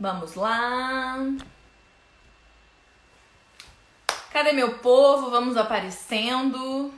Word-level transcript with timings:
Vamos 0.00 0.34
lá. 0.34 1.18
Cadê 4.32 4.52
meu 4.52 4.78
povo? 4.78 5.30
Vamos 5.30 5.58
aparecendo. 5.58 6.90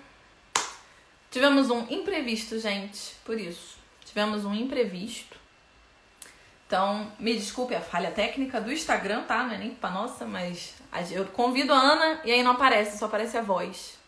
Tivemos 1.28 1.68
um 1.68 1.84
imprevisto, 1.90 2.60
gente, 2.60 3.16
por 3.24 3.40
isso. 3.40 3.76
Tivemos 4.04 4.44
um 4.44 4.54
imprevisto. 4.54 5.36
Então, 6.64 7.10
me 7.18 7.34
desculpe 7.34 7.74
a 7.74 7.80
falha 7.80 8.12
técnica 8.12 8.60
do 8.60 8.72
Instagram, 8.72 9.24
tá? 9.24 9.42
Não 9.42 9.54
é 9.54 9.58
nem 9.58 9.74
pra 9.74 9.90
nossa, 9.90 10.24
mas 10.24 10.76
eu 11.10 11.24
convido 11.24 11.74
a 11.74 11.76
Ana 11.76 12.20
e 12.24 12.30
aí 12.30 12.42
não 12.44 12.52
aparece, 12.52 12.98
só 12.98 13.06
aparece 13.06 13.36
a 13.36 13.42
voz. 13.42 13.98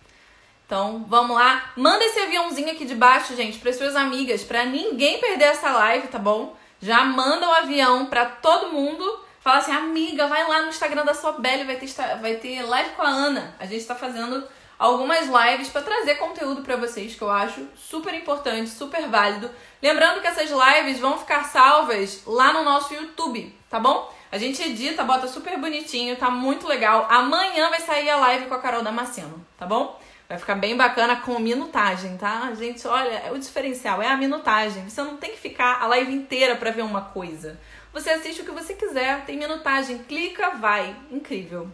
Então, 0.67 1.05
vamos 1.09 1.35
lá. 1.35 1.73
Manda 1.77 2.05
esse 2.05 2.21
aviãozinho 2.21 2.71
aqui 2.71 2.85
de 2.85 2.95
baixo, 2.95 3.35
gente, 3.35 3.59
para 3.59 3.73
suas 3.73 3.97
amigas, 3.97 4.45
para 4.45 4.65
ninguém 4.65 5.19
perder 5.19 5.47
essa 5.47 5.73
live, 5.73 6.07
tá 6.07 6.19
bom? 6.19 6.57
Já 6.85 7.03
manda 7.03 7.49
o 7.49 7.55
avião 7.55 8.05
para 8.05 8.27
todo 8.27 8.71
mundo. 8.71 9.19
Fala 9.41 9.57
assim, 9.57 9.73
amiga, 9.73 10.27
vai 10.27 10.47
lá 10.47 10.61
no 10.61 10.69
Instagram 10.69 11.03
da 11.03 11.15
Sobel, 11.15 11.65
vai 11.65 11.77
ter, 11.77 11.89
vai 12.21 12.35
ter 12.35 12.61
live 12.61 12.91
com 12.91 13.01
a 13.01 13.09
Ana. 13.09 13.57
A 13.59 13.65
gente 13.65 13.87
tá 13.87 13.95
fazendo 13.95 14.47
algumas 14.79 15.27
lives 15.27 15.71
para 15.71 15.81
trazer 15.81 16.17
conteúdo 16.17 16.61
para 16.61 16.77
vocês 16.77 17.15
que 17.15 17.23
eu 17.23 17.31
acho 17.31 17.67
super 17.75 18.13
importante, 18.13 18.69
super 18.69 19.09
válido. 19.09 19.51
Lembrando 19.83 20.21
que 20.21 20.27
essas 20.27 20.51
lives 20.51 21.01
vão 21.01 21.19
ficar 21.19 21.45
salvas 21.45 22.21
lá 22.27 22.53
no 22.53 22.63
nosso 22.63 22.93
YouTube, 22.93 23.59
tá 23.71 23.81
bom? 23.81 24.13
A 24.31 24.37
gente 24.37 24.61
edita, 24.63 25.05
bota 25.05 25.27
super 25.27 25.59
bonitinho, 25.59 26.17
tá 26.17 26.29
muito 26.29 26.67
legal. 26.67 27.07
Amanhã 27.09 27.71
vai 27.71 27.81
sair 27.81 28.11
a 28.11 28.17
live 28.17 28.45
com 28.45 28.55
a 28.57 28.61
Carol 28.61 28.83
Damasceno, 28.83 29.43
tá 29.57 29.65
bom? 29.65 29.99
Vai 30.29 30.39
ficar 30.39 30.55
bem 30.55 30.77
bacana 30.77 31.21
com 31.21 31.39
minutagem, 31.39 32.17
tá? 32.17 32.53
Gente, 32.55 32.87
olha, 32.87 33.33
o 33.33 33.39
diferencial, 33.39 34.01
é 34.01 34.09
a 34.09 34.17
minutagem. 34.17 34.89
Você 34.89 35.03
não 35.03 35.19
tem 35.19 35.33
que 35.33 35.39
ficar 35.39 35.83
a 35.83 35.87
live 35.87 36.13
inteira 36.13 36.57
para 36.57 36.71
ver 36.71 36.83
uma 36.83 37.11
coisa. 37.11 37.61
Você 37.93 38.11
assiste 38.11 38.41
o 38.41 38.45
que 38.45 38.51
você 38.51 38.75
quiser, 38.75 39.25
tem 39.27 39.37
minutagem, 39.37 40.03
clica, 40.05 40.51
vai. 40.53 40.97
Incrível. 41.11 41.71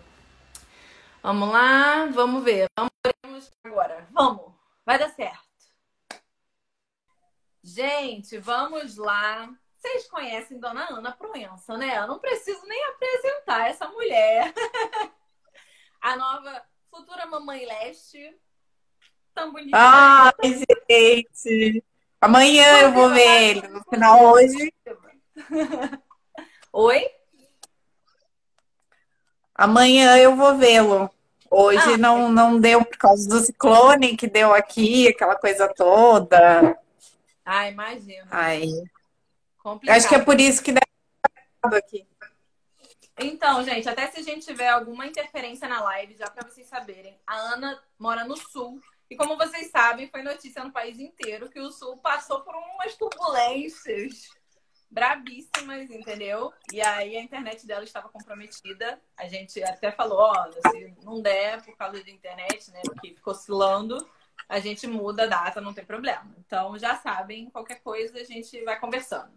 Vamos 1.23 1.48
lá, 1.48 2.06
vamos 2.06 2.43
ver. 2.43 2.66
Vamos 2.76 3.52
agora. 3.65 4.09
Vamos. 4.10 4.52
Vai 4.84 4.98
dar 4.98 5.10
certo. 5.10 5.51
Gente, 7.62 8.37
vamos 8.38 8.96
lá. 8.96 9.48
Vocês 9.76 10.09
conhecem 10.09 10.59
Dona 10.59 10.88
Ana 10.90 11.12
Proença, 11.12 11.76
né? 11.78 11.98
Eu 11.98 12.09
não 12.09 12.18
preciso 12.18 12.66
nem 12.66 12.84
apresentar 12.87 13.68
essa 13.68 13.88
mulher. 13.88 14.52
a 16.02 16.16
nova 16.16 16.70
futura 16.91 17.27
mamãe 17.27 17.65
leste. 17.65 18.37
Tão 19.35 19.52
bonita. 19.52 19.77
Ai, 19.79 20.65
gente. 20.91 21.85
Amanhã 22.21 22.80
eu 22.80 22.93
vou 22.93 23.09
ver 23.10 23.43
ele. 23.51 23.69
No 23.69 23.83
final 23.85 24.23
hoje. 24.33 24.74
Oi? 26.73 27.11
Amanhã 29.55 30.18
eu 30.18 30.37
vou 30.37 30.57
vê-lo. 30.57 31.11
Hoje 31.51 31.95
ah, 31.95 31.99
não, 31.99 32.30
não 32.30 32.61
deu 32.61 32.85
por 32.85 32.96
causa 32.96 33.29
do 33.29 33.41
ciclone 33.41 34.16
que 34.16 34.29
deu 34.29 34.55
aqui, 34.55 35.09
aquela 35.09 35.35
coisa 35.35 35.73
toda. 35.74 36.79
Ah, 37.45 37.68
imagino. 37.68 38.27
Ai. 38.30 38.68
Complicado. 39.59 39.96
Acho 39.96 40.09
que 40.09 40.15
é 40.15 40.18
por 40.21 40.41
isso 40.41 40.63
que 40.63 40.73
deu 40.73 40.83
aqui. 41.63 42.09
Então, 43.23 43.63
gente, 43.63 43.88
até 43.88 44.10
se 44.10 44.21
a 44.21 44.23
gente 44.23 44.46
tiver 44.46 44.68
alguma 44.68 45.07
interferência 45.07 45.68
na 45.68 45.82
live, 45.82 46.16
já 46.16 46.30
para 46.30 46.49
vocês 46.49 46.66
saberem, 46.66 47.21
a 47.27 47.35
Ana 47.35 47.82
mora 47.99 48.24
no 48.24 48.37
sul. 48.37 48.80
E 49.10 49.16
como 49.16 49.37
vocês 49.37 49.71
sabem, 49.71 50.09
foi 50.09 50.23
notícia 50.23 50.65
no 50.65 50.73
país 50.73 50.99
inteiro 50.99 51.51
que 51.51 51.60
o 51.60 51.71
sul 51.71 51.99
passou 51.99 52.40
por 52.40 52.54
umas 52.54 52.95
turbulências 52.96 54.30
brabíssimas, 54.90 55.90
entendeu? 55.90 56.52
E 56.73 56.80
aí 56.80 57.16
a 57.16 57.21
internet 57.21 57.66
dela 57.66 57.85
estava 57.85 58.09
comprometida. 58.09 59.01
A 59.16 59.29
gente 59.29 59.62
até 59.62 59.93
falou, 59.93 60.18
ó, 60.18 60.51
se 60.51 60.96
não 61.02 61.21
der 61.21 61.62
por 61.62 61.77
causa 61.77 62.02
da 62.02 62.10
internet, 62.10 62.71
né, 62.71 62.80
que 63.01 63.15
ficou 63.15 63.32
oscilando, 63.32 63.96
a 64.49 64.59
gente 64.59 64.87
muda 64.87 65.25
a 65.25 65.27
data, 65.27 65.61
não 65.61 65.75
tem 65.75 65.84
problema. 65.84 66.34
Então 66.39 66.77
já 66.78 66.97
sabem, 66.97 67.50
qualquer 67.50 67.81
coisa 67.83 68.19
a 68.19 68.25
gente 68.25 68.65
vai 68.65 68.81
conversando. 68.81 69.33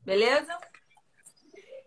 Beleza? 0.00 0.58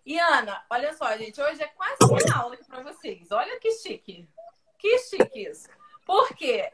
E 0.06 0.20
Ana, 0.20 0.64
olha 0.70 0.94
só, 0.94 1.18
gente, 1.18 1.42
hoje 1.42 1.64
é 1.64 1.68
quase 1.68 1.98
uma 2.04 2.38
aula 2.38 2.54
aqui 2.54 2.66
para 2.66 2.84
vocês. 2.84 3.32
Olha 3.32 3.60
que 3.60 3.72
chique. 3.72 4.30
Que 4.78 5.00
chique 5.00 5.50
isso. 5.50 5.68
Porque 6.06 6.72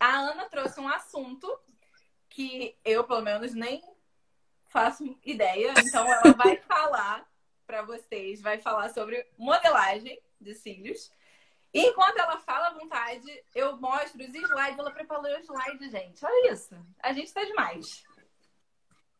a 0.00 0.10
Ana 0.18 0.48
trouxe 0.48 0.80
um 0.80 0.88
assunto 0.88 1.56
que 2.28 2.76
eu, 2.84 3.04
pelo 3.04 3.22
menos, 3.22 3.54
nem 3.54 3.80
faço 4.66 5.16
ideia. 5.24 5.72
Então, 5.78 6.04
ela 6.04 6.32
vai 6.32 6.56
falar 6.66 7.24
para 7.64 7.82
vocês, 7.82 8.42
vai 8.42 8.58
falar 8.58 8.88
sobre 8.90 9.24
modelagem 9.38 10.20
de 10.40 10.54
cílios. 10.54 11.12
E 11.72 11.80
enquanto 11.80 12.18
ela 12.18 12.38
fala 12.38 12.68
à 12.68 12.74
vontade, 12.74 13.44
eu 13.54 13.76
mostro 13.76 14.20
os 14.20 14.34
slides. 14.34 14.78
Ela 14.78 14.90
preparou 14.90 15.32
os 15.38 15.44
slides, 15.44 15.92
gente. 15.92 16.24
Olha 16.24 16.52
isso. 16.52 16.76
A 17.00 17.12
gente 17.12 17.32
tá 17.32 17.44
demais. 17.44 18.04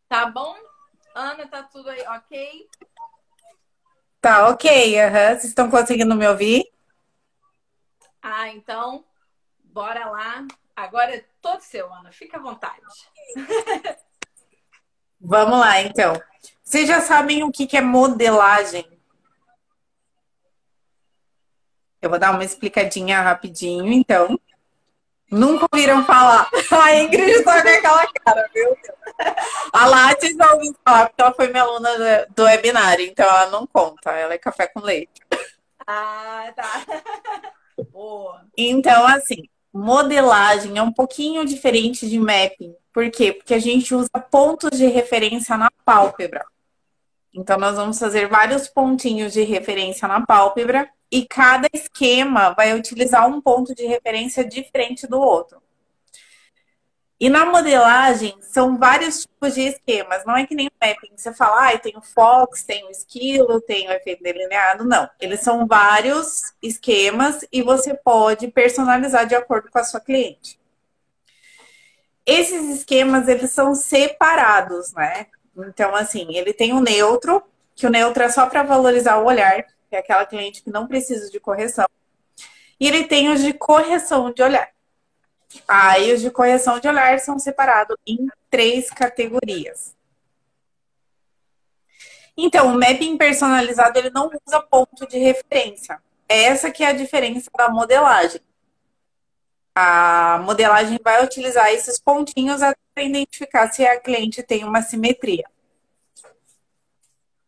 Tá 0.08 0.26
bom? 0.26 0.56
Ana, 1.14 1.46
tá 1.46 1.62
tudo 1.62 1.88
aí 1.88 2.02
ok? 2.02 2.68
Tá 4.24 4.48
ok, 4.48 5.04
uhum. 5.04 5.10
vocês 5.10 5.44
estão 5.44 5.70
conseguindo 5.70 6.14
me 6.14 6.26
ouvir? 6.26 6.64
Ah, 8.22 8.48
então, 8.48 9.04
bora 9.62 10.06
lá. 10.06 10.46
Agora 10.74 11.14
é 11.14 11.24
todo 11.42 11.60
seu, 11.60 11.92
Ana. 11.92 12.10
Fica 12.10 12.38
à 12.38 12.40
vontade. 12.40 12.80
Vamos 15.20 15.58
lá, 15.60 15.82
então. 15.82 16.14
Vocês 16.62 16.88
já 16.88 17.02
sabem 17.02 17.44
o 17.44 17.52
que 17.52 17.76
é 17.76 17.82
modelagem? 17.82 18.98
Eu 22.00 22.08
vou 22.08 22.18
dar 22.18 22.30
uma 22.30 22.44
explicadinha 22.44 23.20
rapidinho, 23.20 23.92
então. 23.92 24.40
Nunca 25.30 25.66
ouviram 25.72 26.04
falar. 26.04 26.48
A 26.70 26.96
Ingrid 26.96 27.42
tá 27.42 27.62
com 27.62 27.68
aquela 27.68 28.06
cara, 28.06 28.50
viu? 28.54 28.76
A 29.72 29.86
Lattes 29.86 30.36
já 30.36 30.52
ouviu 30.52 30.74
falar, 30.84 31.06
porque 31.06 31.22
ela 31.22 31.32
foi 31.32 31.48
minha 31.48 31.62
aluna 31.62 32.26
do 32.34 32.44
webinar, 32.44 33.00
então 33.00 33.26
ela 33.26 33.50
não 33.50 33.66
conta. 33.66 34.10
Ela 34.12 34.34
é 34.34 34.38
café 34.38 34.66
com 34.66 34.80
leite. 34.80 35.20
Ah, 35.86 36.52
tá. 36.54 36.84
Boa. 37.92 38.44
Então, 38.56 39.06
assim, 39.06 39.48
modelagem 39.72 40.78
é 40.78 40.82
um 40.82 40.92
pouquinho 40.92 41.44
diferente 41.44 42.08
de 42.08 42.18
mapping. 42.18 42.74
Por 42.92 43.10
quê? 43.10 43.32
Porque 43.32 43.54
a 43.54 43.58
gente 43.58 43.94
usa 43.94 44.10
pontos 44.30 44.78
de 44.78 44.86
referência 44.86 45.56
na 45.56 45.70
pálpebra. 45.84 46.44
Então, 47.34 47.58
nós 47.58 47.76
vamos 47.76 47.98
fazer 47.98 48.28
vários 48.28 48.68
pontinhos 48.68 49.32
de 49.32 49.42
referência 49.42 50.06
na 50.06 50.24
pálpebra 50.24 50.88
e 51.14 51.24
cada 51.24 51.68
esquema 51.72 52.52
vai 52.54 52.74
utilizar 52.74 53.28
um 53.28 53.40
ponto 53.40 53.72
de 53.72 53.86
referência 53.86 54.44
diferente 54.44 55.06
do 55.06 55.20
outro. 55.20 55.62
E 57.20 57.28
na 57.28 57.46
modelagem, 57.46 58.36
são 58.40 58.76
vários 58.76 59.20
tipos 59.20 59.54
de 59.54 59.60
esquemas. 59.60 60.24
Não 60.24 60.36
é 60.36 60.44
que 60.44 60.56
nem 60.56 60.66
o 60.66 60.72
mapping. 60.72 61.12
Você 61.16 61.32
fala, 61.32 61.70
ah, 61.70 61.78
tem 61.78 61.96
o 61.96 62.02
Fox, 62.02 62.64
tem 62.64 62.84
o 62.88 62.90
esquilo, 62.90 63.60
tem 63.60 63.88
o 63.88 63.92
efeito 63.92 64.24
delineado. 64.24 64.84
Não. 64.84 65.08
Eles 65.20 65.38
são 65.38 65.68
vários 65.68 66.52
esquemas 66.60 67.46
e 67.52 67.62
você 67.62 67.94
pode 67.94 68.48
personalizar 68.48 69.24
de 69.24 69.36
acordo 69.36 69.70
com 69.70 69.78
a 69.78 69.84
sua 69.84 70.00
cliente. 70.00 70.58
Esses 72.26 72.76
esquemas, 72.76 73.28
eles 73.28 73.52
são 73.52 73.72
separados, 73.76 74.92
né? 74.94 75.28
Então, 75.56 75.94
assim, 75.94 76.36
ele 76.36 76.52
tem 76.52 76.72
o 76.72 76.80
neutro, 76.80 77.40
que 77.76 77.86
o 77.86 77.90
neutro 77.90 78.24
é 78.24 78.28
só 78.28 78.46
para 78.46 78.64
valorizar 78.64 79.18
o 79.18 79.26
olhar 79.26 79.64
que 79.94 79.96
é 79.96 80.00
aquela 80.00 80.26
cliente 80.26 80.62
que 80.62 80.70
não 80.70 80.88
precisa 80.88 81.30
de 81.30 81.38
correção. 81.38 81.86
E 82.80 82.88
ele 82.88 83.04
tem 83.04 83.28
os 83.28 83.40
de 83.40 83.52
correção 83.52 84.32
de 84.32 84.42
olhar. 84.42 84.68
Aí 85.68 86.12
os 86.12 86.20
de 86.20 86.30
correção 86.30 86.80
de 86.80 86.88
olhar 86.88 87.18
são 87.20 87.38
separados 87.38 87.96
em 88.04 88.26
três 88.50 88.90
categorias. 88.90 89.94
Então, 92.36 92.74
o 92.74 92.74
mapping 92.74 93.16
personalizado 93.16 93.96
ele 93.96 94.10
não 94.10 94.28
usa 94.44 94.60
ponto 94.60 95.06
de 95.06 95.18
referência. 95.18 96.02
Essa 96.28 96.72
que 96.72 96.82
é 96.82 96.88
a 96.88 96.92
diferença 96.92 97.48
da 97.56 97.68
modelagem. 97.68 98.40
A 99.76 100.40
modelagem 100.44 100.98
vai 101.02 101.24
utilizar 101.24 101.68
esses 101.72 102.00
pontinhos 102.00 102.60
para 102.92 103.04
identificar 103.04 103.72
se 103.72 103.86
a 103.86 104.00
cliente 104.00 104.42
tem 104.42 104.64
uma 104.64 104.82
simetria. 104.82 105.44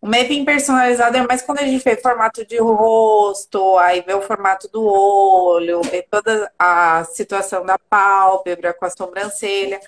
O 0.01 0.07
mapping 0.07 0.45
personalizado 0.45 1.17
é 1.17 1.27
mais 1.27 1.43
quando 1.43 1.61
a 1.61 1.67
gente 1.67 1.83
vê 1.83 1.97
formato 1.97 2.47
de 2.47 2.59
rosto, 2.59 3.79
aí 3.79 4.03
vê 4.03 4.15
o 4.15 4.23
formato 4.23 4.69
do 4.69 4.85
olho, 4.85 5.81
vê 5.83 6.03
toda 6.03 6.53
a 6.59 7.03
situação 7.05 7.65
da 7.65 7.79
pálpebra 7.79 8.75
com 8.75 8.85
a 8.85 8.91
sobrancelha. 8.91 9.81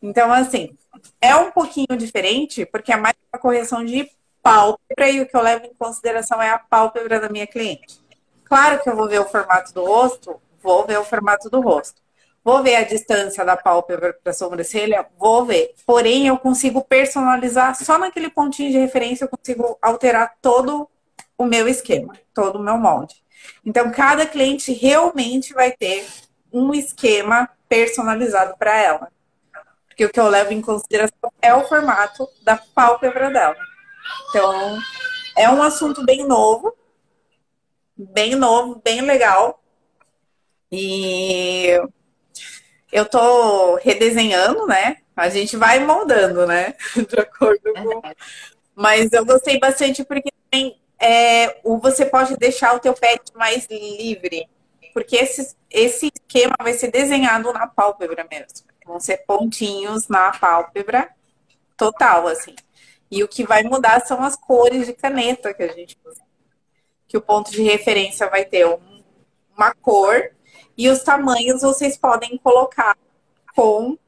Então, 0.00 0.32
assim, 0.32 0.76
é 1.20 1.34
um 1.34 1.50
pouquinho 1.50 1.96
diferente, 1.98 2.64
porque 2.64 2.92
é 2.92 2.96
mais 2.96 3.16
uma 3.32 3.40
correção 3.40 3.84
de 3.84 4.08
pálpebra 4.42 5.10
e 5.10 5.20
o 5.20 5.26
que 5.26 5.36
eu 5.36 5.42
levo 5.42 5.66
em 5.66 5.74
consideração 5.74 6.40
é 6.40 6.50
a 6.50 6.58
pálpebra 6.58 7.20
da 7.20 7.28
minha 7.28 7.46
cliente. 7.46 8.00
Claro 8.44 8.80
que 8.82 8.88
eu 8.88 8.96
vou 8.96 9.08
ver 9.08 9.20
o 9.20 9.28
formato 9.28 9.74
do 9.74 9.84
rosto, 9.84 10.40
vou 10.62 10.86
ver 10.86 10.98
o 10.98 11.04
formato 11.04 11.50
do 11.50 11.60
rosto. 11.60 12.00
Vou 12.48 12.62
ver 12.62 12.76
a 12.76 12.82
distância 12.82 13.44
da 13.44 13.58
pálpebra 13.58 14.14
para 14.14 14.30
a 14.30 14.34
sobrancelha? 14.34 15.06
Vou 15.18 15.44
ver. 15.44 15.74
Porém, 15.84 16.28
eu 16.28 16.38
consigo 16.38 16.82
personalizar 16.82 17.74
só 17.76 17.98
naquele 17.98 18.30
pontinho 18.30 18.72
de 18.72 18.78
referência, 18.78 19.24
eu 19.24 19.28
consigo 19.28 19.78
alterar 19.82 20.34
todo 20.40 20.88
o 21.36 21.44
meu 21.44 21.68
esquema, 21.68 22.16
todo 22.32 22.58
o 22.58 22.62
meu 22.62 22.78
molde. 22.78 23.22
Então, 23.66 23.92
cada 23.92 24.24
cliente 24.24 24.72
realmente 24.72 25.52
vai 25.52 25.72
ter 25.72 26.08
um 26.50 26.72
esquema 26.72 27.50
personalizado 27.68 28.56
para 28.56 28.78
ela. 28.78 29.12
Porque 29.86 30.06
o 30.06 30.10
que 30.10 30.18
eu 30.18 30.28
levo 30.28 30.50
em 30.50 30.62
consideração 30.62 31.30
é 31.42 31.52
o 31.52 31.68
formato 31.68 32.26
da 32.44 32.56
pálpebra 32.56 33.30
dela. 33.30 33.58
Então, 34.30 34.78
é 35.36 35.50
um 35.50 35.62
assunto 35.62 36.02
bem 36.02 36.26
novo, 36.26 36.74
bem 37.94 38.34
novo, 38.34 38.80
bem 38.82 39.02
legal. 39.02 39.62
E 40.72 41.78
eu 42.92 43.04
tô 43.04 43.76
redesenhando, 43.76 44.66
né? 44.66 44.98
A 45.14 45.28
gente 45.28 45.56
vai 45.56 45.84
moldando, 45.84 46.46
né? 46.46 46.74
De 46.96 47.20
acordo 47.20 47.72
com. 47.74 48.02
Mas 48.74 49.12
eu 49.12 49.24
gostei 49.24 49.58
bastante 49.58 50.04
porque 50.04 50.30
tem, 50.50 50.80
é, 50.98 51.60
você 51.64 52.06
pode 52.06 52.36
deixar 52.36 52.74
o 52.74 52.80
teu 52.80 52.94
pet 52.94 53.32
mais 53.34 53.66
livre. 53.66 54.48
Porque 54.94 55.16
esse, 55.16 55.54
esse 55.70 56.10
esquema 56.14 56.54
vai 56.60 56.72
ser 56.72 56.90
desenhado 56.90 57.52
na 57.52 57.66
pálpebra 57.66 58.26
mesmo. 58.30 58.66
Vão 58.86 58.98
ser 58.98 59.18
pontinhos 59.18 60.08
na 60.08 60.30
pálpebra 60.32 61.10
total, 61.76 62.26
assim. 62.26 62.54
E 63.10 63.22
o 63.22 63.28
que 63.28 63.44
vai 63.44 63.62
mudar 63.62 64.00
são 64.00 64.22
as 64.22 64.36
cores 64.36 64.86
de 64.86 64.92
caneta 64.92 65.52
que 65.52 65.62
a 65.62 65.72
gente 65.72 65.96
usa. 66.04 66.22
Que 67.06 67.16
o 67.16 67.20
ponto 67.22 67.50
de 67.50 67.62
referência 67.62 68.28
vai 68.28 68.44
ter 68.44 68.66
um, 68.66 69.02
uma 69.56 69.74
cor 69.74 70.30
e 70.78 70.88
os 70.88 71.02
tamanhos 71.02 71.62
vocês 71.62 71.98
podem 71.98 72.38
colocar 72.38 72.96
com 73.54 73.98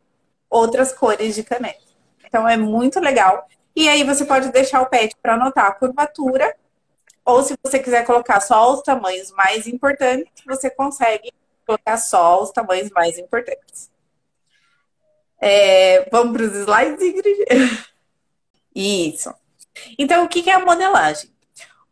outras 0.49 0.93
cores 0.93 1.35
de 1.35 1.43
caneta. 1.43 1.81
Então 2.25 2.49
é 2.49 2.57
muito 2.57 3.01
legal. 3.01 3.49
E 3.75 3.89
aí 3.89 4.05
você 4.05 4.25
pode 4.25 4.53
deixar 4.53 4.81
o 4.81 4.87
pet 4.87 5.17
para 5.21 5.35
anotar 5.35 5.67
a 5.67 5.75
curvatura, 5.75 6.57
ou 7.25 7.43
se 7.43 7.57
você 7.63 7.81
quiser 7.81 8.07
colocar 8.07 8.41
só 8.41 8.73
os 8.73 8.83
tamanhos 8.83 9.33
mais 9.33 9.67
importantes, 9.67 10.33
você 10.47 10.71
consegue 10.71 11.33
colocar 11.67 11.97
só 11.97 12.41
os 12.41 12.53
tamanhos 12.53 12.91
mais 12.91 13.19
importantes. 13.19 13.91
É, 15.41 16.09
vamos 16.11 16.37
para 16.37 16.47
os 16.47 16.55
slides, 16.55 17.03
Ingrid? 17.03 17.89
Isso. 18.75 19.35
Então, 19.99 20.25
o 20.25 20.29
que 20.29 20.49
é 20.49 20.55
a 20.55 20.65
modelagem? 20.65 21.31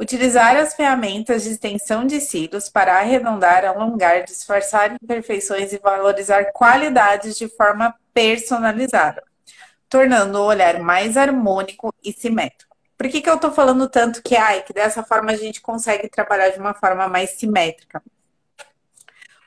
Utilizar 0.01 0.57
as 0.57 0.75
ferramentas 0.75 1.43
de 1.43 1.51
extensão 1.51 2.07
de 2.07 2.21
cílios 2.21 2.69
para 2.69 2.99
arredondar, 2.99 3.65
alongar, 3.65 4.23
disfarçar 4.23 4.93
imperfeições 4.93 5.73
e 5.73 5.79
valorizar 5.79 6.53
qualidades 6.53 7.37
de 7.37 7.49
forma 7.49 7.93
personalizada, 8.15 9.23
tornando 9.89 10.39
o 10.39 10.45
olhar 10.45 10.79
mais 10.79 11.17
harmônico 11.17 11.93
e 12.05 12.13
simétrico. 12.13 12.77
Por 12.97 13.09
que, 13.09 13.21
que 13.21 13.29
eu 13.29 13.35
estou 13.35 13.51
falando 13.51 13.89
tanto 13.89 14.23
que, 14.23 14.37
ai, 14.37 14.63
que 14.63 14.73
dessa 14.73 15.03
forma 15.03 15.33
a 15.33 15.37
gente 15.37 15.61
consegue 15.61 16.09
trabalhar 16.09 16.51
de 16.51 16.59
uma 16.59 16.75
forma 16.75 17.09
mais 17.09 17.31
simétrica? 17.31 18.03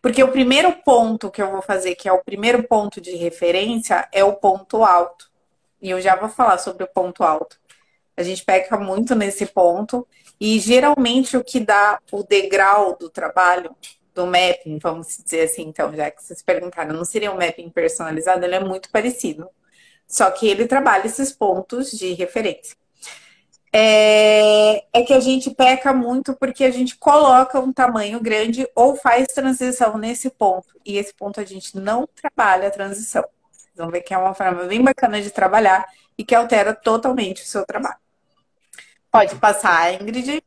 Porque 0.02 0.24
o 0.24 0.32
primeiro 0.32 0.72
ponto 0.84 1.30
que 1.30 1.42
eu 1.42 1.52
vou 1.52 1.62
fazer, 1.62 1.96
que 1.96 2.10
é 2.10 2.12
o 2.12 2.24
primeiro 2.24 2.64
ponto 2.64 3.00
de 3.00 3.16
referência, 3.16 4.08
é 4.12 4.24
o 4.24 4.34
ponto 4.34 4.84
alto. 4.84 5.30
E 5.82 5.90
eu 5.90 6.02
já 6.02 6.16
vou 6.16 6.28
falar 6.28 6.58
sobre 6.58 6.84
o 6.84 6.88
ponto 6.88 7.24
alto. 7.24 7.60
A 8.18 8.24
gente 8.24 8.44
peca 8.44 8.78
muito 8.78 9.14
nesse 9.16 9.46
ponto. 9.46 10.08
E 10.42 10.58
geralmente 10.60 11.38
o 11.38 11.44
que 11.44 11.60
dá 11.60 12.00
o 12.12 12.24
degrau 12.24 12.98
do 12.98 13.12
trabalho, 13.12 13.76
do 14.12 14.26
mapping, 14.26 14.80
vamos 14.80 15.20
dizer 15.24 15.42
assim, 15.42 15.62
então, 15.62 15.96
já 15.96 16.10
que 16.10 16.24
vocês 16.24 16.42
perguntaram, 16.42 16.96
não 16.96 17.06
seria 17.06 17.32
um 17.32 17.38
mapping 17.38 17.70
personalizado? 17.70 18.44
Ele 18.44 18.56
é 18.56 18.60
muito 18.60 18.90
parecido. 18.90 19.48
Só 20.08 20.32
que 20.32 20.48
ele 20.48 20.66
trabalha 20.66 21.06
esses 21.06 21.32
pontos 21.32 21.92
de 21.92 22.14
referência. 22.14 22.76
É, 23.72 24.84
é, 24.92 25.04
que 25.04 25.14
a 25.14 25.20
gente 25.20 25.52
peca 25.52 25.94
muito 25.94 26.36
porque 26.36 26.64
a 26.64 26.72
gente 26.72 26.98
coloca 26.98 27.60
um 27.60 27.72
tamanho 27.72 28.20
grande 28.20 28.68
ou 28.76 28.96
faz 28.96 29.28
transição 29.28 29.96
nesse 29.96 30.32
ponto. 30.32 30.76
E 30.84 30.98
esse 30.98 31.14
ponto 31.14 31.40
a 31.40 31.46
gente 31.46 31.78
não 31.78 32.10
trabalha 32.16 32.68
a 32.68 32.72
transição. 32.72 33.24
Vocês 33.52 33.76
vão 33.76 33.92
ver 33.92 34.02
que 34.02 34.12
é 34.12 34.18
uma 34.18 34.34
forma 34.34 34.64
bem 34.64 34.84
bacana 34.84 35.22
de 35.22 35.30
trabalhar 35.30 35.86
e 36.18 36.26
que 36.26 36.34
altera 36.34 36.74
totalmente 36.74 37.44
o 37.44 37.46
seu 37.46 37.64
trabalho. 37.64 38.01
Pode 39.12 39.36
passar, 39.36 39.94
Ingrid. 40.02 40.42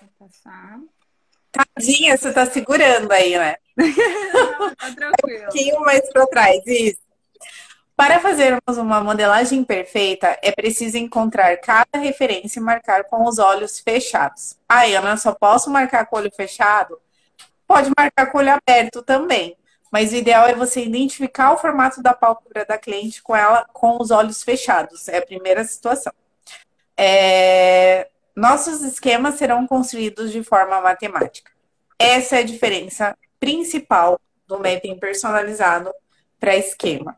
Vou 0.00 0.28
passar. 0.28 0.80
Tadinha, 1.52 2.16
você 2.16 2.32
tá 2.32 2.46
segurando 2.46 3.10
aí, 3.12 3.38
né? 3.38 3.56
Não, 3.76 4.74
tá 4.74 4.92
tranquilo. 4.94 5.38
um 5.38 5.42
pouquinho 5.44 5.80
mais 5.80 6.12
para 6.12 6.26
trás, 6.26 6.66
isso. 6.66 6.98
Para 7.96 8.18
fazermos 8.18 8.78
uma 8.78 9.00
modelagem 9.02 9.62
perfeita, 9.62 10.38
é 10.42 10.50
preciso 10.50 10.96
encontrar 10.96 11.56
cada 11.58 11.98
referência 11.98 12.58
e 12.58 12.62
marcar 12.62 13.04
com 13.04 13.24
os 13.24 13.38
olhos 13.38 13.78
fechados. 13.78 14.56
Ah, 14.68 14.84
Ana, 14.84 15.16
só 15.16 15.32
posso 15.34 15.70
marcar 15.70 16.06
com 16.06 16.16
o 16.16 16.18
olho 16.18 16.30
fechado? 16.34 16.98
Pode 17.66 17.90
marcar 17.96 18.26
com 18.26 18.38
o 18.38 18.40
olho 18.40 18.52
aberto 18.52 19.02
também. 19.02 19.56
Mas 19.92 20.12
o 20.12 20.16
ideal 20.16 20.46
é 20.46 20.54
você 20.54 20.82
identificar 20.82 21.52
o 21.52 21.58
formato 21.58 22.02
da 22.02 22.14
pálpebra 22.14 22.64
da 22.64 22.78
cliente 22.78 23.22
com 23.22 23.36
ela 23.36 23.66
com 23.72 24.00
os 24.00 24.10
olhos 24.10 24.42
fechados. 24.42 25.08
É 25.08 25.18
a 25.18 25.26
primeira 25.26 25.62
situação. 25.64 26.12
É... 27.02 28.08
Nossos 28.36 28.82
esquemas 28.82 29.36
serão 29.36 29.66
construídos 29.66 30.30
de 30.30 30.42
forma 30.42 30.80
matemática. 30.80 31.50
Essa 31.98 32.36
é 32.36 32.38
a 32.40 32.44
diferença 32.44 33.16
principal 33.38 34.20
do 34.46 34.58
mapping 34.58 34.98
personalizado 34.98 35.90
para 36.38 36.56
esquema. 36.56 37.16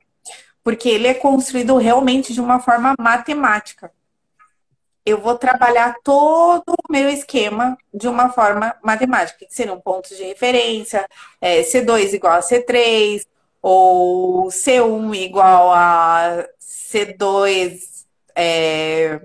Porque 0.63 0.89
ele 0.89 1.09
é 1.09 1.15
construído 1.15 1.77
realmente 1.77 2.33
de 2.33 2.41
uma 2.41 2.61
forma 2.61 2.95
matemática 2.99 3.91
eu 5.05 5.21
vou 5.21 5.37
trabalhar 5.37 5.97
todo 6.03 6.73
o 6.73 6.93
meu 6.93 7.09
esquema 7.09 7.77
de 7.93 8.09
uma 8.09 8.31
forma 8.31 8.75
matemática, 8.83 9.45
que 9.45 9.55
seriam 9.55 9.81
pontos 9.81 10.17
de 10.17 10.25
referência, 10.25 11.07
é, 11.41 11.63
C2 11.63 12.13
igual 12.13 12.35
a 12.35 12.41
C3, 12.41 13.27
ou 13.61 14.47
C1 14.47 15.15
igual 15.17 15.73
a 15.73 16.47
C2 16.61 18.05
é, 18.35 19.21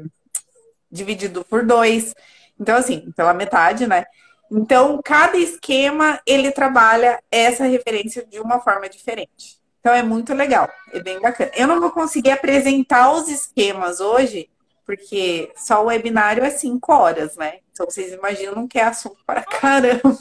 dividido 0.97 1.45
por 1.45 1.65
2. 1.65 2.13
Então, 2.59 2.75
assim, 2.75 3.11
pela 3.15 3.33
metade, 3.33 3.87
né? 3.87 4.05
Então, 4.51 4.99
cada 5.03 5.37
esquema, 5.37 6.19
ele 6.25 6.51
trabalha 6.51 7.21
essa 7.31 7.65
referência 7.65 8.25
de 8.25 8.39
uma 8.39 8.59
forma 8.59 8.89
diferente. 8.89 9.57
Então, 9.79 9.93
é 9.93 10.01
muito 10.03 10.33
legal, 10.33 10.69
é 10.91 10.99
bem 10.99 11.19
bacana. 11.21 11.51
Eu 11.55 11.67
não 11.67 11.79
vou 11.79 11.91
conseguir 11.91 12.31
apresentar 12.31 13.11
os 13.11 13.29
esquemas 13.29 13.99
hoje, 13.99 14.49
porque 14.85 15.51
só 15.55 15.83
o 15.83 15.87
webinário 15.87 16.43
é 16.43 16.49
cinco 16.49 16.93
horas, 16.93 17.35
né? 17.35 17.59
Então 17.71 17.85
vocês 17.85 18.13
imaginam 18.13 18.67
que 18.67 18.79
é 18.79 18.83
assunto 18.83 19.17
para 19.25 19.43
caramba. 19.43 20.17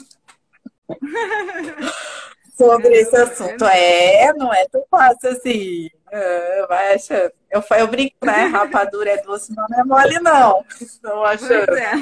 Sobre 2.55 2.89
esse 2.99 3.15
assunto. 3.15 3.65
É, 3.65 4.33
não 4.33 4.53
é 4.53 4.67
tão 4.67 4.83
fácil 4.91 5.29
assim. 5.29 5.89
É, 6.11 6.67
vai 6.67 6.95
achando. 6.95 7.31
Eu, 7.49 7.63
eu 7.77 7.87
brinco, 7.87 8.25
né? 8.25 8.45
Rapadura 8.45 9.09
é 9.11 9.21
doce, 9.21 9.53
não 9.55 9.65
é 9.77 9.83
mole, 9.83 10.19
não. 10.19 10.65
Estou 10.79 11.25
achando. 11.25 11.75
É. 11.75 11.93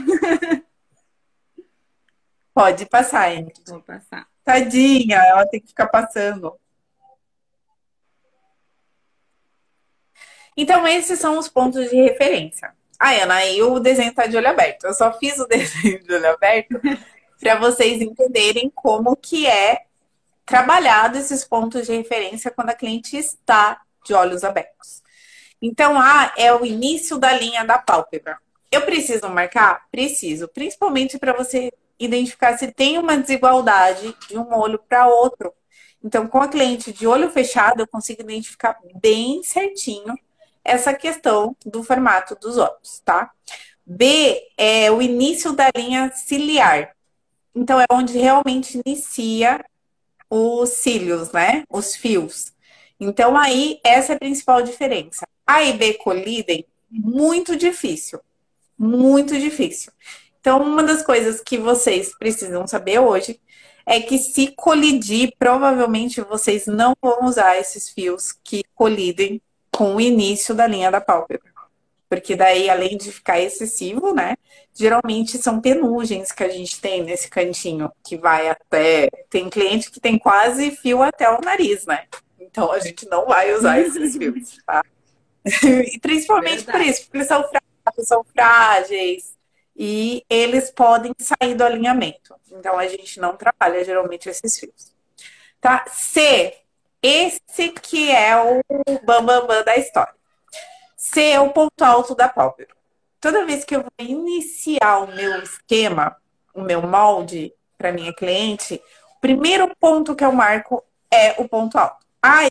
Pode 2.53 2.85
passar, 2.85 3.33
hein? 3.33 3.51
Vou 3.67 3.81
passar. 3.81 4.27
Tadinha, 4.43 5.17
ela 5.17 5.45
tem 5.47 5.59
que 5.59 5.67
ficar 5.67 5.87
passando. 5.87 6.57
Então, 10.55 10.87
esses 10.87 11.19
são 11.19 11.37
os 11.37 11.49
pontos 11.49 11.89
de 11.89 11.95
referência. 11.95 12.73
Ah, 12.97 13.11
Ana, 13.11 13.35
aí 13.35 13.61
o 13.61 13.79
desenho 13.79 14.09
está 14.09 14.25
de 14.25 14.37
olho 14.37 14.47
aberto. 14.47 14.85
Eu 14.85 14.93
só 14.93 15.11
fiz 15.17 15.37
o 15.37 15.45
desenho 15.47 16.01
de 16.01 16.13
olho 16.13 16.29
aberto 16.29 16.79
para 17.39 17.59
vocês 17.59 18.01
entenderem 18.01 18.71
como 18.73 19.15
que 19.15 19.45
é 19.45 19.83
trabalhado 20.45 21.17
esses 21.17 21.43
pontos 21.43 21.85
de 21.87 21.95
referência 21.95 22.51
quando 22.51 22.69
a 22.69 22.75
cliente 22.75 23.17
está 23.17 23.81
de 24.05 24.13
olhos 24.13 24.43
abertos. 24.43 25.03
Então, 25.61 25.99
ah, 25.99 26.33
é 26.37 26.53
o 26.53 26.65
início 26.65 27.17
da 27.17 27.33
linha 27.33 27.63
da 27.63 27.77
pálpebra. 27.77 28.37
Eu 28.71 28.81
preciso 28.81 29.27
marcar? 29.29 29.85
Preciso, 29.91 30.47
principalmente 30.47 31.17
para 31.17 31.33
você 31.33 31.71
identificar 31.99 32.57
se 32.57 32.71
tem 32.71 32.97
uma 32.97 33.17
desigualdade 33.17 34.15
de 34.27 34.37
um 34.37 34.53
olho 34.53 34.77
para 34.77 35.07
outro. 35.07 35.53
Então, 36.03 36.27
com 36.27 36.39
a 36.39 36.47
cliente 36.47 36.91
de 36.91 37.07
olho 37.07 37.31
fechado, 37.31 37.79
eu 37.79 37.87
consigo 37.87 38.21
identificar 38.21 38.77
bem 38.95 39.41
certinho 39.43 40.15
essa 40.63 40.93
questão 40.93 41.55
do 41.65 41.83
formato 41.83 42.35
dos 42.35 42.57
olhos, 42.57 42.99
tá? 43.03 43.31
B 43.85 44.41
é 44.57 44.91
o 44.91 45.01
início 45.01 45.53
da 45.53 45.71
linha 45.75 46.11
ciliar. 46.13 46.95
Então, 47.55 47.79
é 47.79 47.85
onde 47.91 48.17
realmente 48.17 48.81
inicia 48.85 49.63
os 50.29 50.69
cílios, 50.69 51.31
né? 51.31 51.63
Os 51.69 51.95
fios. 51.95 52.54
Então, 52.99 53.37
aí, 53.37 53.79
essa 53.83 54.13
é 54.13 54.15
a 54.15 54.19
principal 54.19 54.61
diferença. 54.61 55.27
A 55.45 55.63
e 55.63 55.73
B 55.73 55.95
colidem, 55.95 56.65
muito 56.89 57.55
difícil. 57.55 58.19
Muito 58.77 59.37
difícil. 59.37 59.91
Então, 60.39 60.61
uma 60.61 60.83
das 60.83 61.01
coisas 61.01 61.41
que 61.41 61.57
vocês 61.57 62.15
precisam 62.17 62.67
saber 62.67 62.99
hoje 62.99 63.39
é 63.85 63.99
que 63.99 64.17
se 64.17 64.47
colidir, 64.55 65.33
provavelmente 65.37 66.21
vocês 66.21 66.65
não 66.65 66.95
vão 67.01 67.25
usar 67.25 67.57
esses 67.57 67.89
fios 67.89 68.31
que 68.43 68.63
colidem 68.73 69.41
com 69.71 69.95
o 69.95 70.01
início 70.01 70.55
da 70.55 70.65
linha 70.65 70.89
da 70.89 71.01
pálpebra. 71.01 71.53
Porque 72.09 72.35
daí, 72.35 72.69
além 72.69 72.97
de 72.97 73.11
ficar 73.11 73.39
excessivo, 73.39 74.13
né? 74.13 74.35
Geralmente 74.73 75.37
são 75.37 75.59
penugens 75.59 76.31
que 76.31 76.43
a 76.43 76.49
gente 76.49 76.79
tem 76.79 77.03
nesse 77.03 77.29
cantinho, 77.29 77.91
que 78.03 78.15
vai 78.15 78.49
até. 78.49 79.09
Tem 79.29 79.49
cliente 79.49 79.91
que 79.91 79.99
tem 79.99 80.17
quase 80.17 80.71
fio 80.71 81.01
até 81.01 81.29
o 81.29 81.41
nariz, 81.41 81.85
né? 81.85 82.05
Então 82.39 82.71
a 82.71 82.79
gente 82.79 83.07
não 83.07 83.25
vai 83.25 83.53
usar 83.53 83.79
esses 83.79 84.15
fios, 84.17 84.57
tá? 84.65 84.83
e 85.63 85.99
principalmente 85.99 86.63
Verdade. 86.63 86.77
por 86.77 86.81
isso, 86.81 87.01
porque 87.03 87.17
eles 87.17 87.27
são 87.27 87.43
frágeis, 87.43 88.07
são 88.07 88.23
frágeis 88.23 89.37
e 89.75 90.25
eles 90.29 90.71
podem 90.71 91.13
sair 91.19 91.53
do 91.55 91.63
alinhamento. 91.63 92.35
Então 92.51 92.77
a 92.77 92.87
gente 92.87 93.19
não 93.19 93.35
trabalha 93.35 93.83
geralmente 93.83 94.29
esses 94.29 94.57
fios. 94.57 94.93
Tá? 95.59 95.85
C, 95.87 96.53
esse 97.01 97.69
que 97.81 98.11
é 98.11 98.35
o 98.37 98.61
bambambam 99.03 99.41
bam, 99.41 99.47
bam 99.47 99.63
da 99.63 99.75
história. 99.77 100.13
C 100.95 101.21
é 101.21 101.39
o 101.39 101.51
ponto 101.51 101.83
alto 101.83 102.15
da 102.15 102.27
pálpebra. 102.27 102.75
Toda 103.19 103.45
vez 103.45 103.63
que 103.63 103.75
eu 103.75 103.81
vou 103.81 103.91
iniciar 103.99 104.99
o 105.03 105.07
meu 105.07 105.41
esquema, 105.41 106.15
o 106.53 106.61
meu 106.61 106.81
molde 106.81 107.53
para 107.77 107.91
minha 107.91 108.13
cliente, 108.13 108.81
o 109.17 109.19
primeiro 109.19 109.71
ponto 109.79 110.15
que 110.15 110.23
eu 110.23 110.31
marco 110.31 110.83
é 111.11 111.31
o 111.41 111.47
ponto 111.47 111.77
alto. 111.77 112.04
Aí, 112.27 112.49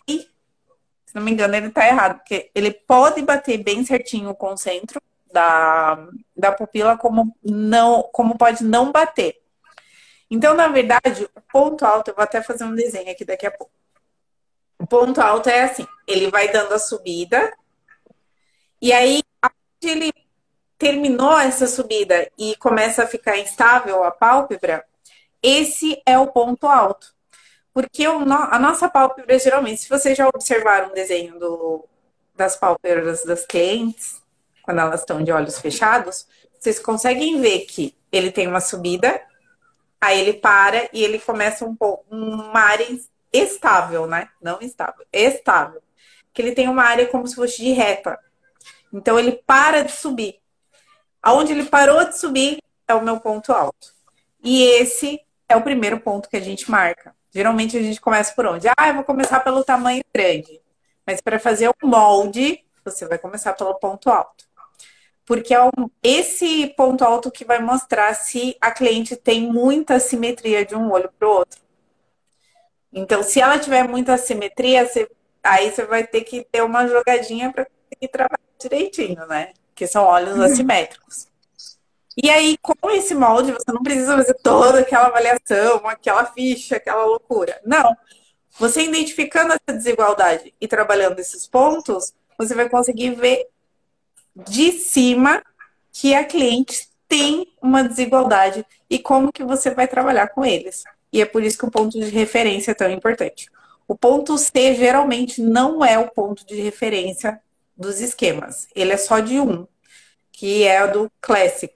se 1.04 1.14
não 1.16 1.22
me 1.22 1.32
engano, 1.32 1.56
ele 1.56 1.66
está 1.66 1.84
errado, 1.84 2.18
porque 2.18 2.48
ele 2.54 2.70
pode 2.70 3.20
bater 3.22 3.58
bem 3.58 3.84
certinho 3.84 4.32
com 4.32 4.52
o 4.52 4.56
centro 4.56 5.02
da, 5.32 6.06
da 6.36 6.52
pupila, 6.52 6.96
como, 6.96 7.36
não, 7.42 8.04
como 8.12 8.38
pode 8.38 8.62
não 8.62 8.92
bater. 8.92 9.42
Então, 10.30 10.54
na 10.54 10.68
verdade, 10.68 11.28
o 11.34 11.40
ponto 11.40 11.84
alto, 11.84 12.08
eu 12.10 12.14
vou 12.14 12.22
até 12.22 12.40
fazer 12.40 12.62
um 12.62 12.74
desenho 12.74 13.10
aqui 13.10 13.24
daqui 13.24 13.48
a 13.48 13.50
pouco. 13.50 13.72
O 14.78 14.86
ponto 14.86 15.20
alto 15.20 15.48
é 15.48 15.64
assim, 15.64 15.86
ele 16.06 16.30
vai 16.30 16.52
dando 16.52 16.72
a 16.72 16.78
subida, 16.78 17.52
e 18.80 18.92
aí, 18.92 19.22
ele 19.82 20.12
terminou 20.78 21.36
essa 21.36 21.66
subida 21.66 22.30
e 22.38 22.54
começa 22.56 23.02
a 23.02 23.08
ficar 23.08 23.38
instável 23.38 24.04
a 24.04 24.12
pálpebra, 24.12 24.84
esse 25.42 26.00
é 26.06 26.16
o 26.16 26.28
ponto 26.28 26.68
alto. 26.68 27.13
Porque 27.74 28.06
o, 28.06 28.20
a 28.32 28.58
nossa 28.58 28.88
pálpebra, 28.88 29.36
geralmente, 29.36 29.82
se 29.82 29.88
vocês 29.88 30.16
já 30.16 30.28
observaram 30.28 30.90
um 30.90 30.94
desenho 30.94 31.38
do, 31.40 31.84
das 32.36 32.56
pálpebras 32.56 33.24
das 33.24 33.44
clientes, 33.44 34.22
quando 34.62 34.80
elas 34.80 35.00
estão 35.00 35.22
de 35.22 35.32
olhos 35.32 35.58
fechados, 35.58 36.26
vocês 36.58 36.78
conseguem 36.78 37.40
ver 37.40 37.66
que 37.66 37.94
ele 38.12 38.30
tem 38.30 38.46
uma 38.46 38.60
subida, 38.60 39.20
aí 40.00 40.20
ele 40.20 40.34
para 40.34 40.88
e 40.92 41.02
ele 41.02 41.18
começa 41.18 41.64
um 41.64 41.74
pouco 41.74 42.04
uma 42.14 42.60
área 42.60 42.86
estável, 43.32 44.06
né? 44.06 44.28
Não 44.40 44.60
estável, 44.60 45.04
estável. 45.12 45.82
Que 46.32 46.40
ele 46.42 46.52
tem 46.52 46.68
uma 46.68 46.84
área 46.84 47.08
como 47.08 47.26
se 47.26 47.34
fosse 47.34 47.56
de 47.56 47.72
reta. 47.72 48.18
Então 48.92 49.18
ele 49.18 49.32
para 49.32 49.82
de 49.82 49.90
subir. 49.90 50.40
Aonde 51.20 51.52
ele 51.52 51.64
parou 51.64 52.04
de 52.04 52.16
subir 52.16 52.62
é 52.86 52.94
o 52.94 53.02
meu 53.02 53.18
ponto 53.18 53.52
alto. 53.52 53.92
E 54.42 54.62
esse 54.62 55.20
é 55.48 55.56
o 55.56 55.62
primeiro 55.62 55.98
ponto 55.98 56.28
que 56.28 56.36
a 56.36 56.40
gente 56.40 56.70
marca. 56.70 57.13
Geralmente 57.34 57.76
a 57.76 57.82
gente 57.82 58.00
começa 58.00 58.32
por 58.32 58.46
onde? 58.46 58.68
Ah, 58.68 58.88
eu 58.88 58.94
vou 58.94 59.04
começar 59.04 59.40
pelo 59.40 59.64
tamanho 59.64 60.04
grande. 60.14 60.60
Mas 61.04 61.20
para 61.20 61.40
fazer 61.40 61.68
o 61.68 61.74
molde, 61.82 62.64
você 62.84 63.06
vai 63.08 63.18
começar 63.18 63.52
pelo 63.54 63.74
ponto 63.74 64.08
alto. 64.08 64.44
Porque 65.26 65.52
é 65.52 65.58
esse 66.00 66.68
ponto 66.76 67.02
alto 67.04 67.32
que 67.32 67.44
vai 67.44 67.58
mostrar 67.58 68.14
se 68.14 68.56
a 68.60 68.70
cliente 68.70 69.16
tem 69.16 69.50
muita 69.50 69.98
simetria 69.98 70.64
de 70.64 70.76
um 70.76 70.92
olho 70.92 71.10
para 71.18 71.26
o 71.26 71.32
outro. 71.32 71.60
Então, 72.92 73.24
se 73.24 73.40
ela 73.40 73.58
tiver 73.58 73.88
muita 73.88 74.16
simetria, 74.16 74.86
você, 74.86 75.10
aí 75.42 75.72
você 75.72 75.84
vai 75.84 76.06
ter 76.06 76.20
que 76.20 76.44
ter 76.44 76.62
uma 76.62 76.86
jogadinha 76.86 77.52
para 77.52 77.66
conseguir 77.66 78.12
trabalhar 78.12 78.40
direitinho, 78.60 79.26
né? 79.26 79.52
Que 79.74 79.88
são 79.88 80.04
olhos 80.04 80.36
uhum. 80.36 80.42
assimétricos. 80.42 81.26
E 82.16 82.30
aí, 82.30 82.56
com 82.58 82.90
esse 82.90 83.14
molde, 83.14 83.52
você 83.52 83.72
não 83.72 83.82
precisa 83.82 84.16
fazer 84.16 84.34
toda 84.34 84.80
aquela 84.80 85.08
avaliação, 85.08 85.86
aquela 85.86 86.24
ficha, 86.26 86.76
aquela 86.76 87.04
loucura. 87.04 87.60
Não. 87.64 87.96
Você 88.58 88.84
identificando 88.84 89.52
essa 89.52 89.76
desigualdade 89.76 90.54
e 90.60 90.68
trabalhando 90.68 91.18
esses 91.18 91.46
pontos, 91.46 92.12
você 92.38 92.54
vai 92.54 92.68
conseguir 92.68 93.14
ver 93.16 93.48
de 94.36 94.72
cima 94.72 95.42
que 95.92 96.14
a 96.14 96.24
cliente 96.24 96.88
tem 97.08 97.46
uma 97.60 97.82
desigualdade 97.82 98.64
e 98.88 98.98
como 98.98 99.32
que 99.32 99.44
você 99.44 99.70
vai 99.70 99.88
trabalhar 99.88 100.28
com 100.28 100.44
eles. 100.44 100.84
E 101.12 101.20
é 101.20 101.24
por 101.24 101.42
isso 101.42 101.58
que 101.58 101.64
o 101.64 101.70
ponto 101.70 101.98
de 101.98 102.06
referência 102.10 102.72
é 102.72 102.74
tão 102.74 102.90
importante. 102.90 103.48
O 103.86 103.94
ponto 103.94 104.36
C 104.38 104.74
geralmente 104.74 105.42
não 105.42 105.84
é 105.84 105.98
o 105.98 106.10
ponto 106.10 106.46
de 106.46 106.60
referência 106.60 107.40
dos 107.76 108.00
esquemas. 108.00 108.66
Ele 108.74 108.92
é 108.92 108.96
só 108.96 109.20
de 109.20 109.38
um, 109.38 109.66
que 110.32 110.64
é 110.64 110.82
o 110.84 110.92
do 110.92 111.12
Classic. 111.20 111.72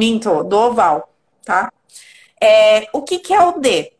Minto, 0.00 0.42
do 0.44 0.56
oval, 0.56 1.14
tá? 1.44 1.70
É, 2.40 2.88
o 2.90 3.02
que, 3.02 3.18
que 3.18 3.34
é 3.34 3.42
o 3.42 3.60
D? 3.60 3.92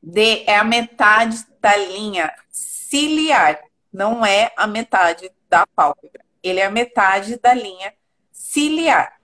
D 0.00 0.44
é 0.46 0.54
a 0.54 0.62
metade 0.62 1.44
da 1.60 1.76
linha 1.76 2.32
ciliar, 2.48 3.60
não 3.92 4.24
é 4.24 4.52
a 4.56 4.64
metade 4.64 5.28
da 5.48 5.66
pálpebra. 5.66 6.24
Ele 6.40 6.60
é 6.60 6.66
a 6.66 6.70
metade 6.70 7.36
da 7.36 7.52
linha 7.52 7.92
ciliar. 8.30 9.20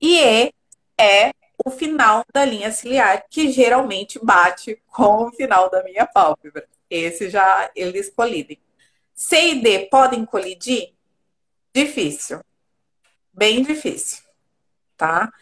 E 0.00 0.20
E 0.20 0.54
é 0.96 1.32
o 1.66 1.68
final 1.68 2.24
da 2.32 2.44
linha 2.44 2.70
ciliar, 2.70 3.26
que 3.28 3.50
geralmente 3.50 4.20
bate 4.24 4.80
com 4.86 5.24
o 5.24 5.32
final 5.32 5.68
da 5.68 5.82
minha 5.82 6.06
pálpebra. 6.06 6.64
Esse 6.88 7.28
já 7.28 7.68
eles 7.74 8.08
colidem. 8.08 8.60
C 9.12 9.50
e 9.50 9.60
D 9.62 9.86
podem 9.86 10.24
colidir? 10.24 10.94
Difícil. 11.74 12.40
Bem 13.32 13.64
difícil 13.64 14.27
tá? 14.98 15.32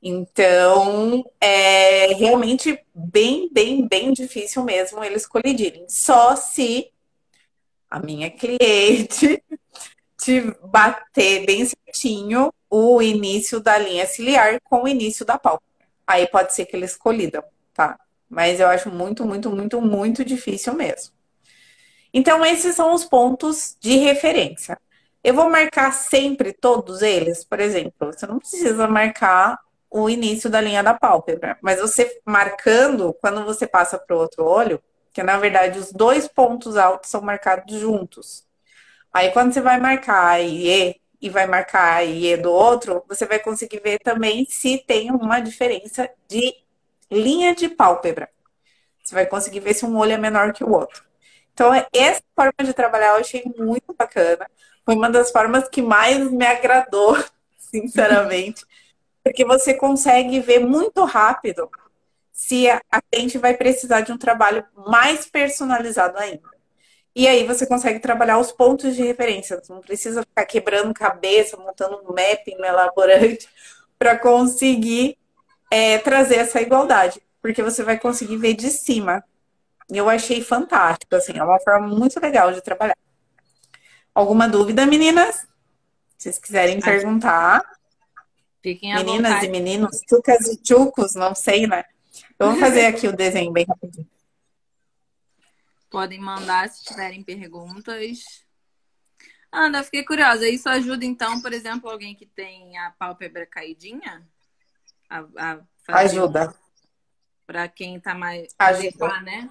Então, 0.00 1.24
é 1.40 2.14
realmente 2.14 2.78
bem, 2.94 3.48
bem, 3.52 3.88
bem 3.88 4.12
difícil 4.12 4.62
mesmo 4.62 5.02
eles 5.02 5.26
colidirem. 5.26 5.86
Só 5.88 6.36
se 6.36 6.92
a 7.90 7.98
minha 7.98 8.30
cliente 8.30 9.42
te 10.18 10.40
bater 10.62 11.44
bem 11.46 11.64
certinho 11.64 12.52
o 12.70 13.00
início 13.02 13.58
da 13.60 13.78
linha 13.78 14.06
ciliar 14.06 14.60
com 14.62 14.84
o 14.84 14.88
início 14.88 15.24
da 15.24 15.38
pálpebra. 15.38 15.88
Aí 16.06 16.26
pode 16.28 16.54
ser 16.54 16.66
que 16.66 16.76
eles 16.76 16.96
colidam, 16.96 17.42
tá? 17.74 17.98
Mas 18.28 18.60
eu 18.60 18.68
acho 18.68 18.90
muito, 18.90 19.24
muito, 19.24 19.50
muito, 19.50 19.80
muito 19.80 20.24
difícil 20.24 20.74
mesmo. 20.74 21.14
Então, 22.12 22.44
esses 22.44 22.74
são 22.74 22.94
os 22.94 23.04
pontos 23.04 23.76
de 23.80 23.96
referência. 23.96 24.78
Eu 25.26 25.34
vou 25.34 25.50
marcar 25.50 25.92
sempre 25.92 26.52
todos 26.52 27.02
eles, 27.02 27.44
por 27.44 27.58
exemplo, 27.58 28.12
você 28.12 28.24
não 28.28 28.38
precisa 28.38 28.86
marcar 28.86 29.58
o 29.90 30.08
início 30.08 30.48
da 30.48 30.60
linha 30.60 30.84
da 30.84 30.94
pálpebra, 30.94 31.58
mas 31.60 31.80
você 31.80 32.20
marcando, 32.24 33.12
quando 33.14 33.44
você 33.44 33.66
passa 33.66 33.98
para 33.98 34.14
o 34.14 34.20
outro 34.20 34.44
olho, 34.44 34.80
que 35.12 35.24
na 35.24 35.36
verdade 35.36 35.80
os 35.80 35.90
dois 35.90 36.28
pontos 36.28 36.76
altos 36.76 37.10
são 37.10 37.20
marcados 37.22 37.74
juntos. 37.76 38.46
Aí 39.12 39.32
quando 39.32 39.52
você 39.52 39.60
vai 39.60 39.80
marcar 39.80 40.28
a 40.28 40.40
IE 40.40 40.94
e 41.20 41.28
vai 41.28 41.48
marcar 41.48 41.96
a 41.96 42.04
IE 42.04 42.36
do 42.36 42.52
outro, 42.52 43.02
você 43.08 43.26
vai 43.26 43.40
conseguir 43.40 43.80
ver 43.80 43.98
também 43.98 44.46
se 44.48 44.78
tem 44.78 45.10
uma 45.10 45.40
diferença 45.40 46.08
de 46.28 46.54
linha 47.10 47.52
de 47.52 47.68
pálpebra. 47.68 48.28
Você 49.02 49.12
vai 49.12 49.26
conseguir 49.26 49.58
ver 49.58 49.74
se 49.74 49.84
um 49.84 49.96
olho 49.96 50.12
é 50.12 50.18
menor 50.18 50.52
que 50.52 50.62
o 50.62 50.70
outro. 50.70 51.04
Então, 51.52 51.72
essa 51.92 52.22
forma 52.36 52.52
de 52.62 52.72
trabalhar 52.72 53.14
eu 53.14 53.16
achei 53.16 53.42
muito 53.58 53.92
bacana. 53.92 54.46
Foi 54.86 54.94
uma 54.94 55.10
das 55.10 55.32
formas 55.32 55.68
que 55.68 55.82
mais 55.82 56.30
me 56.30 56.46
agradou, 56.46 57.18
sinceramente. 57.58 58.64
Porque 59.22 59.44
você 59.44 59.74
consegue 59.74 60.38
ver 60.38 60.60
muito 60.60 61.04
rápido 61.04 61.68
se 62.32 62.68
a 62.70 62.80
gente 63.12 63.36
vai 63.36 63.54
precisar 63.54 64.02
de 64.02 64.12
um 64.12 64.18
trabalho 64.18 64.64
mais 64.86 65.26
personalizado 65.26 66.16
ainda. 66.18 66.48
E 67.14 67.26
aí 67.26 67.46
você 67.46 67.66
consegue 67.66 67.98
trabalhar 67.98 68.38
os 68.38 68.52
pontos 68.52 68.94
de 68.94 69.02
referência. 69.02 69.58
Você 69.58 69.72
não 69.72 69.80
precisa 69.80 70.22
ficar 70.22 70.44
quebrando 70.44 70.94
cabeça, 70.94 71.56
montando 71.56 71.96
um 72.04 72.08
mapping 72.08 72.62
elaborante 72.62 73.48
para 73.98 74.16
conseguir 74.18 75.18
é, 75.70 75.98
trazer 75.98 76.36
essa 76.36 76.60
igualdade. 76.60 77.20
Porque 77.42 77.62
você 77.62 77.82
vai 77.82 77.98
conseguir 77.98 78.36
ver 78.36 78.54
de 78.54 78.70
cima. 78.70 79.24
E 79.90 79.96
eu 79.96 80.08
achei 80.08 80.42
fantástico, 80.42 81.16
assim, 81.16 81.38
é 81.38 81.42
uma 81.42 81.58
forma 81.60 81.88
muito 81.88 82.20
legal 82.20 82.52
de 82.52 82.60
trabalhar. 82.60 82.96
Alguma 84.16 84.48
dúvida, 84.48 84.86
meninas? 84.86 85.46
Se 86.16 86.22
vocês 86.22 86.38
quiserem 86.38 86.80
perguntar. 86.80 87.62
Fiquem 88.62 88.94
à 88.94 88.96
Meninas 88.96 89.30
vontade. 89.32 89.46
e 89.46 89.50
meninos, 89.50 90.00
tucas 90.08 90.46
e 90.46 90.58
chucos, 90.66 91.14
não 91.14 91.34
sei, 91.34 91.66
né? 91.66 91.84
Eu 92.38 92.52
vou 92.52 92.58
fazer 92.58 92.86
aqui 92.88 93.06
o 93.06 93.14
desenho 93.14 93.52
bem 93.52 93.66
rapidinho. 93.68 94.08
Podem 95.90 96.18
mandar 96.18 96.66
se 96.70 96.82
tiverem 96.82 97.22
perguntas. 97.22 98.20
Ana, 99.52 99.84
fiquei 99.84 100.02
curiosa. 100.02 100.48
Isso 100.48 100.66
ajuda, 100.70 101.04
então, 101.04 101.42
por 101.42 101.52
exemplo, 101.52 101.90
alguém 101.90 102.14
que 102.14 102.24
tem 102.24 102.78
a 102.78 102.92
pálpebra 102.98 103.44
caidinha? 103.44 104.26
A, 105.10 105.26
a 105.36 105.98
ajuda. 105.98 106.54
Para 107.46 107.68
quem 107.68 108.00
tá 108.00 108.14
mais 108.14 108.48
Ajuda. 108.58 109.20
né? 109.20 109.50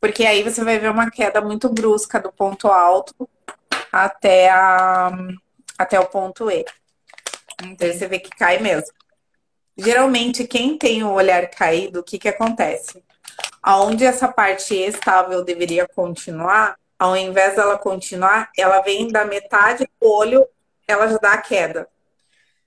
Porque 0.00 0.24
aí 0.24 0.42
você 0.42 0.62
vai 0.62 0.78
ver 0.78 0.90
uma 0.90 1.10
queda 1.10 1.40
muito 1.40 1.68
brusca 1.68 2.20
do 2.20 2.32
ponto 2.32 2.68
alto 2.68 3.28
até, 3.92 4.50
a, 4.50 5.10
até 5.76 5.98
o 5.98 6.06
ponto 6.06 6.50
E. 6.50 6.64
Então 7.64 7.92
você 7.92 8.06
vê 8.06 8.18
que 8.18 8.30
cai 8.30 8.58
mesmo. 8.58 8.92
Geralmente, 9.76 10.46
quem 10.46 10.76
tem 10.76 11.04
o 11.04 11.12
olhar 11.12 11.48
caído, 11.48 12.00
o 12.00 12.02
que, 12.02 12.18
que 12.18 12.28
acontece? 12.28 13.02
Aonde 13.62 14.04
essa 14.04 14.28
parte 14.28 14.74
estável 14.74 15.44
deveria 15.44 15.86
continuar, 15.86 16.76
ao 16.98 17.16
invés 17.16 17.54
dela 17.54 17.78
continuar, 17.78 18.50
ela 18.56 18.80
vem 18.80 19.08
da 19.08 19.24
metade 19.24 19.88
do 20.00 20.08
olho, 20.08 20.46
ela 20.86 21.06
já 21.08 21.18
dá 21.18 21.32
a 21.34 21.42
queda. 21.42 21.88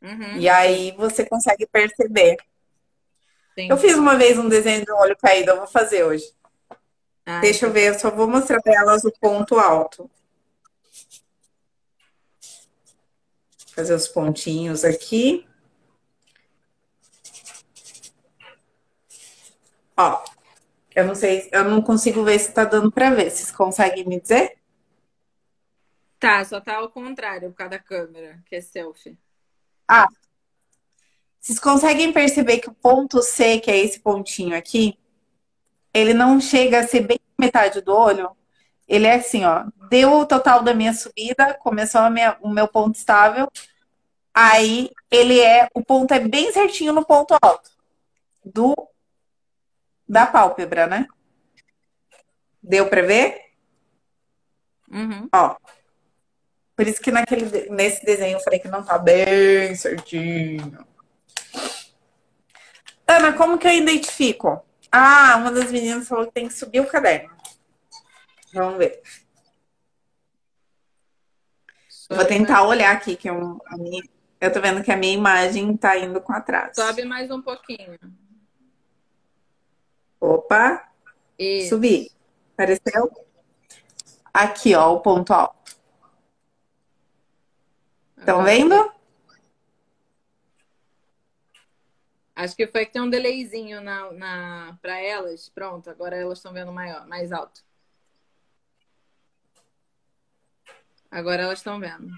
Uhum. 0.01 0.37
E 0.37 0.47
aí 0.47 0.93
você 0.97 1.25
consegue 1.25 1.67
perceber. 1.67 2.37
Entendi. 3.51 3.71
Eu 3.71 3.77
fiz 3.77 3.95
uma 3.95 4.15
vez 4.15 4.37
um 4.37 4.47
desenho 4.47 4.85
de 4.85 4.91
um 4.91 4.97
olho 4.97 5.17
caído, 5.17 5.51
eu 5.51 5.57
vou 5.57 5.67
fazer 5.67 6.03
hoje. 6.03 6.25
Ah, 7.25 7.39
Deixa 7.39 7.65
eu 7.65 7.71
ver, 7.71 7.89
eu 7.89 7.99
só 7.99 8.09
vou 8.09 8.27
mostrar 8.27 8.61
pra 8.61 8.73
elas 8.73 9.03
o 9.03 9.11
ponto 9.11 9.57
alto. 9.57 10.09
Fazer 13.73 13.93
os 13.93 14.07
pontinhos 14.07 14.83
aqui. 14.83 15.47
Ó, 19.95 20.23
eu 20.95 21.05
não 21.05 21.15
sei, 21.15 21.47
eu 21.51 21.63
não 21.63 21.81
consigo 21.81 22.23
ver 22.23 22.39
se 22.39 22.53
tá 22.53 22.65
dando 22.65 22.91
pra 22.91 23.11
ver. 23.11 23.29
Vocês 23.29 23.51
conseguem 23.51 24.05
me 24.05 24.19
dizer? 24.19 24.57
Tá, 26.19 26.43
só 26.45 26.59
tá 26.59 26.75
ao 26.75 26.89
contrário 26.89 27.49
por 27.49 27.55
causa 27.55 27.71
da 27.71 27.79
câmera, 27.79 28.41
que 28.45 28.55
é 28.55 28.61
selfie. 28.61 29.17
Ah, 29.87 30.07
vocês 31.41 31.59
conseguem 31.59 32.13
perceber 32.13 32.59
que 32.59 32.69
o 32.69 32.73
ponto 32.73 33.21
C, 33.23 33.59
que 33.59 33.71
é 33.71 33.77
esse 33.77 33.99
pontinho 33.99 34.55
aqui, 34.55 34.95
ele 35.93 36.13
não 36.13 36.39
chega 36.39 36.79
a 36.79 36.87
ser 36.87 37.01
bem 37.01 37.19
metade 37.39 37.81
do 37.81 37.93
olho? 37.93 38.31
Ele 38.87 39.07
é 39.07 39.15
assim, 39.15 39.45
ó. 39.45 39.65
Deu 39.89 40.13
o 40.19 40.25
total 40.25 40.63
da 40.63 40.73
minha 40.73 40.93
subida, 40.93 41.53
começou 41.55 42.09
minha- 42.09 42.37
o 42.41 42.49
meu 42.49 42.67
ponto 42.67 42.95
estável. 42.95 43.49
Aí 44.33 44.89
ele 45.09 45.39
é, 45.39 45.67
o 45.73 45.83
ponto 45.83 46.13
é 46.13 46.19
bem 46.19 46.51
certinho 46.51 46.93
no 46.93 47.05
ponto 47.05 47.35
alto 47.41 47.69
do 48.43 48.75
da 50.07 50.25
pálpebra, 50.25 50.87
né? 50.87 51.07
Deu 52.61 52.87
pra 52.89 53.01
ver? 53.01 53.41
Uhum. 54.91 55.27
Ó. 55.33 55.55
Por 56.75 56.87
isso 56.87 57.01
que 57.01 57.11
naquele, 57.11 57.69
nesse 57.69 58.03
desenho 58.05 58.37
eu 58.37 58.41
falei 58.41 58.59
que 58.59 58.67
não 58.67 58.83
tá 58.83 58.97
bem 58.97 59.73
certinho. 59.75 60.85
Ana, 63.07 63.33
como 63.33 63.57
que 63.57 63.67
eu 63.67 63.71
identifico? 63.71 64.65
Ah, 64.91 65.37
uma 65.37 65.51
das 65.51 65.71
meninas 65.71 66.07
falou 66.07 66.25
que 66.27 66.33
tem 66.33 66.47
que 66.47 66.53
subir 66.53 66.81
o 66.81 66.87
caderno. 66.87 67.33
Vamos 68.53 68.77
ver. 68.77 69.01
Eu 72.09 72.17
vou 72.17 72.25
tentar 72.25 72.63
olhar 72.63 72.91
aqui, 72.91 73.15
que 73.15 73.29
eu, 73.29 73.61
a 73.67 73.77
minha, 73.77 74.03
eu 74.41 74.51
tô 74.51 74.59
vendo 74.59 74.83
que 74.83 74.91
a 74.91 74.97
minha 74.97 75.13
imagem 75.13 75.77
tá 75.77 75.97
indo 75.97 76.19
com 76.19 76.33
atraso. 76.33 76.75
Sobe 76.75 77.05
mais 77.05 77.31
um 77.31 77.41
pouquinho. 77.41 77.97
Opa, 80.19 80.91
Isso. 81.39 81.69
subi. 81.69 82.11
Apareceu? 82.53 83.09
Aqui, 84.33 84.75
ó, 84.75 84.93
o 84.93 84.99
ponto 84.99 85.33
alto. 85.33 85.75
Estão 88.17 88.43
vendo? 88.43 88.91
Acho 92.41 92.55
que 92.55 92.65
foi 92.65 92.87
que 92.87 92.93
tem 92.93 93.01
um 93.03 93.09
delayzinho 93.09 93.81
na, 93.81 94.11
na, 94.13 94.77
para 94.81 94.99
elas. 94.99 95.47
Pronto, 95.49 95.91
agora 95.91 96.15
elas 96.15 96.39
estão 96.39 96.51
vendo 96.51 96.71
maior, 96.71 97.07
mais 97.07 97.31
alto. 97.31 97.63
Agora 101.11 101.43
elas 101.43 101.59
estão 101.59 101.79
vendo. 101.79 102.09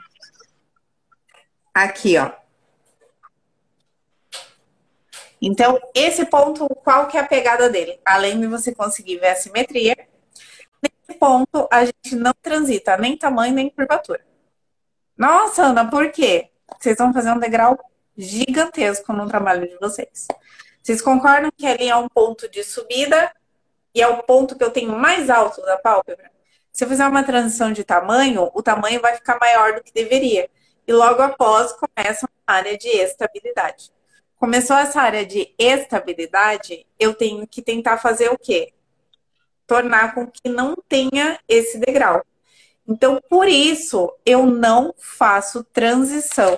Aqui, 1.74 2.18
ó. 2.18 2.32
Então, 5.42 5.78
esse 5.94 6.26
ponto, 6.26 6.70
qual 6.70 7.08
que 7.10 7.18
é 7.18 7.20
a 7.20 7.28
pegada 7.28 7.70
dele? 7.70 8.00
Além 8.06 8.40
de 8.40 8.48
você 8.48 8.74
conseguir 8.74 9.18
ver 9.18 9.28
a 9.28 9.36
simetria, 9.36 10.08
nesse 10.82 11.20
ponto 11.20 11.68
a 11.70 11.84
gente 11.84 12.16
não 12.16 12.34
transita 12.42 12.96
nem 12.96 13.18
tamanho 13.18 13.54
nem 13.54 13.70
curvatura. 13.70 14.26
Nossa, 15.18 15.64
Ana, 15.64 15.90
por 15.90 16.10
quê? 16.14 16.50
Vocês 16.80 16.98
vão 16.98 17.12
fazer 17.12 17.34
um 17.34 17.40
degrau 17.40 17.78
gigantesco 18.18 19.12
no 19.14 19.28
trabalho 19.28 19.68
de 19.68 19.78
vocês. 19.78 20.28
Vocês 20.82 21.02
concordam 21.02 21.52
que 21.56 21.66
ali 21.66 21.88
é 21.88 21.96
um 21.96 22.10
ponto 22.10 22.50
de 22.50 22.64
subida 22.64 23.32
e 23.96 24.02
é 24.02 24.08
o 24.08 24.24
ponto 24.24 24.58
que 24.58 24.64
eu 24.64 24.72
tenho 24.72 24.98
mais 24.98 25.30
alto 25.30 25.62
da 25.62 25.78
pálpebra? 25.78 26.32
Se 26.72 26.84
eu 26.84 26.90
fizer 26.90 27.08
uma 27.08 27.24
transição 27.24 27.72
de 27.72 27.84
tamanho, 27.84 28.50
o 28.54 28.64
tamanho 28.64 29.00
vai 29.00 29.16
ficar 29.16 29.38
maior 29.40 29.76
do 29.76 29.84
que 29.84 29.94
deveria. 29.94 30.50
E 30.88 30.92
logo 30.92 31.22
após 31.22 31.72
começa 31.74 32.28
uma 32.28 32.56
área 32.58 32.78
de 32.78 32.90
estabilidade. 32.90 33.92
Começou 34.36 34.76
essa 34.76 35.00
área 35.00 35.26
de 35.26 35.54
estabilidade, 35.58 36.86
eu 37.00 37.14
tenho 37.14 37.48
que 37.48 37.62
tentar 37.62 37.98
fazer 37.98 38.30
o 38.30 38.38
quê? 38.38 38.74
Tornar 39.66 40.14
com 40.14 40.28
que 40.28 40.50
não 40.50 40.76
tenha 40.90 41.40
esse 41.48 41.78
degrau. 41.78 42.26
Então, 42.86 43.22
por 43.30 43.48
isso, 43.48 44.12
eu 44.26 44.46
não 44.46 44.94
faço 44.98 45.64
transição 45.64 46.58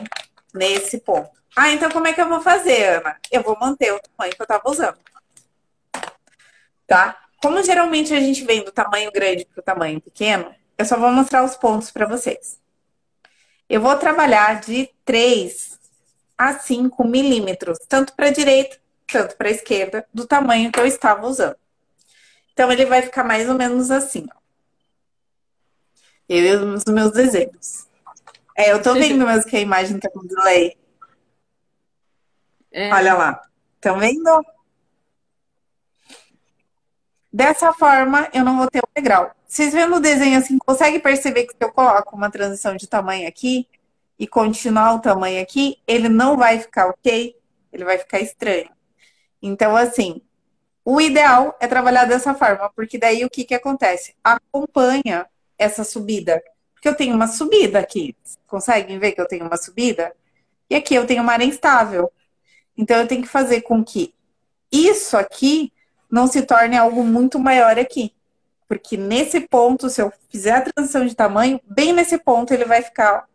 nesse 0.54 1.00
ponto. 1.00 1.35
Ah, 1.56 1.72
então 1.72 1.90
como 1.90 2.08
é 2.08 2.14
que 2.14 2.22
eu 2.22 2.28
vou 2.28 2.42
fazer, 2.42 2.98
Ana? 2.98 3.18
Eu 3.32 3.42
vou 3.42 3.58
manter 3.58 3.94
o 3.94 4.00
tamanho 4.00 4.36
que 4.36 4.42
eu 4.42 4.44
estava 4.44 4.70
usando. 4.70 5.00
Tá? 6.86 7.18
Como 7.42 7.64
geralmente 7.64 8.14
a 8.14 8.20
gente 8.20 8.44
vem 8.44 8.64
do 8.64 8.72
tamanho 8.72 9.12
grande 9.12 9.46
para 9.46 9.62
o 9.62 9.64
tamanho 9.64 10.02
pequeno, 10.02 10.54
eu 10.78 10.86
só 10.86 10.98
vou 10.98 11.12
mostrar 11.12 11.44
os 11.44 11.56
pontos 11.56 11.92
para 11.92 12.06
vocês. 12.06 12.60
Eu 13.70 13.82
vou 13.82 13.96
trabalhar 13.98 14.60
de 14.60 14.90
3 15.06 15.80
a 16.38 16.60
5 16.60 17.08
milímetros, 17.08 17.80
tanto 17.88 18.14
para 18.14 18.28
a 18.28 18.32
direita, 18.32 18.78
tanto 19.08 19.36
para 19.38 19.48
a 19.48 19.52
esquerda, 19.52 20.06
do 20.14 20.28
tamanho 20.28 20.72
que 20.72 20.80
eu 20.80 20.86
estava 20.86 21.26
usando. 21.26 21.56
Então, 22.52 22.72
ele 22.72 22.86
vai 22.86 23.02
ficar 23.02 23.24
mais 23.24 23.50
ou 23.50 23.56
menos 23.56 23.92
assim, 23.92 24.28
ó. 24.34 24.40
Eu 26.28 26.44
e 26.44 26.56
os 26.56 26.86
meus 26.86 27.12
desenhos. 27.12 27.88
É, 28.58 28.72
eu 28.72 28.82
tô 28.82 28.94
vendo 28.94 29.26
mesmo 29.26 29.50
que 29.50 29.56
a 29.56 29.62
imagem 29.62 30.00
tá 30.00 30.10
com 30.10 30.26
delay. 30.26 30.76
É, 32.76 32.94
Olha 32.94 33.14
lá. 33.14 33.42
Estão 33.76 33.98
vendo? 33.98 34.46
Dessa 37.32 37.72
forma, 37.72 38.28
eu 38.34 38.44
não 38.44 38.58
vou 38.58 38.70
ter 38.70 38.80
o 38.80 38.90
degrau. 38.94 39.32
Vocês 39.48 39.72
vendo 39.74 39.96
o 39.96 40.00
desenho 40.02 40.38
assim, 40.38 40.58
consegue 40.58 41.00
perceber 41.00 41.46
que 41.46 41.54
se 41.54 41.58
eu 41.62 41.72
coloco 41.72 42.14
uma 42.14 42.30
transição 42.30 42.76
de 42.76 42.86
tamanho 42.86 43.30
aqui 43.30 43.66
e 44.20 44.28
continuar 44.28 44.94
o 44.94 45.00
tamanho 45.00 45.42
aqui, 45.42 45.78
ele 45.88 46.10
não 46.10 46.36
vai 46.36 46.60
ficar 46.60 46.88
ok, 46.88 47.38
ele 47.72 47.86
vai 47.86 47.98
ficar 47.98 48.20
estranho. 48.20 48.70
Então, 49.42 49.74
assim, 49.74 50.22
o 50.84 51.00
ideal 51.00 51.58
é 51.62 51.68
trabalhar 51.68 52.04
dessa 52.04 52.34
forma, 52.34 52.70
porque 52.76 52.98
daí 52.98 53.24
o 53.24 53.30
que 53.30 53.46
que 53.46 53.56
acontece? 53.56 54.16
Acompanha 54.22 55.26
essa 55.58 55.86
subida. 55.86 56.44
Porque 56.74 56.90
eu 56.90 56.96
tenho 56.96 57.16
uma 57.16 57.28
subida 57.28 57.80
aqui. 57.80 58.14
Conseguem 58.46 59.00
ver 59.00 59.14
que 59.14 59.22
eu 59.22 59.28
tenho 59.28 59.46
uma 59.46 59.56
subida? 59.56 60.14
E 60.70 60.76
aqui 60.76 60.94
eu 60.94 61.08
tenho 61.08 61.24
uma 61.24 61.32
área 61.32 61.46
instável. 61.46 62.12
Então 62.78 62.98
eu 62.98 63.08
tenho 63.08 63.22
que 63.22 63.28
fazer 63.28 63.62
com 63.62 63.84
que 63.84 64.14
isso 64.72 65.16
aqui 65.18 65.72
não 66.12 66.28
se 66.28 66.42
torne 66.42 66.78
algo 66.78 67.04
muito 67.04 67.40
maior 67.40 67.78
aqui. 67.80 68.14
Porque 68.68 68.98
nesse 68.98 69.42
ponto, 69.42 69.90
se 69.90 70.02
eu 70.02 70.12
fizer 70.30 70.52
a 70.52 70.62
transição 70.62 71.06
de 71.06 71.16
tamanho, 71.16 71.60
bem 71.66 71.94
nesse 71.94 72.18
ponto 72.18 72.54
ele 72.54 72.66
vai 72.66 72.82
ficar 72.82 73.26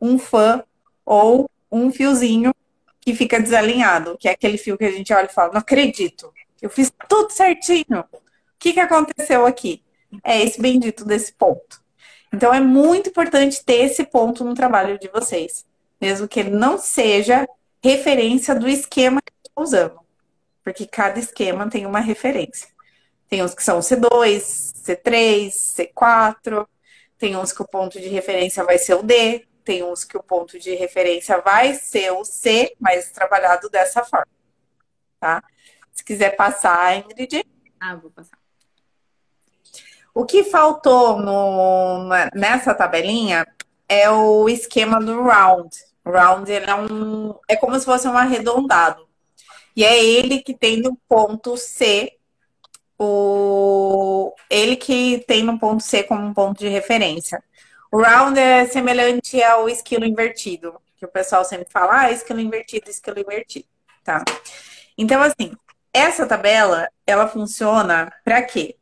um 0.00 0.18
fã 0.18 0.62
ou 1.04 1.48
um 1.70 1.92
fiozinho 1.92 2.52
que 3.00 3.14
fica 3.14 3.40
desalinhado, 3.40 4.16
que 4.18 4.28
é 4.28 4.32
aquele 4.32 4.58
fio 4.58 4.76
que 4.76 4.84
a 4.84 4.90
gente 4.90 5.12
olha 5.12 5.26
e 5.26 5.32
fala, 5.32 5.52
não 5.52 5.60
acredito, 5.60 6.32
eu 6.60 6.68
fiz 6.68 6.92
tudo 7.08 7.30
certinho. 7.30 8.00
O 8.12 8.20
que, 8.58 8.72
que 8.72 8.80
aconteceu 8.80 9.46
aqui? 9.46 9.82
É 10.22 10.42
esse 10.42 10.60
bendito 10.60 11.04
desse 11.04 11.32
ponto. 11.32 11.80
Então 12.32 12.52
é 12.52 12.60
muito 12.60 13.10
importante 13.10 13.64
ter 13.64 13.84
esse 13.84 14.04
ponto 14.04 14.44
no 14.44 14.54
trabalho 14.54 14.98
de 14.98 15.08
vocês, 15.08 15.64
mesmo 16.00 16.28
que 16.28 16.38
ele 16.40 16.50
não 16.50 16.78
seja 16.78 17.48
referência 17.82 18.54
do 18.54 18.68
esquema 18.68 19.20
que 19.20 19.32
eu 19.32 19.48
estou 19.48 19.64
usando, 19.64 20.00
porque 20.62 20.86
cada 20.86 21.18
esquema 21.18 21.68
tem 21.68 21.86
uma 21.86 22.00
referência. 22.00 22.68
Tem 23.28 23.42
uns 23.42 23.54
que 23.54 23.62
são 23.62 23.78
C2, 23.78 24.72
C3, 24.84 25.50
C4, 25.50 26.66
tem 27.16 27.36
uns 27.36 27.52
que 27.52 27.62
o 27.62 27.68
ponto 27.68 28.00
de 28.00 28.08
referência 28.08 28.64
vai 28.64 28.78
ser 28.78 28.94
o 28.94 29.02
D, 29.02 29.46
tem 29.64 29.82
uns 29.82 30.04
que 30.04 30.16
o 30.16 30.22
ponto 30.22 30.58
de 30.58 30.74
referência 30.74 31.40
vai 31.40 31.74
ser 31.74 32.10
o 32.12 32.24
C, 32.24 32.74
mas 32.80 33.10
trabalhado 33.12 33.70
dessa 33.70 34.02
forma, 34.02 34.26
tá? 35.18 35.42
Se 35.92 36.02
quiser 36.02 36.34
passar, 36.34 36.96
Ingrid. 36.96 37.44
Ah, 37.78 37.94
vou 37.94 38.10
passar. 38.10 38.38
O 40.14 40.24
que 40.24 40.42
faltou 40.44 41.18
no, 41.18 42.08
nessa 42.34 42.74
tabelinha 42.74 43.46
é 43.88 44.10
o 44.10 44.48
esquema 44.48 44.98
do 44.98 45.22
round. 45.22 45.70
Round 46.04 46.50
ele 46.50 46.70
é, 46.70 46.74
um, 46.74 47.34
é 47.48 47.56
como 47.56 47.78
se 47.78 47.84
fosse 47.84 48.08
um 48.08 48.16
arredondado. 48.16 49.06
E 49.76 49.84
é 49.84 50.02
ele 50.02 50.40
que 50.40 50.54
tem 50.54 50.78
no 50.78 50.96
ponto 51.08 51.56
C 51.56 52.16
o 52.98 54.34
ele 54.50 54.76
que 54.76 55.24
tem 55.26 55.42
no 55.42 55.58
ponto 55.58 55.82
C 55.82 56.02
como 56.02 56.26
um 56.26 56.34
ponto 56.34 56.58
de 56.58 56.68
referência. 56.68 57.42
O 57.90 58.00
round 58.00 58.38
é 58.38 58.66
semelhante 58.66 59.42
ao 59.42 59.68
esquilo 59.68 60.04
invertido, 60.04 60.80
que 60.96 61.04
o 61.04 61.08
pessoal 61.08 61.44
sempre 61.44 61.66
fala, 61.70 62.02
ah, 62.02 62.12
esquilo 62.12 62.40
invertido, 62.40 62.90
esquilo 62.90 63.18
invertido, 63.18 63.66
tá? 64.04 64.22
Então, 64.96 65.20
assim, 65.22 65.52
essa 65.92 66.26
tabela, 66.26 66.88
ela 67.06 67.26
funciona 67.26 68.12
para 68.22 68.42
quê? 68.42 68.76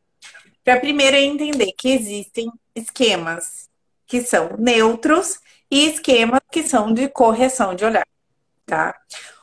Para 0.65 0.81
primeiro 0.81 1.17
entender 1.17 1.73
que 1.73 1.91
existem 1.91 2.51
esquemas 2.75 3.71
que 4.07 4.21
são 4.21 4.57
neutros 4.59 5.41
e 5.71 5.89
esquemas 5.91 6.41
que 6.51 6.63
são 6.63 6.93
de 6.93 7.09
correção 7.09 7.75
de 7.75 7.85
olhar, 7.85 8.07
tá? 8.65 8.95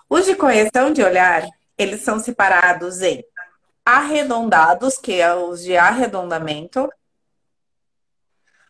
Os 0.10 0.26
de 0.26 0.36
correção 0.36 0.92
de 0.92 1.04
olhar, 1.04 1.44
eles 1.78 2.02
são 2.02 2.20
separados 2.20 3.02
em 3.02 3.24
arredondados, 3.84 4.98
que 4.98 5.14
é 5.14 5.34
os 5.34 5.64
de 5.64 5.78
arredondamento. 5.78 6.90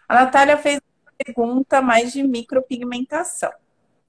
A 0.07 0.15
Natália 0.15 0.57
fez 0.57 0.81
uma 1.03 1.13
pergunta 1.17 1.81
mais 1.81 2.11
de 2.11 2.21
micropigmentação, 2.23 3.53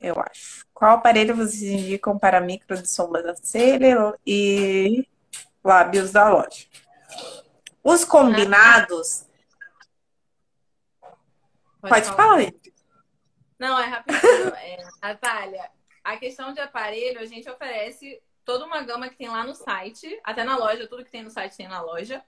eu 0.01 0.17
acho. 0.21 0.67
Qual 0.75 0.97
aparelho 0.97 1.35
vocês 1.35 1.63
indicam 1.63 2.19
para 2.19 2.41
micro 2.41 2.77
de 2.77 2.89
sobrancelha 2.91 4.15
e 4.27 5.07
lábios 5.65 6.13
da 6.13 6.29
loja? 6.29 6.67
Os 7.83 8.05
combinados. 8.05 9.25
Pode, 11.81 11.95
Pode 11.95 12.07
falar. 12.07 12.17
falar. 12.17 12.53
Não, 13.59 13.79
é 13.79 13.87
rapidinho. 13.87 14.23
É, 14.57 14.79
Natália, 15.03 15.71
a 16.03 16.17
questão 16.17 16.53
de 16.53 16.61
aparelho, 16.61 17.21
a 17.21 17.25
gente 17.25 17.49
oferece 17.49 18.23
toda 18.45 18.65
uma 18.65 18.83
gama 18.83 19.09
que 19.09 19.17
tem 19.17 19.29
lá 19.29 19.45
no 19.45 19.55
site, 19.55 20.21
até 20.23 20.45
na 20.45 20.57
loja, 20.57 20.87
tudo 20.87 21.05
que 21.05 21.11
tem 21.11 21.23
no 21.23 21.31
site 21.31 21.57
tem 21.57 21.69
na 21.69 21.83
loja. 21.83 22.25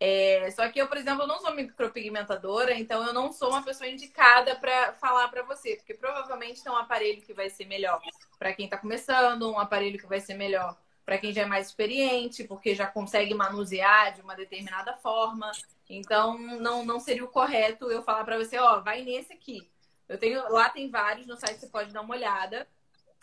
É, 0.00 0.48
só 0.52 0.68
que 0.68 0.80
eu, 0.80 0.86
por 0.86 0.96
exemplo, 0.96 1.26
não 1.26 1.40
sou 1.40 1.52
micropigmentadora, 1.52 2.72
então 2.74 3.04
eu 3.04 3.12
não 3.12 3.32
sou 3.32 3.50
uma 3.50 3.64
pessoa 3.64 3.88
indicada 3.88 4.54
para 4.54 4.92
falar 4.94 5.26
para 5.28 5.42
você, 5.42 5.74
porque 5.74 5.94
provavelmente 5.94 6.62
tem 6.62 6.70
um 6.70 6.76
aparelho 6.76 7.20
que 7.20 7.34
vai 7.34 7.50
ser 7.50 7.66
melhor 7.66 8.00
para 8.38 8.52
quem 8.52 8.66
está 8.66 8.78
começando, 8.78 9.50
um 9.50 9.58
aparelho 9.58 9.98
que 9.98 10.06
vai 10.06 10.20
ser 10.20 10.34
melhor 10.34 10.76
para 11.04 11.18
quem 11.18 11.32
já 11.32 11.42
é 11.42 11.46
mais 11.46 11.68
experiente, 11.68 12.44
porque 12.44 12.74
já 12.74 12.86
consegue 12.86 13.34
manusear 13.34 14.14
de 14.14 14.20
uma 14.20 14.36
determinada 14.36 14.94
forma. 14.98 15.50
Então, 15.88 16.38
não, 16.38 16.84
não 16.84 17.00
seria 17.00 17.24
o 17.24 17.28
correto 17.28 17.90
eu 17.90 18.02
falar 18.02 18.24
para 18.24 18.38
você, 18.38 18.58
ó, 18.58 18.80
vai 18.80 19.02
nesse 19.02 19.32
aqui. 19.32 19.68
Eu 20.08 20.18
tenho, 20.18 20.50
lá 20.50 20.68
tem 20.70 20.90
vários 20.90 21.26
no 21.26 21.36
site, 21.36 21.60
você 21.60 21.66
pode 21.66 21.92
dar 21.92 22.00
uma 22.00 22.14
olhada. 22.14 22.66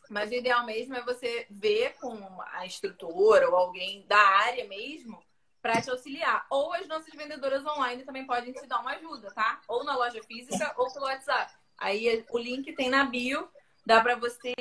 Mas 0.09 0.29
o 0.29 0.35
ideal 0.35 0.65
mesmo 0.65 0.95
é 0.95 1.01
você 1.01 1.47
ver 1.49 1.95
com 1.99 2.15
a 2.53 2.65
instrutora 2.65 3.49
ou 3.49 3.55
alguém 3.55 4.05
da 4.07 4.19
área 4.19 4.67
mesmo 4.67 5.19
para 5.61 5.81
te 5.81 5.89
auxiliar. 5.89 6.45
Ou 6.49 6.73
as 6.73 6.87
nossas 6.87 7.11
vendedoras 7.13 7.65
online 7.65 8.03
também 8.03 8.25
podem 8.25 8.53
te 8.53 8.67
dar 8.67 8.81
uma 8.81 8.91
ajuda, 8.91 9.31
tá? 9.31 9.61
Ou 9.67 9.83
na 9.83 9.97
loja 9.97 10.21
física 10.23 10.73
ou 10.77 10.93
pelo 10.93 11.05
WhatsApp. 11.05 11.51
Aí 11.77 12.23
o 12.29 12.37
link 12.37 12.71
tem 12.73 12.89
na 12.89 13.03
bio, 13.05 13.49
dá 13.85 13.99
para 14.01 14.15
você 14.15 14.53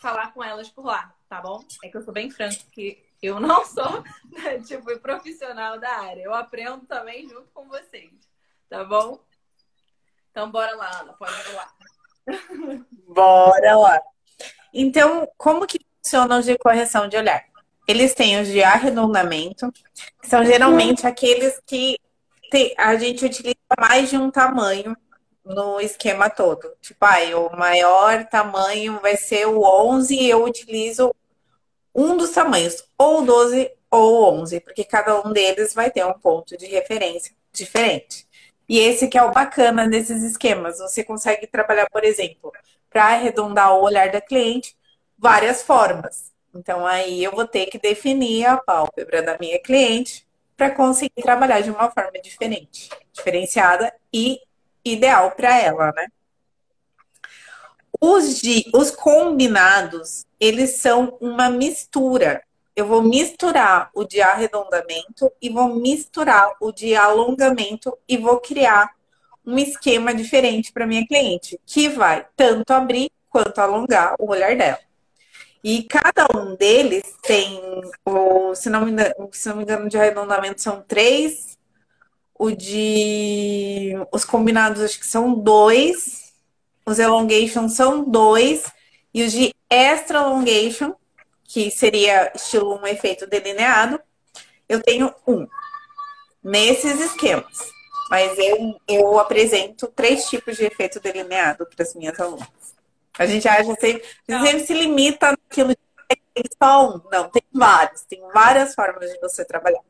falar 0.00 0.32
com 0.32 0.42
elas 0.42 0.68
por 0.68 0.84
lá, 0.84 1.14
tá 1.28 1.40
bom? 1.40 1.64
É 1.84 1.88
que 1.88 1.96
eu 1.96 2.02
sou 2.02 2.12
bem 2.12 2.30
franco, 2.30 2.64
porque 2.64 3.06
eu 3.22 3.38
não 3.40 3.64
sou, 3.64 4.02
tipo, 4.66 4.98
profissional 4.98 5.78
da 5.78 5.90
área. 6.00 6.22
Eu 6.22 6.34
aprendo 6.34 6.84
também 6.86 7.28
junto 7.28 7.48
com 7.52 7.68
vocês, 7.68 8.12
tá 8.68 8.84
bom? 8.84 9.20
Então 10.38 10.52
bora 10.52 10.76
lá, 10.76 11.00
Ana, 11.00 11.12
pode 11.14 11.32
lá. 11.52 11.68
Bora 13.08 13.76
lá. 13.76 14.00
Então, 14.72 15.28
como 15.36 15.66
que 15.66 15.80
funcionam 16.00 16.38
os 16.38 16.44
de 16.44 16.56
correção 16.56 17.08
de 17.08 17.16
olhar? 17.16 17.44
Eles 17.88 18.14
têm 18.14 18.40
os 18.40 18.46
de 18.46 18.62
arredondamento, 18.62 19.72
que 19.72 20.28
são 20.28 20.44
geralmente 20.44 21.04
aqueles 21.08 21.60
que 21.66 21.98
a 22.76 22.94
gente 22.94 23.24
utiliza 23.24 23.56
mais 23.80 24.10
de 24.10 24.16
um 24.16 24.30
tamanho 24.30 24.96
no 25.44 25.80
esquema 25.80 26.30
todo. 26.30 26.72
Tipo, 26.80 27.04
aí, 27.04 27.34
o 27.34 27.50
maior 27.56 28.24
tamanho 28.26 29.00
vai 29.00 29.16
ser 29.16 29.44
o 29.46 29.64
11 29.64 30.14
e 30.14 30.30
eu 30.30 30.44
utilizo 30.44 31.12
um 31.92 32.16
dos 32.16 32.30
tamanhos, 32.30 32.84
ou 32.96 33.24
12 33.24 33.72
ou 33.90 34.34
11, 34.34 34.60
porque 34.60 34.84
cada 34.84 35.20
um 35.26 35.32
deles 35.32 35.74
vai 35.74 35.90
ter 35.90 36.06
um 36.06 36.16
ponto 36.16 36.56
de 36.56 36.66
referência 36.66 37.34
diferente. 37.52 38.27
E 38.68 38.78
esse 38.78 39.08
que 39.08 39.16
é 39.16 39.22
o 39.22 39.32
bacana 39.32 39.88
desses 39.88 40.22
esquemas. 40.22 40.78
Você 40.78 41.02
consegue 41.02 41.46
trabalhar, 41.46 41.88
por 41.90 42.04
exemplo, 42.04 42.52
para 42.90 43.06
arredondar 43.06 43.74
o 43.74 43.82
olhar 43.82 44.10
da 44.10 44.20
cliente, 44.20 44.76
várias 45.16 45.62
formas. 45.62 46.32
Então, 46.54 46.86
aí 46.86 47.22
eu 47.22 47.32
vou 47.32 47.46
ter 47.46 47.66
que 47.66 47.78
definir 47.78 48.46
a 48.46 48.56
pálpebra 48.56 49.22
da 49.22 49.38
minha 49.38 49.60
cliente 49.60 50.26
para 50.56 50.70
conseguir 50.70 51.22
trabalhar 51.22 51.60
de 51.60 51.70
uma 51.70 51.90
forma 51.90 52.18
diferente, 52.22 52.90
diferenciada 53.12 53.94
e 54.12 54.40
ideal 54.84 55.30
para 55.32 55.56
ela, 55.56 55.92
né? 55.92 56.08
Os, 58.00 58.40
de, 58.40 58.64
os 58.74 58.90
combinados, 58.90 60.24
eles 60.38 60.76
são 60.76 61.16
uma 61.20 61.48
mistura. 61.48 62.42
Eu 62.78 62.86
vou 62.86 63.02
misturar 63.02 63.90
o 63.92 64.04
de 64.04 64.20
arredondamento 64.20 65.32
e 65.42 65.50
vou 65.50 65.74
misturar 65.74 66.52
o 66.60 66.70
de 66.70 66.94
alongamento 66.94 67.98
e 68.08 68.16
vou 68.16 68.38
criar 68.38 68.92
um 69.44 69.58
esquema 69.58 70.14
diferente 70.14 70.70
para 70.70 70.86
minha 70.86 71.04
cliente, 71.04 71.58
que 71.66 71.88
vai 71.88 72.24
tanto 72.36 72.72
abrir 72.72 73.10
quanto 73.28 73.58
alongar 73.58 74.14
o 74.20 74.30
olhar 74.30 74.56
dela. 74.56 74.78
E 75.64 75.82
cada 75.82 76.28
um 76.32 76.54
deles 76.54 77.02
tem, 77.20 77.60
o, 78.06 78.54
se, 78.54 78.70
não 78.70 78.84
me 78.84 78.92
engano, 78.92 79.28
se 79.32 79.48
não 79.48 79.56
me 79.56 79.64
engano, 79.64 79.88
de 79.88 79.98
arredondamento 79.98 80.60
são 80.60 80.80
três, 80.80 81.58
o 82.32 82.52
de. 82.52 83.94
Os 84.12 84.24
combinados 84.24 84.82
acho 84.82 85.00
que 85.00 85.06
são 85.06 85.34
dois, 85.34 86.32
os 86.86 87.00
elongation 87.00 87.68
são 87.68 88.08
dois, 88.08 88.70
e 89.12 89.24
os 89.24 89.32
de 89.32 89.52
extra 89.68 90.20
elongation, 90.20 90.94
que 91.48 91.70
seria 91.70 92.30
estilo 92.34 92.78
um 92.78 92.86
efeito 92.86 93.26
delineado, 93.26 93.98
eu 94.68 94.82
tenho 94.82 95.12
um. 95.26 95.48
Nesses 96.44 97.00
esquemas. 97.00 97.72
Mas 98.10 98.38
eu, 98.38 98.78
eu 98.86 99.18
apresento 99.18 99.86
três 99.88 100.28
tipos 100.28 100.56
de 100.56 100.64
efeito 100.64 101.00
delineado 101.00 101.66
para 101.66 101.82
as 101.82 101.94
minhas 101.94 102.18
alunas. 102.20 102.46
A 103.18 103.26
gente 103.26 103.48
acha 103.48 103.74
sempre, 103.74 104.04
a 104.28 104.32
gente 104.32 104.46
sempre 104.46 104.66
se 104.66 104.74
limita 104.74 105.30
naquilo 105.30 105.70
de 105.70 105.88
tem 106.34 106.44
só 106.62 106.90
um. 106.90 107.00
Não, 107.10 107.28
tem 107.28 107.42
vários, 107.52 108.02
tem 108.02 108.20
várias 108.32 108.74
formas 108.74 109.10
de 109.10 109.18
você 109.18 109.44
trabalhar. 109.44 109.80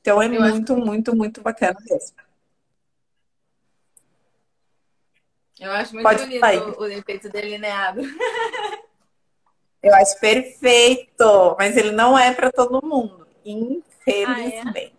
Então 0.00 0.22
é 0.22 0.26
eu 0.26 0.40
muito, 0.40 0.72
acho... 0.72 0.84
muito, 0.84 1.16
muito 1.16 1.42
bacana 1.42 1.78
mesmo. 1.88 2.16
Eu 5.60 5.72
acho 5.72 5.92
muito 5.92 6.04
Pode 6.04 6.20
bonito 6.24 6.80
o, 6.80 6.82
o 6.82 6.86
efeito 6.86 7.28
delineado. 7.28 8.00
Eu 9.82 9.94
acho 9.94 10.18
perfeito, 10.18 11.56
mas 11.58 11.76
ele 11.76 11.92
não 11.92 12.18
é 12.18 12.32
para 12.34 12.50
todo 12.50 12.84
mundo, 12.84 13.26
infelizmente. 13.44 14.26
Ah, 14.26 14.84
é? 14.84 14.92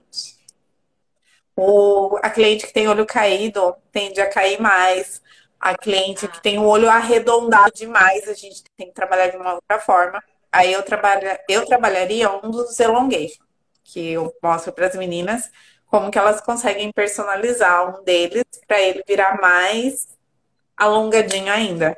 O, 1.55 2.17
a 2.23 2.29
cliente 2.29 2.65
que 2.65 2.73
tem 2.73 2.87
olho 2.87 3.05
caído 3.05 3.75
tende 3.91 4.21
a 4.21 4.29
cair 4.29 4.61
mais. 4.61 5.21
A 5.59 5.77
cliente 5.77 6.25
que 6.29 6.41
tem 6.41 6.57
o 6.57 6.63
olho 6.65 6.89
arredondado 6.89 7.73
demais, 7.75 8.29
a 8.29 8.33
gente 8.33 8.63
tem 8.77 8.87
que 8.87 8.93
trabalhar 8.93 9.27
de 9.27 9.35
uma 9.35 9.55
outra 9.55 9.77
forma. 9.79 10.23
Aí 10.51 10.71
eu, 10.71 10.81
trabalha, 10.83 11.39
eu 11.49 11.65
trabalharia 11.65 12.31
um 12.31 12.49
dos 12.49 12.79
elongation, 12.79 13.43
que 13.83 14.11
eu 14.13 14.33
mostro 14.41 14.71
para 14.71 14.87
as 14.87 14.95
meninas 14.95 15.51
como 15.85 16.09
que 16.11 16.17
elas 16.17 16.39
conseguem 16.39 16.91
personalizar 16.93 17.99
um 17.99 18.03
deles 18.03 18.45
para 18.67 18.79
ele 18.79 19.03
virar 19.05 19.39
mais 19.41 20.07
alongadinho 20.77 21.51
ainda. 21.51 21.97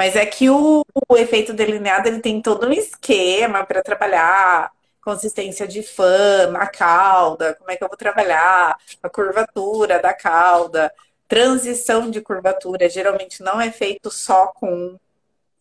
Mas 0.00 0.16
é 0.16 0.24
que 0.24 0.48
o, 0.48 0.82
o 1.10 1.14
efeito 1.18 1.52
delineado 1.52 2.08
ele 2.08 2.20
tem 2.20 2.40
todo 2.40 2.66
um 2.66 2.72
esquema 2.72 3.66
para 3.66 3.82
trabalhar 3.82 4.72
consistência 5.04 5.68
de 5.68 5.82
fã 5.82 6.50
na 6.50 6.66
cauda, 6.66 7.54
como 7.56 7.70
é 7.70 7.76
que 7.76 7.84
eu 7.84 7.88
vou 7.88 7.98
trabalhar 7.98 8.78
a 9.02 9.10
curvatura 9.10 9.98
da 9.98 10.14
cauda, 10.14 10.90
transição 11.28 12.10
de 12.10 12.22
curvatura, 12.22 12.88
geralmente 12.88 13.42
não 13.42 13.60
é 13.60 13.70
feito 13.70 14.10
só 14.10 14.46
com, 14.46 14.98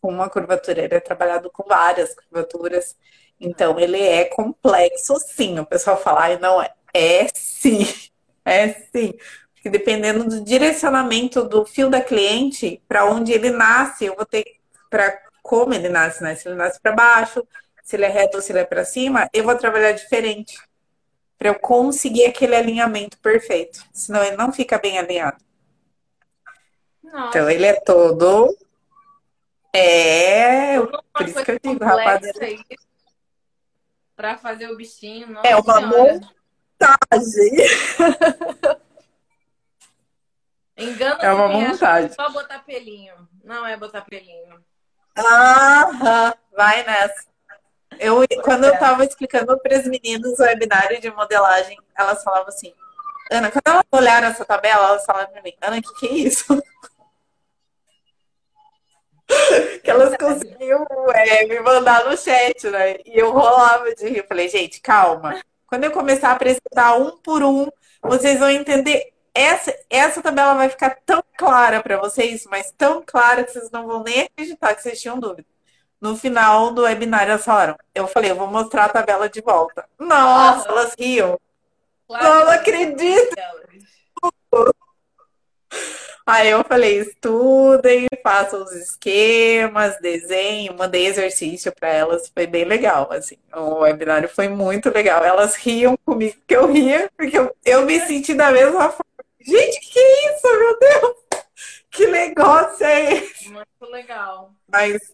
com 0.02 0.08
uma 0.08 0.30
curvatura, 0.30 0.86
ele 0.86 0.96
é 0.96 1.02
trabalhado 1.02 1.50
com 1.52 1.64
várias 1.68 2.16
curvaturas. 2.16 2.96
Então, 3.42 3.78
ele 3.78 4.02
é 4.02 4.24
complexo, 4.24 5.20
sim. 5.20 5.60
O 5.60 5.66
pessoal 5.66 5.98
fala, 5.98 6.38
não 6.38 6.62
é. 6.62 6.74
É 6.94 7.28
sim, 7.36 7.86
é 8.46 8.70
sim. 8.70 9.14
Porque 9.70 9.78
dependendo 9.78 10.24
do 10.24 10.44
direcionamento 10.44 11.44
do 11.44 11.64
fio 11.64 11.90
da 11.90 12.02
cliente, 12.02 12.82
para 12.88 13.06
onde 13.06 13.32
ele 13.32 13.52
nasce, 13.52 14.06
eu 14.06 14.16
vou 14.16 14.26
ter 14.26 14.44
para 14.90 15.22
como 15.44 15.74
ele 15.74 15.90
nasce, 15.90 16.24
né? 16.24 16.36
Se 16.36 16.48
ele 16.48 16.56
nasce 16.56 16.80
para 16.82 16.92
baixo, 16.92 17.48
se 17.84 17.96
ele 17.96 18.06
é 18.06 18.08
reto 18.08 18.38
ou 18.38 18.42
se 18.42 18.52
ele 18.52 18.60
é 18.60 18.66
para 18.66 18.84
cima, 18.84 19.30
eu 19.32 19.44
vou 19.44 19.56
trabalhar 19.56 19.92
diferente 19.92 20.58
para 21.38 21.50
eu 21.50 21.56
conseguir 21.56 22.26
aquele 22.26 22.56
alinhamento 22.56 23.18
perfeito. 23.20 23.86
Senão 23.94 24.24
ele 24.24 24.36
não 24.36 24.52
fica 24.52 24.80
bem 24.80 24.98
alinhado. 24.98 25.38
Nossa. 27.04 27.28
Então 27.30 27.50
ele 27.50 27.66
é 27.66 27.74
todo. 27.74 28.56
É, 29.72 30.80
por 30.80 31.28
isso 31.28 31.44
que 31.44 31.52
eu 31.52 31.60
digo, 31.64 31.86
rapaz. 31.86 32.22
para 34.16 34.38
fazer 34.38 34.68
o 34.70 34.76
bichinho. 34.76 35.28
Nossa 35.28 35.48
é 35.48 35.56
uma 35.56 35.80
senhora. 35.80 36.20
montagem. 36.80 37.58
Engana 40.80 41.18
é 41.22 41.32
uma 41.32 41.48
montagem. 41.48 42.12
Só 42.14 42.30
botar 42.30 42.60
pelinho. 42.60 43.14
Não 43.44 43.66
é 43.66 43.76
botar 43.76 44.02
pelinho. 44.02 44.64
Ah, 45.16 46.34
vai 46.56 46.84
nessa. 46.84 47.28
Eu, 48.00 48.26
quando 48.44 48.64
eu 48.64 48.74
estava 48.74 49.04
explicando 49.04 49.60
para 49.60 49.78
as 49.78 49.86
meninas 49.86 50.40
o 50.40 50.44
webinário 50.44 51.02
de 51.02 51.12
modelagem, 51.12 51.78
elas 51.98 52.24
falavam 52.24 52.48
assim, 52.48 52.74
Ana, 53.30 53.52
quando 53.52 53.68
elas 53.68 53.84
olharam 53.92 54.28
essa 54.28 54.46
tabela, 54.46 54.88
elas 54.88 55.06
falaram 55.06 55.30
para 55.32 55.42
mim, 55.42 55.54
Ana, 55.62 55.78
o 55.78 55.82
que, 55.82 55.94
que 56.00 56.08
é 56.08 56.14
isso? 56.14 56.64
que 59.84 59.92
elas 59.92 60.16
conseguiam 60.18 60.86
é, 61.14 61.46
me 61.46 61.60
mandar 61.60 62.06
no 62.06 62.18
chat, 62.18 62.70
né? 62.70 62.98
E 63.06 63.20
eu 63.20 63.32
rolava 63.32 63.94
de 63.94 64.08
rir. 64.08 64.20
Eu 64.20 64.28
falei, 64.28 64.48
gente, 64.48 64.80
calma. 64.82 65.40
Quando 65.68 65.84
eu 65.84 65.92
começar 65.92 66.30
a 66.30 66.34
apresentar 66.34 66.96
um 66.96 67.18
por 67.18 67.44
um, 67.44 67.68
vocês 68.02 68.40
vão 68.40 68.50
entender. 68.50 69.14
Essa, 69.40 69.74
essa 69.90 70.22
tabela 70.22 70.54
vai 70.54 70.68
ficar 70.68 70.98
tão 71.06 71.24
clara 71.38 71.82
para 71.82 71.96
vocês, 71.96 72.46
mas 72.52 72.74
tão 72.78 73.02
clara 73.02 73.46
que 73.46 73.54
vocês 73.54 73.72
não 73.72 73.88
vão 73.88 74.04
nem 74.04 74.24
acreditar 74.24 74.76
que 74.76 74.82
vocês 74.82 75.00
tinham 75.00 75.18
dúvida. 75.18 75.48
No 76.02 76.18
final 76.18 76.74
do 76.74 76.82
webinar, 76.82 77.24
elas 77.24 77.46
falaram. 77.46 77.78
Eu 77.96 78.06
falei, 78.06 78.32
eu 78.32 78.36
vou 78.36 78.48
mostrar 78.48 78.84
a 78.84 78.90
tabela 78.90 79.30
de 79.30 79.40
volta. 79.40 79.88
Nossa, 79.98 80.68
elas 80.68 80.94
riam. 81.00 81.40
Claro. 82.06 82.26
Não 82.26 82.50
acredito. 82.52 83.34
Aí 86.28 86.50
eu 86.50 86.62
falei, 86.66 87.00
estudem, 87.00 88.08
façam 88.22 88.62
os 88.62 88.74
esquemas, 88.74 89.98
desenho, 90.02 90.78
mandei 90.78 91.06
exercício 91.08 91.72
para 91.72 91.88
elas, 91.88 92.30
foi 92.36 92.46
bem 92.46 92.66
legal, 92.66 93.08
assim. 93.10 93.38
O 93.56 93.80
webinário 93.80 94.28
foi 94.28 94.50
muito 94.50 94.90
legal. 94.90 95.24
Elas 95.24 95.56
riam 95.56 95.98
comigo, 96.06 96.36
que 96.46 96.58
eu 96.58 96.68
ria, 96.70 97.10
porque 97.16 97.40
eu, 97.40 97.56
eu 97.64 97.86
me 97.86 98.02
senti 98.02 98.34
da 98.34 98.52
mesma 98.52 98.90
forma. 98.90 99.09
Gente, 99.40 99.80
que 99.80 100.00
isso, 100.00 100.48
meu 100.48 100.80
Deus? 100.80 101.16
Que 101.92 102.08
negócio 102.08 102.86
é 102.86 103.14
esse? 103.14 103.50
Muito 103.50 103.86
legal. 103.90 104.54
Mas 104.68 105.14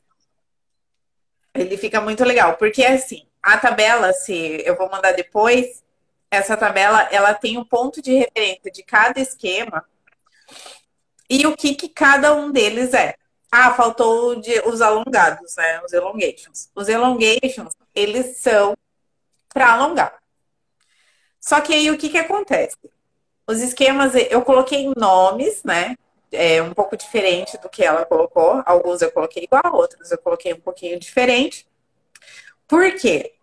ele 1.53 1.77
fica 1.77 2.01
muito 2.01 2.23
legal, 2.23 2.57
porque 2.57 2.83
assim, 2.83 3.25
a 3.41 3.57
tabela, 3.57 4.11
se 4.11 4.61
eu 4.65 4.75
vou 4.75 4.89
mandar 4.89 5.13
depois, 5.13 5.83
essa 6.29 6.57
tabela, 6.57 7.03
ela 7.11 7.33
tem 7.33 7.57
o 7.57 7.61
um 7.61 7.65
ponto 7.65 8.01
de 8.01 8.13
referência 8.13 8.71
de 8.71 8.83
cada 8.83 9.19
esquema 9.21 9.85
e 11.29 11.45
o 11.47 11.55
que, 11.55 11.75
que 11.75 11.89
cada 11.89 12.35
um 12.35 12.51
deles 12.51 12.93
é. 12.93 13.15
Ah, 13.51 13.73
faltou 13.73 14.35
de, 14.35 14.59
os 14.61 14.81
alongados, 14.81 15.55
né? 15.55 15.81
Os 15.83 15.93
elongations. 15.93 16.69
Os 16.75 16.89
elongations, 16.89 17.73
eles 17.93 18.37
são 18.37 18.75
para 19.53 19.73
alongar. 19.73 20.19
Só 21.39 21.61
que 21.61 21.73
aí 21.73 21.89
o 21.89 21.97
que, 21.97 22.09
que 22.09 22.17
acontece? 22.17 22.75
Os 23.47 23.61
esquemas, 23.61 24.13
eu 24.15 24.41
coloquei 24.41 24.91
nomes, 24.97 25.63
né? 25.63 25.95
É 26.31 26.61
um 26.61 26.73
pouco 26.73 26.97
diferente 26.97 27.57
do 27.59 27.69
que 27.69 27.83
ela 27.83 28.05
colocou. 28.05 28.63
Alguns 28.65 29.01
eu 29.01 29.11
coloquei 29.11 29.43
igual, 29.43 29.75
outros 29.75 30.11
eu 30.11 30.17
coloquei 30.17 30.53
um 30.53 30.59
pouquinho 30.59 30.99
diferente. 30.99 31.67
Por 32.67 32.91
quê? 32.95 33.35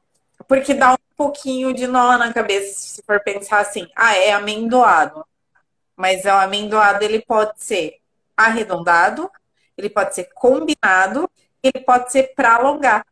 Porque 0.48 0.74
dá 0.74 0.94
um 0.94 1.16
pouquinho 1.16 1.72
de 1.72 1.86
nó 1.86 2.18
na 2.18 2.32
cabeça 2.32 2.74
se 2.74 3.02
for 3.02 3.22
pensar 3.22 3.60
assim, 3.60 3.86
ah, 3.94 4.16
é 4.16 4.32
amendoado. 4.32 5.24
Mas 5.96 6.24
o 6.24 6.30
amendoado 6.30 7.04
ele 7.04 7.22
pode 7.22 7.62
ser 7.62 8.00
arredondado, 8.36 9.30
ele 9.76 9.88
pode 9.88 10.14
ser 10.14 10.24
combinado, 10.34 11.30
ele 11.62 11.80
pode 11.84 12.10
ser 12.10 12.34
para 12.34 12.56
alongar. 12.56 13.06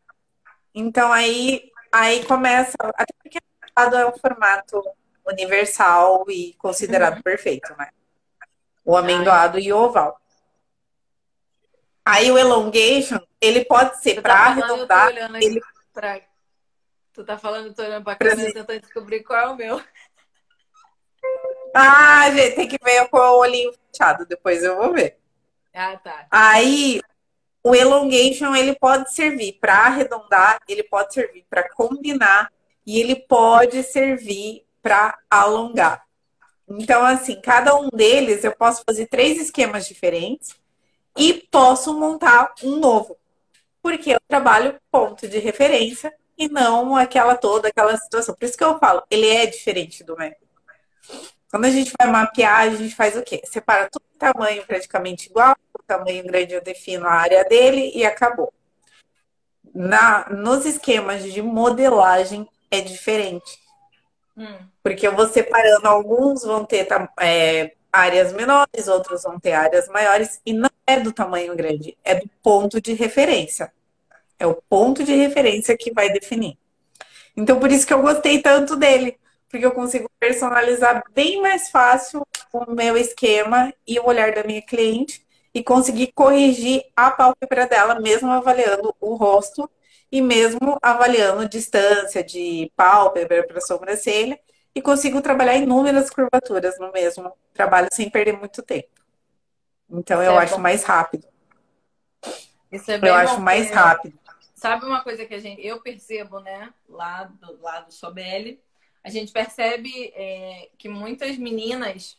Então 0.75 1.13
aí 1.13 1.71
aí 1.93 2.25
começa, 2.25 2.77
até 2.81 3.13
porque 3.23 3.39
amendoado 3.63 3.97
é 3.97 4.07
um 4.09 4.19
formato 4.19 4.83
universal 5.27 6.25
e 6.29 6.55
considerado 6.55 7.17
uhum. 7.17 7.23
perfeito, 7.23 7.75
né? 7.79 7.91
O 8.85 8.97
amendoado 8.97 9.57
Ai. 9.59 9.65
e 9.65 9.73
o 9.73 9.79
oval. 9.79 10.21
Aí 12.05 12.31
o 12.31 12.39
elongation, 12.39 13.21
ele 13.41 13.65
pode 13.65 14.01
ser 14.01 14.21
para 14.21 14.35
tá 14.35 14.41
arredondar, 14.41 15.13
ele 15.41 15.61
pra... 15.93 16.21
Tu 17.13 17.25
tá 17.25 17.37
falando, 17.37 17.75
tô 17.75 17.83
olhando 17.83 18.05
pra 18.05 18.17
câmera 18.17 18.53
tentando 18.53 18.81
descobrir 18.81 19.23
qual 19.23 19.39
é 19.39 19.49
o 19.49 19.57
meu. 19.57 19.83
Ah, 21.75 22.31
gente, 22.31 22.57
tem 22.57 22.69
que 22.69 22.79
ver 22.83 23.09
com 23.09 23.19
o 23.19 23.39
olhinho 23.39 23.73
fechado, 23.73 24.27
depois 24.27 24.63
eu 24.65 24.77
vou 24.77 24.93
ver. 24.93 25.19
Ah, 25.73 25.97
tá. 25.97 26.27
Aí, 26.31 27.01
o 27.63 27.75
elongation, 27.75 28.55
ele 28.55 28.75
pode 28.75 29.13
servir 29.13 29.59
para 29.61 29.75
arredondar, 29.87 30.59
ele 30.69 30.83
pode 30.83 31.15
servir 31.15 31.45
para 31.49 31.69
combinar 31.75 32.51
e 32.87 32.99
ele 32.99 33.15
pode 33.15 33.83
servir 33.83 34.67
para 34.83 35.19
alongar. 35.29 36.03
Então, 36.69 37.05
assim, 37.05 37.41
cada 37.41 37.75
um 37.77 37.89
deles 37.89 38.45
eu 38.45 38.55
posso 38.55 38.83
fazer 38.87 39.07
três 39.07 39.41
esquemas 39.41 39.87
diferentes 39.87 40.55
e 41.17 41.35
posso 41.51 41.99
montar 41.99 42.55
um 42.63 42.77
novo. 42.77 43.17
Porque 43.83 44.11
eu 44.11 44.21
trabalho 44.29 44.79
ponto 44.91 45.27
de 45.29 45.39
referência 45.39 46.15
e 46.39 46.49
não 46.49 46.97
aquela 46.97 47.35
toda, 47.35 47.69
aquela 47.69 47.97
situação. 47.97 48.35
Por 48.35 48.45
isso 48.45 48.57
que 48.57 48.65
eu 48.65 48.79
falo, 48.79 49.03
ele 49.11 49.27
é 49.27 49.47
diferente 49.47 50.05
do 50.05 50.17
método. 50.17 50.49
Quando 51.51 51.65
a 51.65 51.71
gente 51.71 51.93
vai 52.01 52.09
mapear, 52.09 52.61
a 52.61 52.71
gente 52.71 52.95
faz 52.95 53.17
o 53.17 53.23
quê? 53.23 53.43
Separa 53.45 53.89
tudo 53.91 54.05
em 54.15 54.19
tamanho 54.19 54.65
praticamente 54.65 55.29
igual, 55.29 55.57
o 55.77 55.83
tamanho 55.83 56.25
grande 56.25 56.55
eu 56.55 56.63
defino 56.63 57.07
a 57.07 57.13
área 57.13 57.45
dele 57.45 57.91
e 57.95 58.05
acabou. 58.05 58.53
Na, 59.75 60.29
nos 60.31 60.65
esquemas 60.65 61.25
de 61.25 61.43
modelagem 61.43 62.49
é 62.71 62.81
diferente. 62.81 63.60
Hum. 64.37 64.57
Porque 64.83 65.07
eu 65.07 65.15
vou 65.15 65.29
separando, 65.29 65.87
alguns 65.87 66.43
vão 66.43 66.65
ter 66.65 66.87
é, 67.19 67.73
áreas 67.93 68.33
menores, 68.33 68.89
outros 68.89 69.23
vão 69.23 69.39
ter 69.39 69.53
áreas 69.53 69.89
maiores, 69.89 70.41
e 70.45 70.53
não 70.53 70.71
é 70.87 70.99
do 70.99 71.13
tamanho 71.13 71.55
grande, 71.55 71.97
é 72.05 72.15
do 72.15 72.29
ponto 72.43 72.81
de 72.81 72.95
referência. 72.95 73.73
É 74.39 74.47
o 74.47 74.55
ponto 74.55 75.05
de 75.05 75.15
referência 75.15 75.77
que 75.77 75.93
vai 75.93 76.11
definir. 76.11 76.57
Então, 77.37 77.61
por 77.61 77.71
isso 77.71 77.87
que 77.87 77.93
eu 77.93 78.03
gostei 78.03 78.41
tanto 78.41 78.77
dele 78.77 79.19
porque 79.51 79.67
eu 79.67 79.73
consigo 79.73 80.09
personalizar 80.19 81.03
bem 81.13 81.43
mais 81.43 81.71
fácil 81.71 82.25
o 82.53 82.73
meu 82.73 82.97
esquema 82.97 83.75
e 83.87 83.99
o 83.99 84.07
olhar 84.07 84.33
da 84.33 84.45
minha 84.45 84.63
cliente 84.63 85.27
e 85.53 85.63
conseguir 85.63 86.13
corrigir 86.15 86.85
a 86.95 87.11
pálpebra 87.11 87.67
dela, 87.67 87.99
mesmo 87.99 88.31
avaliando 88.31 88.95
o 89.01 89.17
rosto 89.17 89.69
e 90.11 90.21
mesmo 90.21 90.77
avaliando 90.83 91.49
distância 91.49 92.23
de 92.23 92.71
pálpebra 92.75 93.47
para 93.47 93.61
sobrancelha 93.61 94.39
e 94.75 94.83
consigo 94.83 95.21
trabalhar 95.21 95.57
inúmeras 95.57 96.11
curvaturas 96.11 96.79
no 96.79 96.91
mesmo 96.93 97.33
trabalho 97.53 97.89
sem 97.93 98.11
perder 98.11 98.37
muito 98.37 98.63
tempo. 98.63 98.89
Então 99.89 100.23
eu 100.23 100.33
é 100.33 100.39
acho 100.39 100.57
bom. 100.57 100.63
mais 100.63 100.85
rápido. 100.85 101.27
Isso 102.71 102.91
é 102.91 102.99
bem 102.99 103.11
eu 103.11 103.15
acho 103.17 103.41
mais 103.41 103.71
rápido. 103.71 104.19
Sabe 104.55 104.85
uma 104.85 105.03
coisa 105.03 105.25
que 105.25 105.35
a 105.35 105.39
gente, 105.39 105.67
eu 105.67 105.81
percebo, 105.81 106.39
né, 106.41 106.73
lá 106.89 107.25
do 107.25 107.61
lado 107.63 107.87
do 107.87 107.95
Sobel, 107.95 108.59
a 109.03 109.09
gente 109.09 109.33
percebe 109.33 110.13
é, 110.15 110.69
que 110.77 110.89
muitas 110.89 111.39
meninas, 111.39 112.19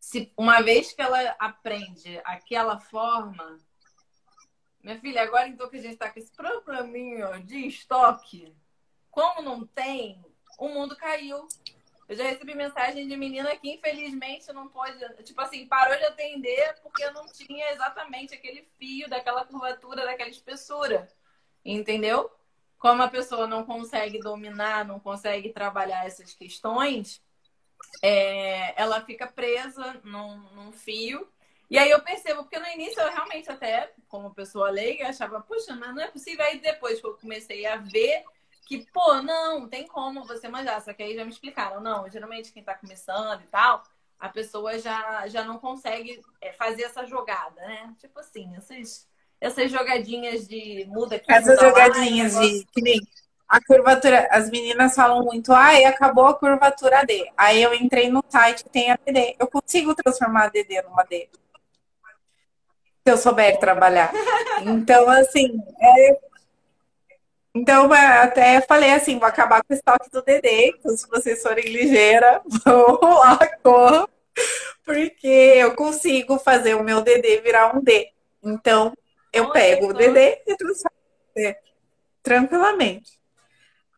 se 0.00 0.32
uma 0.36 0.62
vez 0.62 0.92
que 0.92 1.02
ela 1.02 1.36
aprende 1.38 2.18
aquela 2.24 2.80
forma, 2.80 3.58
minha 4.86 5.00
filha, 5.00 5.22
agora 5.22 5.48
então 5.48 5.68
que 5.68 5.76
a 5.76 5.82
gente 5.82 5.94
está 5.94 6.10
com 6.10 6.18
esse 6.18 6.32
probleminha 6.32 7.40
de 7.40 7.66
estoque, 7.66 8.54
como 9.10 9.42
não 9.42 9.66
tem, 9.66 10.24
o 10.58 10.68
mundo 10.68 10.96
caiu. 10.96 11.46
Eu 12.08 12.16
já 12.16 12.24
recebi 12.24 12.54
mensagem 12.54 13.08
de 13.08 13.16
menina 13.16 13.56
que 13.56 13.68
infelizmente 13.68 14.52
não 14.52 14.68
pode, 14.68 14.98
tipo 15.24 15.40
assim, 15.40 15.66
parou 15.66 15.96
de 15.98 16.04
atender 16.04 16.76
porque 16.80 17.10
não 17.10 17.26
tinha 17.26 17.72
exatamente 17.72 18.32
aquele 18.32 18.62
fio 18.78 19.08
daquela 19.08 19.44
curvatura, 19.44 20.04
daquela 20.04 20.30
espessura. 20.30 21.08
Entendeu? 21.64 22.30
como 22.78 23.02
a 23.02 23.08
pessoa 23.08 23.46
não 23.46 23.64
consegue 23.64 24.20
dominar, 24.20 24.84
não 24.84 25.00
consegue 25.00 25.50
trabalhar 25.50 26.06
essas 26.06 26.34
questões, 26.34 27.22
é, 28.02 28.80
ela 28.80 29.00
fica 29.00 29.26
presa 29.26 30.00
num, 30.04 30.38
num, 30.52 30.72
fio. 30.72 31.26
E 31.68 31.78
aí 31.78 31.90
eu 31.90 32.00
percebo, 32.00 32.42
porque 32.42 32.58
no 32.58 32.66
início 32.68 33.00
eu 33.00 33.10
realmente 33.10 33.50
até, 33.50 33.92
como 34.08 34.34
pessoa 34.34 34.70
leiga, 34.70 35.08
achava, 35.08 35.40
puxa, 35.40 35.74
mas 35.74 35.94
não 35.94 36.02
é 36.02 36.08
possível. 36.08 36.44
Aí 36.44 36.58
depois 36.60 37.00
que 37.00 37.06
eu 37.06 37.14
comecei 37.14 37.66
a 37.66 37.76
ver 37.76 38.24
que, 38.66 38.86
pô, 38.92 39.22
não, 39.22 39.68
tem 39.68 39.86
como 39.86 40.24
você 40.24 40.48
manjar. 40.48 40.80
Só 40.80 40.92
que 40.92 41.02
aí 41.02 41.14
já 41.14 41.24
me 41.24 41.30
explicaram, 41.30 41.80
não, 41.80 42.08
geralmente 42.08 42.52
quem 42.52 42.62
tá 42.62 42.74
começando 42.74 43.40
e 43.42 43.46
tal, 43.46 43.82
a 44.18 44.28
pessoa 44.28 44.78
já, 44.78 45.26
já 45.28 45.44
não 45.44 45.58
consegue 45.58 46.20
é, 46.40 46.52
fazer 46.52 46.84
essa 46.84 47.04
jogada, 47.06 47.60
né? 47.62 47.94
Tipo 47.98 48.20
assim, 48.20 48.54
esses 48.56 49.08
essas 49.40 49.70
jogadinhas 49.70 50.46
de 50.48 50.86
muda 50.88 51.16
aqui. 51.16 51.30
Essas 51.30 51.56
muda 51.56 51.68
jogadinhas 51.68 52.34
lá, 52.34 52.40
de 52.40 52.66
que 52.72 52.82
nem 52.82 53.00
a 53.48 53.60
curvatura. 53.62 54.28
As 54.30 54.50
meninas 54.50 54.94
falam 54.94 55.24
muito, 55.24 55.52
ai, 55.52 55.84
acabou 55.84 56.26
a 56.26 56.34
curvatura 56.34 57.04
D. 57.04 57.30
Aí 57.36 57.62
eu 57.62 57.74
entrei 57.74 58.08
no 58.08 58.24
site 58.28 58.64
tem 58.64 58.90
a 58.90 58.96
DD. 58.96 59.36
Eu 59.38 59.46
consigo 59.46 59.94
transformar 59.94 60.44
a 60.44 60.48
DD 60.48 60.82
numa 60.82 61.04
D. 61.04 61.28
Se 63.06 63.12
eu 63.12 63.16
souber 63.16 63.56
trabalhar. 63.60 64.10
Então, 64.62 65.08
assim, 65.08 65.62
é... 65.80 66.18
Então, 67.54 67.88
até 67.92 68.60
falei 68.60 68.90
assim, 68.90 69.16
vou 69.16 69.28
acabar 69.28 69.62
com 69.62 69.72
o 69.72 69.76
estoque 69.76 70.10
do 70.10 70.22
Dedê. 70.22 70.74
Então, 70.76 70.96
se 70.96 71.08
vocês 71.08 71.40
forem 71.40 71.66
ligeira, 71.66 72.42
vão 72.66 72.98
lá, 73.00 73.38
corram. 73.62 74.08
Porque 74.84 75.28
eu 75.28 75.76
consigo 75.76 76.36
fazer 76.40 76.74
o 76.74 76.82
meu 76.82 77.00
Dedê 77.00 77.40
virar 77.40 77.76
um 77.76 77.80
D. 77.80 78.10
Então, 78.42 78.92
eu 79.32 79.52
pego 79.52 79.90
o 79.90 79.94
Dedê 79.94 80.42
e 80.44 80.56
transformo. 80.56 80.96
Tranquilamente. 82.24 83.20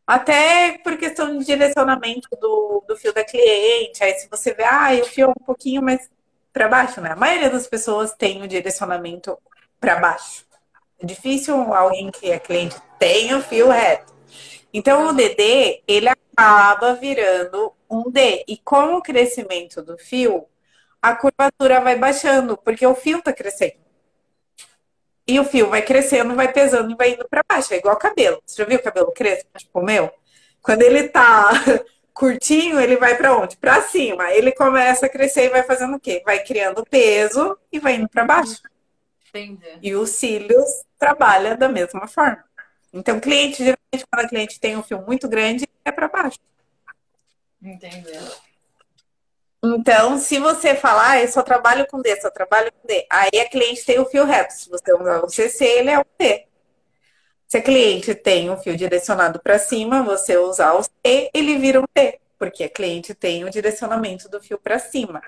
Até 0.06 0.76
por 0.84 0.98
questão 0.98 1.38
de 1.38 1.46
direcionamento 1.46 2.28
do, 2.38 2.84
do 2.86 2.94
fio 2.94 3.14
da 3.14 3.24
cliente. 3.24 4.04
Aí, 4.04 4.12
se 4.18 4.28
você 4.28 4.52
vê, 4.52 4.64
ah, 4.64 4.90
o 5.00 5.04
fio 5.06 5.28
é 5.28 5.30
um 5.30 5.44
pouquinho 5.46 5.80
mais 5.80 6.10
para 6.52 6.68
baixo, 6.68 7.00
né? 7.00 7.12
A 7.12 7.16
maioria 7.16 7.50
das 7.50 7.66
pessoas 7.66 8.12
tem 8.12 8.42
o 8.42 8.48
direcionamento 8.48 9.38
para 9.80 9.96
baixo. 9.96 10.46
É 10.98 11.06
difícil 11.06 11.54
alguém 11.72 12.10
que 12.10 12.30
é 12.30 12.38
cliente 12.38 12.76
tenha 12.98 13.38
o 13.38 13.42
fio 13.42 13.68
reto. 13.68 14.12
Então, 14.72 15.08
o 15.08 15.12
DD, 15.12 15.82
ele 15.86 16.08
acaba 16.08 16.94
virando 16.94 17.72
um 17.90 18.10
D. 18.10 18.44
E 18.46 18.56
com 18.58 18.96
o 18.96 19.02
crescimento 19.02 19.82
do 19.82 19.96
fio, 19.96 20.46
a 21.00 21.14
curvatura 21.14 21.80
vai 21.80 21.96
baixando, 21.96 22.56
porque 22.56 22.86
o 22.86 22.94
fio 22.94 23.18
está 23.18 23.32
crescendo. 23.32 23.78
E 25.26 25.38
o 25.38 25.44
fio 25.44 25.68
vai 25.68 25.82
crescendo, 25.82 26.34
vai 26.34 26.52
pesando 26.52 26.90
e 26.90 26.96
vai 26.96 27.12
indo 27.12 27.26
para 27.28 27.42
baixo. 27.48 27.72
É 27.74 27.76
igual 27.76 27.96
cabelo. 27.96 28.42
Você 28.44 28.62
já 28.62 28.68
viu 28.68 28.78
o 28.78 28.82
cabelo 28.82 29.12
crescer? 29.12 29.46
Tipo 29.56 29.80
o 29.80 29.84
meu? 29.84 30.10
Quando 30.62 30.82
ele 30.82 31.08
tá 31.08 31.50
curtinho, 32.18 32.80
ele 32.80 32.96
vai 32.96 33.16
para 33.16 33.38
onde? 33.38 33.56
Para 33.56 33.80
cima. 33.82 34.32
Ele 34.32 34.50
começa 34.52 35.06
a 35.06 35.08
crescer 35.08 35.44
e 35.44 35.50
vai 35.50 35.62
fazendo 35.62 35.96
o 35.96 36.00
quê? 36.00 36.20
Vai 36.24 36.42
criando 36.42 36.84
peso 36.84 37.56
e 37.72 37.78
vai 37.78 37.94
indo 37.94 38.08
para 38.08 38.24
baixo. 38.24 38.60
Entendi. 39.28 39.78
E 39.80 39.94
os 39.94 40.10
cílios 40.10 40.66
trabalha 40.98 41.56
da 41.56 41.68
mesma 41.68 42.08
forma. 42.08 42.44
Então, 42.92 43.20
cliente, 43.20 43.58
geralmente, 43.58 44.06
quando 44.10 44.24
a 44.24 44.28
cliente 44.28 44.58
tem 44.58 44.76
um 44.76 44.82
fio 44.82 45.00
muito 45.02 45.28
grande, 45.28 45.68
é 45.84 45.92
para 45.92 46.08
baixo. 46.08 46.38
Entendi. 47.62 48.18
Então, 49.62 50.18
se 50.18 50.38
você 50.38 50.74
falar, 50.74 51.10
ah, 51.10 51.20
eu 51.20 51.28
só 51.28 51.42
trabalho 51.42 51.86
com 51.86 52.00
D, 52.00 52.20
só 52.20 52.30
trabalho 52.30 52.72
com 52.72 52.86
D, 52.86 53.06
aí 53.10 53.40
a 53.40 53.48
cliente 53.48 53.84
tem 53.84 53.98
o 53.98 54.06
fio 54.06 54.24
reto. 54.24 54.54
Se 54.54 54.68
você 54.70 54.92
usar 54.92 55.24
o 55.24 55.28
CC, 55.28 55.64
ele 55.64 55.90
é 55.90 55.98
o 55.98 56.06
D. 56.18 56.47
Se 57.48 57.56
a 57.56 57.62
cliente 57.62 58.14
tem 58.14 58.50
um 58.50 58.56
fio 58.58 58.76
direcionado 58.76 59.40
para 59.40 59.58
cima, 59.58 60.02
você 60.02 60.36
usar 60.36 60.74
o 60.74 60.82
C, 60.82 61.30
ele 61.34 61.58
vira 61.58 61.80
um 61.80 61.84
D, 61.94 62.20
porque 62.38 62.64
a 62.64 62.68
cliente 62.68 63.14
tem 63.14 63.44
o 63.44 63.50
direcionamento 63.50 64.28
do 64.28 64.40
fio 64.40 64.58
para 64.58 64.78
cima. 64.78 65.22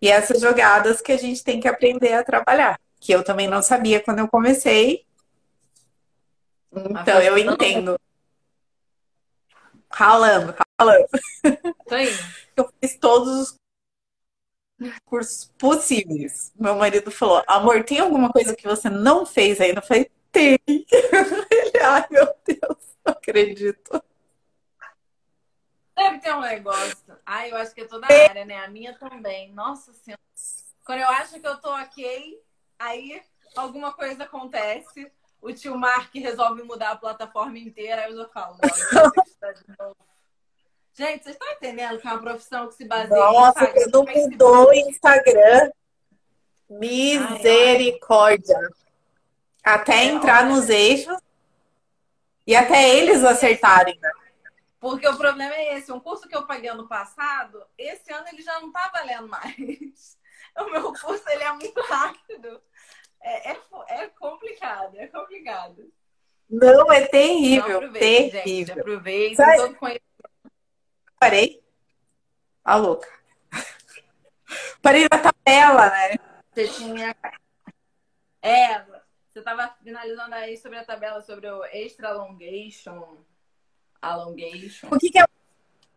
E 0.00 0.08
essas 0.08 0.40
jogadas 0.40 1.00
que 1.00 1.10
a 1.10 1.16
gente 1.16 1.42
tem 1.42 1.58
que 1.58 1.66
aprender 1.66 2.12
a 2.12 2.22
trabalhar 2.22 2.78
que 3.00 3.12
eu 3.12 3.24
também 3.24 3.48
não 3.48 3.62
sabia 3.62 4.00
quando 4.00 4.18
eu 4.18 4.28
comecei. 4.28 5.06
Então 6.70 7.20
eu 7.20 7.36
entendo. 7.38 7.98
Ralando, 9.90 10.54
ralando. 10.78 11.08
Eu 12.56 12.70
fiz 12.78 12.96
todos 12.96 13.56
os 14.78 14.92
cursos 15.04 15.52
possíveis. 15.58 16.52
Meu 16.54 16.76
marido 16.76 17.10
falou: 17.10 17.42
amor, 17.46 17.82
tem 17.82 17.98
alguma 17.98 18.30
coisa 18.30 18.54
que 18.54 18.68
você 18.68 18.88
não 18.88 19.24
fez 19.24 19.60
ainda? 19.60 19.80
Eu 19.80 19.86
falei: 19.86 20.10
tem. 20.32 20.58
Ele, 20.66 21.78
ai 21.82 22.06
meu 22.10 22.34
Deus, 22.44 22.96
não 23.04 23.12
acredito. 23.12 24.02
Deve 25.96 26.18
ter 26.18 26.34
um 26.34 26.40
negócio. 26.40 27.18
Ai, 27.26 27.50
eu 27.50 27.56
acho 27.56 27.74
que 27.74 27.82
é 27.82 27.86
toda 27.86 28.06
a 28.06 28.28
área, 28.28 28.44
né? 28.44 28.64
A 28.64 28.68
minha 28.68 28.96
também. 28.98 29.52
Nossa 29.52 29.92
Senhora. 29.92 30.20
Quando 30.84 31.00
eu 31.00 31.08
acho 31.08 31.38
que 31.38 31.46
eu 31.46 31.60
tô 31.60 31.70
ok, 31.70 32.40
Aí 32.80 33.22
alguma 33.54 33.92
coisa 33.92 34.24
acontece, 34.24 35.12
o 35.42 35.52
tio 35.52 35.76
Mark 35.76 36.14
resolve 36.14 36.62
mudar 36.62 36.92
a 36.92 36.96
plataforma 36.96 37.58
inteira, 37.58 38.06
aí 38.06 38.10
eu 38.10 38.16
já 38.16 38.26
falo, 38.28 38.56
Gente, 40.94 41.22
vocês 41.22 41.36
estão 41.36 41.52
entendendo 41.52 42.00
que 42.00 42.08
é 42.08 42.10
uma 42.10 42.20
profissão 42.20 42.68
que 42.68 42.74
se 42.74 42.86
baseia 42.86 43.20
Nossa, 43.20 43.64
em 43.64 43.68
Instagram? 43.68 43.90
Nossa, 43.92 44.28
mudou 44.30 44.68
o 44.68 44.72
Instagram. 44.72 45.70
Misericórdia. 46.70 48.58
Até 49.62 49.94
é, 49.94 50.04
entrar 50.04 50.46
nos 50.46 50.68
eixos 50.68 51.16
e 52.46 52.56
até 52.56 52.88
eles 52.88 53.24
acertarem, 53.24 53.98
né? 54.00 54.10
Porque 54.80 55.06
o 55.06 55.16
problema 55.16 55.54
é 55.54 55.76
esse. 55.76 55.92
Um 55.92 56.00
curso 56.00 56.26
que 56.26 56.34
eu 56.34 56.46
paguei 56.46 56.70
ano 56.70 56.88
passado, 56.88 57.62
esse 57.76 58.10
ano 58.12 58.26
ele 58.28 58.42
já 58.42 58.58
não 58.60 58.72
tá 58.72 58.90
valendo 58.92 59.28
mais. 59.28 60.18
O 60.58 60.64
meu 60.64 60.92
curso 60.92 61.22
ele 61.28 61.44
é 61.44 61.52
muito 61.52 61.80
rápido. 61.82 62.60
É, 63.22 63.52
é, 63.52 63.60
é 63.88 64.06
complicado, 64.08 64.96
é 64.96 65.06
complicado. 65.06 65.92
Não, 66.50 66.90
é 66.92 67.06
terrível. 67.06 67.78
Então, 67.78 67.92
terrível. 67.92 68.42
Gente, 68.44 68.72
aproveita 68.72 69.44
Sai... 69.44 69.56
todo 69.56 69.76
conhecimento. 69.76 70.04
Parei. 71.20 71.62
A 72.64 72.74
louca. 72.74 73.08
Parei 74.82 75.06
na 75.10 75.18
tabela, 75.18 75.88
né? 75.88 76.16
Você 76.52 76.66
tinha. 76.66 77.14
É, 78.42 78.84
você 79.40 79.50
estava 79.50 79.74
finalizando 79.82 80.34
aí 80.34 80.56
sobre 80.56 80.78
a 80.78 80.84
tabela 80.84 81.20
sobre 81.22 81.48
o 81.48 81.64
extra 81.64 82.10
alongation. 82.10 83.16
Alongation. 84.00 84.88
O 84.90 84.98
que, 84.98 85.10
que 85.10 85.18
é 85.18 85.24
o 85.24 85.28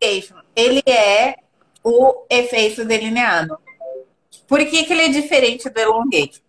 alongation? 0.02 0.36
Ele 0.56 0.82
é 0.86 1.36
o 1.82 2.26
efeito 2.30 2.84
delineado. 2.84 3.58
Por 4.48 4.58
que, 4.60 4.84
que 4.84 4.92
ele 4.92 5.02
é 5.02 5.08
diferente 5.08 5.68
do 5.68 5.78
elongation? 5.78 6.42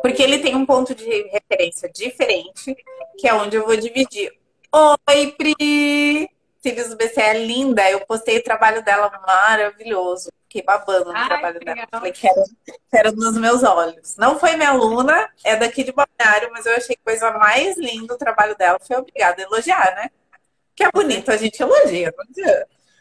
Porque 0.00 0.22
ele 0.22 0.38
tem 0.38 0.54
um 0.54 0.64
ponto 0.64 0.94
de 0.94 1.04
referência 1.28 1.90
diferente, 1.90 2.74
que 3.18 3.28
é 3.28 3.34
onde 3.34 3.56
eu 3.56 3.66
vou 3.66 3.76
dividir. 3.76 4.32
Oi, 4.72 5.32
Pri! 5.32 6.30
Do 6.88 6.96
BC 6.96 7.20
é 7.20 7.44
linda. 7.46 7.88
Eu 7.88 8.04
postei 8.06 8.38
o 8.38 8.42
trabalho 8.42 8.82
dela 8.82 9.08
maravilhoso. 9.24 10.32
Fiquei 10.56 10.62
babando 10.62 11.12
no 11.12 11.16
Ai, 11.16 11.28
trabalho 11.28 11.60
dela. 11.60 11.74
Legal. 11.74 11.88
Falei 11.90 12.12
que 12.12 12.26
era, 12.92 13.12
nos 13.12 13.36
meus 13.36 13.62
olhos. 13.62 14.16
Não 14.16 14.38
foi 14.38 14.56
minha 14.56 14.70
aluna, 14.70 15.30
é 15.44 15.54
daqui 15.54 15.84
de 15.84 15.92
Balneário, 15.92 16.50
mas 16.50 16.64
eu 16.64 16.74
achei 16.74 16.96
coisa 17.04 17.30
mais 17.32 17.76
linda 17.76 18.14
o 18.14 18.18
trabalho 18.18 18.56
dela. 18.56 18.78
Foi 18.80 18.96
obrigada 18.96 19.42
a 19.42 19.44
elogiar, 19.44 19.94
né? 19.96 20.10
Que 20.74 20.84
é 20.84 20.90
bonito, 20.90 21.30
a 21.30 21.36
gente 21.36 21.60
elogia. 21.60 22.14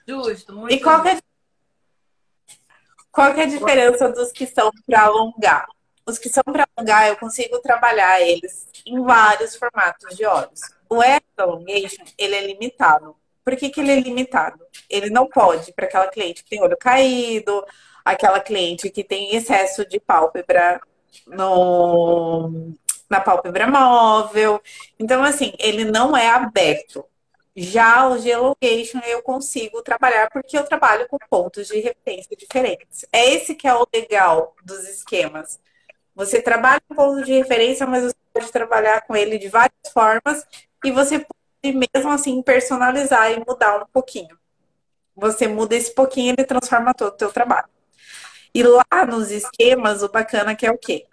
Justo, 0.05 0.53
muito 0.53 0.73
E 0.73 0.81
qual 0.81 1.05
é, 1.05 1.17
qual 3.11 3.31
é 3.31 3.43
a 3.43 3.47
diferença 3.47 4.09
dos 4.09 4.31
que 4.31 4.45
são 4.45 4.69
para 4.85 5.03
alongar? 5.03 5.65
Os 6.05 6.17
que 6.17 6.29
são 6.29 6.43
para 6.43 6.67
alongar, 6.75 7.07
eu 7.07 7.15
consigo 7.15 7.59
trabalhar 7.59 8.21
eles 8.21 8.67
em 8.85 9.01
vários 9.01 9.55
formatos 9.55 10.15
de 10.15 10.25
olhos. 10.25 10.59
O 10.89 11.01
extra 11.01 11.45
elongation, 11.45 12.03
ele 12.17 12.35
é 12.35 12.47
limitado. 12.47 13.15
Por 13.45 13.55
que, 13.55 13.69
que 13.69 13.79
ele 13.79 13.91
é 13.91 13.99
limitado? 13.99 14.59
Ele 14.89 15.11
não 15.11 15.27
pode 15.27 15.71
para 15.71 15.85
aquela 15.85 16.07
cliente 16.07 16.43
que 16.43 16.49
tem 16.49 16.63
olho 16.63 16.75
caído, 16.75 17.63
aquela 18.03 18.39
cliente 18.39 18.89
que 18.89 19.03
tem 19.03 19.35
excesso 19.35 19.87
de 19.87 19.99
pálpebra 19.99 20.81
no, 21.27 22.73
na 23.09 23.21
pálpebra 23.21 23.67
móvel. 23.67 24.59
Então, 24.99 25.23
assim, 25.23 25.53
ele 25.59 25.85
não 25.85 26.17
é 26.17 26.27
aberto. 26.27 27.05
Já 27.55 28.09
o 28.09 28.17
elongation 28.17 28.99
eu 29.05 29.21
consigo 29.21 29.81
trabalhar 29.81 30.29
porque 30.29 30.57
eu 30.57 30.65
trabalho 30.65 31.07
com 31.07 31.17
pontos 31.29 31.67
de 31.67 31.79
referência 31.79 32.35
diferentes. 32.35 33.05
É 33.13 33.33
esse 33.33 33.55
que 33.55 33.67
é 33.67 33.73
o 33.73 33.87
legal 33.93 34.55
dos 34.63 34.87
esquemas. 34.89 35.59
Você 36.15 36.41
trabalha 36.41 36.81
com 36.87 36.95
ponto 36.95 37.23
de 37.23 37.33
referência, 37.33 37.85
mas 37.85 38.03
você 38.03 38.15
pode 38.33 38.51
trabalhar 38.51 39.01
com 39.01 39.15
ele 39.15 39.37
de 39.37 39.49
várias 39.49 39.91
formas 39.93 40.45
e 40.83 40.91
você 40.91 41.25
mesmo 41.71 42.11
assim 42.11 42.41
personalizar 42.41 43.31
e 43.31 43.43
mudar 43.45 43.81
um 43.81 43.85
pouquinho. 43.85 44.37
Você 45.15 45.47
muda 45.47 45.75
esse 45.75 45.93
pouquinho 45.93 46.33
ele 46.37 46.45
transforma 46.45 46.93
todo 46.93 47.13
o 47.13 47.17
teu 47.17 47.31
trabalho. 47.31 47.67
E 48.53 48.63
lá 48.63 49.05
nos 49.07 49.31
esquemas, 49.31 50.03
o 50.03 50.09
bacana 50.09 50.55
que 50.55 50.65
é 50.65 50.71
o 50.71 50.77
quê? 50.77 51.05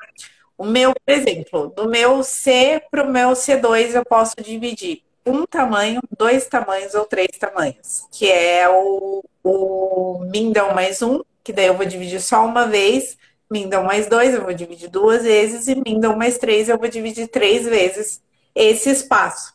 O 0.57 0.65
meu, 0.65 0.93
por 0.93 1.13
exemplo, 1.13 1.69
do 1.69 1.89
meu 1.89 2.23
C 2.23 2.83
para 2.91 3.03
o 3.03 3.11
meu 3.11 3.31
C2 3.31 3.95
eu 3.95 4.05
posso 4.05 4.37
dividir 4.41 5.03
um 5.25 5.47
tamanho, 5.47 6.01
dois 6.17 6.47
tamanhos 6.47 6.95
ou 6.95 7.05
três 7.05 7.37
tamanhos, 7.39 8.07
que 8.11 8.31
é 8.31 8.69
o, 8.69 9.25
o 9.43 10.19
Mindão 10.31 10.75
mais 10.75 11.01
um, 11.01 11.21
que 11.45 11.53
daí 11.53 11.67
eu 11.67 11.77
vou 11.77 11.87
dividir 11.87 12.21
só 12.21 12.45
uma 12.45 12.67
vez, 12.67 13.17
Mindão 13.51 13.85
mais 13.85 14.07
dois, 14.07 14.35
eu 14.35 14.43
vou 14.43 14.53
dividir 14.53 14.89
duas 14.89 15.23
vezes, 15.23 15.69
e 15.69 15.75
Mindão 15.75 16.17
mais 16.17 16.39
três, 16.39 16.69
eu 16.69 16.79
vou 16.79 16.89
dividir 16.89 17.29
três 17.29 17.65
vezes 17.67 18.23
esse 18.55 18.91
espaço. 18.91 19.52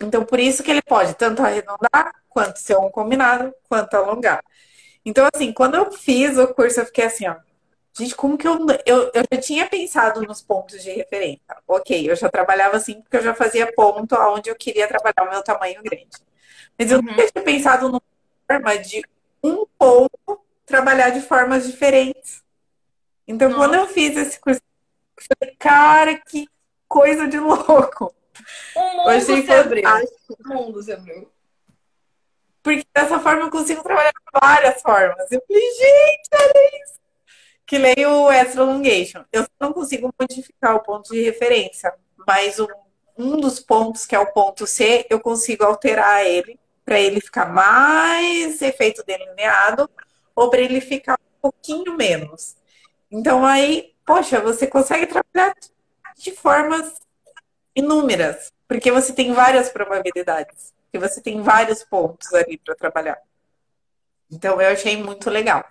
Então, 0.00 0.24
por 0.24 0.40
isso 0.40 0.62
que 0.62 0.70
ele 0.70 0.82
pode 0.82 1.14
tanto 1.14 1.42
arredondar, 1.42 2.14
quanto 2.28 2.58
ser 2.58 2.76
um 2.76 2.90
combinado, 2.90 3.54
quanto 3.68 3.94
alongar. 3.94 4.42
Então, 5.04 5.28
assim, 5.32 5.52
quando 5.52 5.76
eu 5.76 5.92
fiz 5.92 6.36
o 6.38 6.48
curso, 6.48 6.80
eu 6.80 6.86
fiquei 6.86 7.04
assim, 7.04 7.26
ó. 7.28 7.36
Gente, 7.96 8.16
como 8.16 8.36
que 8.36 8.46
eu, 8.46 8.58
eu. 8.84 9.10
Eu 9.14 9.22
já 9.32 9.40
tinha 9.40 9.66
pensado 9.68 10.20
nos 10.22 10.42
pontos 10.42 10.82
de 10.82 10.90
referência. 10.90 11.40
Ok, 11.66 12.10
eu 12.10 12.16
já 12.16 12.28
trabalhava 12.28 12.76
assim, 12.76 13.00
porque 13.00 13.18
eu 13.18 13.22
já 13.22 13.34
fazia 13.34 13.72
ponto 13.72 14.16
aonde 14.16 14.50
eu 14.50 14.56
queria 14.56 14.88
trabalhar 14.88 15.28
o 15.28 15.30
meu 15.30 15.42
tamanho 15.44 15.80
grande. 15.80 16.08
Mas 16.76 16.90
eu 16.90 16.98
uhum. 16.98 17.04
nunca 17.04 17.30
tinha 17.30 17.44
pensado 17.44 17.88
numa 17.88 18.02
forma 18.50 18.78
de 18.78 19.04
um 19.42 19.64
ponto 19.78 20.40
trabalhar 20.66 21.10
de 21.10 21.20
formas 21.20 21.66
diferentes. 21.66 22.42
Então, 23.28 23.48
Nossa. 23.48 23.60
quando 23.60 23.74
eu 23.74 23.86
fiz 23.86 24.16
esse 24.16 24.40
curso, 24.40 24.60
eu 25.16 25.36
falei, 25.38 25.56
cara, 25.56 26.16
que 26.16 26.48
coisa 26.88 27.28
de 27.28 27.38
louco. 27.40 28.12
Um 28.76 28.96
mundo 28.96 29.08
achei 29.10 29.42
se 29.44 29.52
abriu. 29.52 29.88
Um 30.46 30.54
mundo 30.54 30.82
se 30.82 30.92
abriu. 30.92 31.30
Porque 32.62 32.84
dessa 32.94 33.20
forma 33.20 33.42
eu 33.42 33.50
consigo 33.50 33.82
trabalhar 33.82 34.10
de 34.10 34.40
várias 34.40 34.80
formas. 34.80 35.30
Eu 35.30 35.42
falei, 35.46 35.70
gente, 35.72 36.28
olha 36.32 36.82
isso. 36.82 37.00
Que 37.66 37.78
nem 37.78 38.06
o 38.06 38.30
extra 38.30 38.62
elongation. 38.62 39.24
Eu 39.32 39.46
não 39.60 39.72
consigo 39.72 40.12
modificar 40.18 40.74
o 40.74 40.80
ponto 40.82 41.10
de 41.12 41.22
referência, 41.22 41.92
mas 42.26 42.58
o- 42.58 42.68
um 43.16 43.38
dos 43.38 43.60
pontos, 43.60 44.06
que 44.06 44.14
é 44.14 44.18
o 44.18 44.32
ponto 44.32 44.66
C, 44.66 45.06
eu 45.10 45.20
consigo 45.20 45.64
alterar 45.64 46.26
ele 46.26 46.58
para 46.84 46.98
ele 47.00 47.20
ficar 47.20 47.46
mais 47.46 48.60
efeito 48.60 49.02
delineado 49.06 49.88
ou 50.34 50.50
para 50.50 50.60
ele 50.60 50.80
ficar 50.80 51.14
um 51.14 51.40
pouquinho 51.40 51.96
menos. 51.96 52.56
Então 53.10 53.44
aí, 53.44 53.94
poxa, 54.04 54.40
você 54.40 54.66
consegue 54.66 55.06
trabalhar 55.06 55.54
de 56.16 56.30
formas 56.32 56.94
inúmeras, 57.74 58.52
porque 58.68 58.90
você 58.90 59.12
tem 59.12 59.32
várias 59.32 59.68
probabilidades, 59.68 60.72
e 60.92 60.98
você 60.98 61.20
tem 61.20 61.42
vários 61.42 61.82
pontos 61.82 62.32
ali 62.32 62.58
para 62.58 62.74
trabalhar. 62.74 63.18
Então 64.30 64.60
eu 64.60 64.72
achei 64.72 64.96
muito 64.96 65.28
legal. 65.28 65.64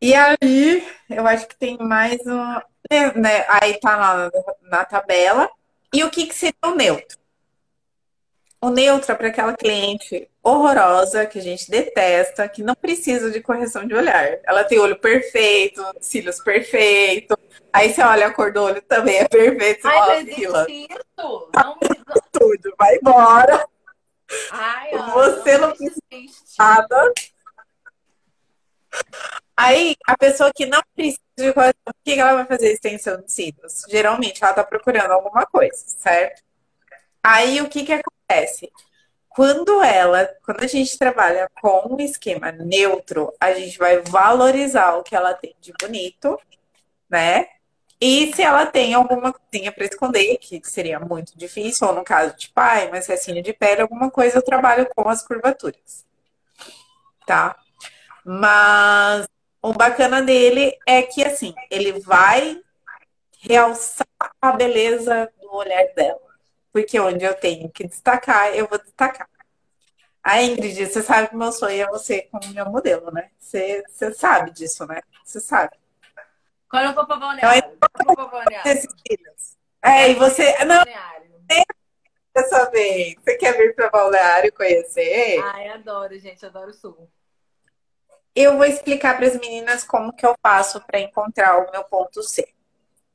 E 0.00 0.14
aí, 0.14 0.86
eu 1.10 1.26
acho 1.26 1.46
que 1.46 1.56
tem 1.56 1.76
mais 1.78 2.18
um, 2.26 2.54
né, 2.90 3.12
né, 3.14 3.44
aí 3.48 3.78
tá 3.78 3.96
lá 3.96 4.16
na, 4.16 4.78
na 4.78 4.84
tabela. 4.84 5.50
E 5.92 6.02
o 6.04 6.10
que 6.10 6.26
que 6.26 6.34
seria 6.34 6.54
o 6.64 6.74
neutro? 6.74 7.18
O 8.60 8.70
neutro 8.70 9.12
é 9.12 9.14
para 9.14 9.28
aquela 9.28 9.54
cliente 9.54 10.29
horrorosa 10.42 11.26
que 11.26 11.38
a 11.38 11.42
gente 11.42 11.70
detesta, 11.70 12.48
que 12.48 12.62
não 12.62 12.74
precisa 12.74 13.30
de 13.30 13.40
correção 13.40 13.86
de 13.86 13.94
olhar. 13.94 14.38
Ela 14.44 14.64
tem 14.64 14.78
olho 14.78 14.98
perfeito, 14.98 15.82
cílios 16.00 16.40
perfeito. 16.40 17.38
Aí 17.72 17.92
você 17.92 18.02
olha 18.02 18.26
a 18.28 18.32
cor 18.32 18.52
do 18.52 18.62
olho 18.62 18.82
também 18.82 19.18
é 19.18 19.28
perfeito. 19.28 19.86
Ai, 19.86 20.24
não 20.24 20.34
"Fila, 20.34 20.62
existe 20.68 20.92
isso. 20.94 21.48
Não, 21.54 21.76
não- 21.76 21.76
tudo, 22.32 22.74
vai 22.78 22.96
embora. 22.96 23.66
Ai, 24.50 24.92
Ana, 24.94 25.12
Você 25.12 25.58
não 25.58 25.72
existe. 25.72 26.56
nada. 26.58 27.12
Aí, 29.56 29.94
a 30.06 30.16
pessoa 30.16 30.50
que 30.54 30.64
não 30.66 30.80
precisa 30.96 31.20
de 31.36 31.52
correção, 31.52 31.74
o 31.88 31.92
que 32.04 32.14
que 32.14 32.20
ela 32.20 32.34
vai 32.34 32.46
fazer 32.46 32.72
extensão 32.72 33.20
de 33.20 33.30
cílios? 33.30 33.82
Geralmente, 33.88 34.42
ela 34.42 34.54
tá 34.54 34.64
procurando 34.64 35.12
alguma 35.12 35.44
coisa, 35.46 35.76
certo? 35.86 36.42
Aí, 37.22 37.60
o 37.60 37.68
que 37.68 37.84
que 37.84 37.92
acontece? 37.92 38.72
Quando 39.30 39.82
ela, 39.82 40.26
quando 40.44 40.62
a 40.64 40.66
gente 40.66 40.98
trabalha 40.98 41.48
com 41.62 41.94
um 41.94 42.00
esquema 42.00 42.50
neutro, 42.50 43.32
a 43.40 43.54
gente 43.54 43.78
vai 43.78 43.98
valorizar 43.98 44.96
o 44.96 45.04
que 45.04 45.14
ela 45.14 45.32
tem 45.34 45.54
de 45.60 45.72
bonito, 45.80 46.38
né? 47.08 47.46
E 48.00 48.34
se 48.34 48.42
ela 48.42 48.66
tem 48.66 48.92
alguma 48.92 49.32
coisinha 49.32 49.70
para 49.70 49.84
esconder, 49.84 50.36
que 50.38 50.60
seria 50.64 50.98
muito 50.98 51.36
difícil, 51.38 51.86
ou 51.86 51.94
no 51.94 52.02
caso 52.02 52.34
de 52.36 52.48
pai, 52.48 52.88
uma 52.88 52.96
recessinha 52.96 53.40
de 53.42 53.52
pele, 53.52 53.82
alguma 53.82 54.10
coisa, 54.10 54.38
eu 54.38 54.42
trabalho 54.42 54.88
com 54.96 55.08
as 55.08 55.22
curvaturas, 55.22 56.04
tá? 57.26 57.56
Mas 58.24 59.28
o 59.62 59.72
bacana 59.72 60.22
dele 60.22 60.76
é 60.86 61.02
que, 61.02 61.22
assim, 61.22 61.54
ele 61.70 62.00
vai 62.00 62.60
realçar 63.42 64.06
a 64.40 64.52
beleza 64.52 65.30
do 65.40 65.54
olhar 65.54 65.84
dela. 65.94 66.29
Porque 66.72 66.98
onde 67.00 67.24
eu 67.24 67.34
tenho 67.34 67.68
que 67.70 67.86
destacar, 67.86 68.54
eu 68.54 68.66
vou 68.68 68.78
destacar. 68.78 69.28
A 70.22 70.42
Ingrid, 70.42 70.86
você 70.86 71.02
sabe 71.02 71.28
que 71.28 71.36
meu 71.36 71.50
sonho 71.50 71.82
é 71.82 71.86
você 71.86 72.22
como 72.30 72.52
meu 72.52 72.66
modelo, 72.66 73.10
né? 73.10 73.30
Você, 73.38 73.82
você 73.88 74.12
sabe 74.12 74.50
disso, 74.52 74.86
né? 74.86 75.00
Você 75.24 75.40
sabe. 75.40 75.76
Quando 76.68 76.84
eu 76.86 76.94
for 76.94 77.06
pra 77.06 77.16
balneário. 77.16 77.62
Quando 77.80 78.10
eu 78.10 78.14
for 78.14 78.14
pra 78.14 78.26
balneário. 78.26 78.70
Esses 78.70 78.94
filhos. 79.06 79.56
É, 79.82 80.10
e 80.10 80.14
você. 80.14 80.52
Não, 80.64 80.76
Balneário. 80.84 81.30
dessa 82.34 82.70
vez. 82.70 83.14
Você 83.14 83.36
quer 83.36 83.56
vir 83.56 83.74
para 83.74 83.90
Balneário 83.90 84.52
conhecer? 84.52 85.42
Ai, 85.42 85.68
adoro, 85.68 86.18
gente. 86.18 86.44
Adoro 86.44 86.70
o 86.70 86.74
sul. 86.74 87.10
Eu 88.34 88.56
vou 88.56 88.66
explicar 88.66 89.16
para 89.16 89.26
as 89.26 89.36
meninas 89.36 89.82
como 89.82 90.12
que 90.12 90.24
eu 90.24 90.34
faço 90.40 90.80
para 90.86 91.00
encontrar 91.00 91.58
o 91.58 91.70
meu 91.72 91.82
ponto 91.84 92.22
C. 92.22 92.46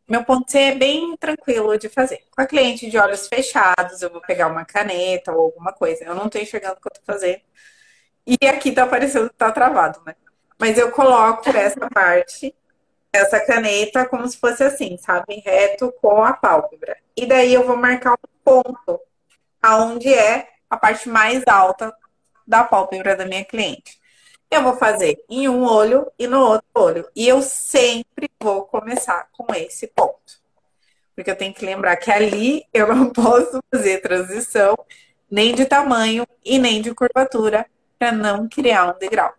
Meu 0.07 0.23
ponto 0.23 0.51
C 0.51 0.59
é 0.59 0.75
bem 0.75 1.17
tranquilo 1.17 1.77
de 1.77 1.89
fazer. 1.89 2.23
Com 2.31 2.41
a 2.41 2.45
cliente 2.45 2.89
de 2.89 2.97
olhos 2.97 3.27
fechados, 3.27 4.01
eu 4.01 4.11
vou 4.11 4.21
pegar 4.21 4.47
uma 4.47 4.63
caneta 4.63 5.31
ou 5.31 5.45
alguma 5.45 5.73
coisa. 5.73 6.03
Eu 6.03 6.13
não 6.13 6.29
tô 6.29 6.37
enxergando 6.37 6.75
o 6.75 6.81
que 6.81 6.87
eu 6.87 6.93
tô 6.93 7.01
fazendo. 7.05 7.41
E 8.25 8.47
aqui 8.47 8.71
tá 8.71 8.83
aparecendo 8.83 9.29
que 9.29 9.35
tá 9.35 9.51
travado, 9.51 10.01
né? 10.05 10.15
Mas 10.59 10.77
eu 10.77 10.91
coloco 10.91 11.49
essa 11.49 11.87
parte, 11.89 12.55
essa 13.11 13.39
caneta, 13.45 14.05
como 14.07 14.27
se 14.27 14.37
fosse 14.37 14.63
assim, 14.63 14.97
sabe? 14.97 15.41
Reto 15.45 15.91
com 16.01 16.23
a 16.23 16.33
pálpebra. 16.33 16.97
E 17.17 17.25
daí 17.25 17.53
eu 17.53 17.65
vou 17.65 17.77
marcar 17.77 18.13
um 18.13 18.39
ponto, 18.43 18.99
aonde 19.61 20.13
é 20.13 20.47
a 20.69 20.77
parte 20.77 21.09
mais 21.09 21.43
alta 21.47 21.95
da 22.47 22.63
pálpebra 22.63 23.15
da 23.15 23.25
minha 23.25 23.43
cliente. 23.43 23.99
Eu 24.49 24.63
vou 24.63 24.75
fazer 24.77 25.23
em 25.29 25.49
um 25.49 25.63
olho 25.63 26.11
e 26.17 26.27
no 26.27 26.39
outro 26.39 26.67
olho. 26.73 27.09
E 27.15 27.27
eu 27.27 27.41
sempre 27.41 28.29
vou 28.39 28.63
começar 28.63 29.27
com 29.31 29.53
esse 29.53 29.87
ponto. 29.87 30.39
Porque 31.15 31.31
eu 31.31 31.35
tenho 31.35 31.53
que 31.53 31.65
lembrar 31.65 31.95
que 31.97 32.11
ali 32.11 32.65
eu 32.73 32.87
não 32.87 33.09
posso 33.13 33.59
fazer 33.71 34.01
transição 34.01 34.77
nem 35.29 35.55
de 35.55 35.65
tamanho 35.65 36.25
e 36.43 36.59
nem 36.59 36.81
de 36.81 36.93
curvatura 36.93 37.65
para 37.97 38.11
não 38.11 38.47
criar 38.47 38.93
um 38.93 38.99
degrau. 38.99 39.33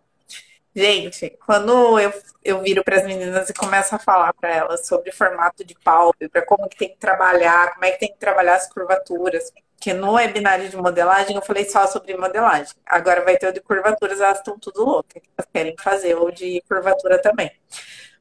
Gente, 0.75 1.35
quando 1.43 1.99
eu, 1.99 2.13
eu 2.43 2.61
viro 2.61 2.83
para 2.83 2.97
as 2.97 3.03
meninas 3.03 3.49
e 3.49 3.53
começo 3.53 3.95
a 3.95 3.99
falar 3.99 4.31
para 4.33 4.53
elas 4.53 4.85
sobre 4.85 5.11
formato 5.11 5.65
de 5.65 5.73
pálpebra, 5.83 6.45
como 6.45 6.69
que 6.69 6.77
tem 6.77 6.89
que 6.89 6.97
trabalhar, 6.97 7.73
como 7.73 7.85
é 7.85 7.91
que 7.91 7.99
tem 7.99 8.11
que 8.11 8.19
trabalhar 8.19 8.55
as 8.55 8.71
curvaturas, 8.71 9.51
que 9.87 9.93
no 9.93 10.15
webinário 10.15 10.67
de 10.67 10.75
modelagem 10.75 11.33
eu 11.33 11.41
falei 11.41 11.63
só 11.63 11.87
sobre 11.87 12.13
modelagem. 12.17 12.73
Agora 12.85 13.23
vai 13.23 13.37
ter 13.37 13.47
o 13.47 13.53
de 13.53 13.61
curvaturas, 13.61 14.19
elas 14.19 14.39
estão 14.39 14.59
tudo 14.59 14.83
loucas, 14.83 15.23
elas 15.37 15.49
querem 15.49 15.77
fazer 15.79 16.13
o 16.13 16.29
de 16.29 16.61
curvatura 16.67 17.21
também. 17.21 17.49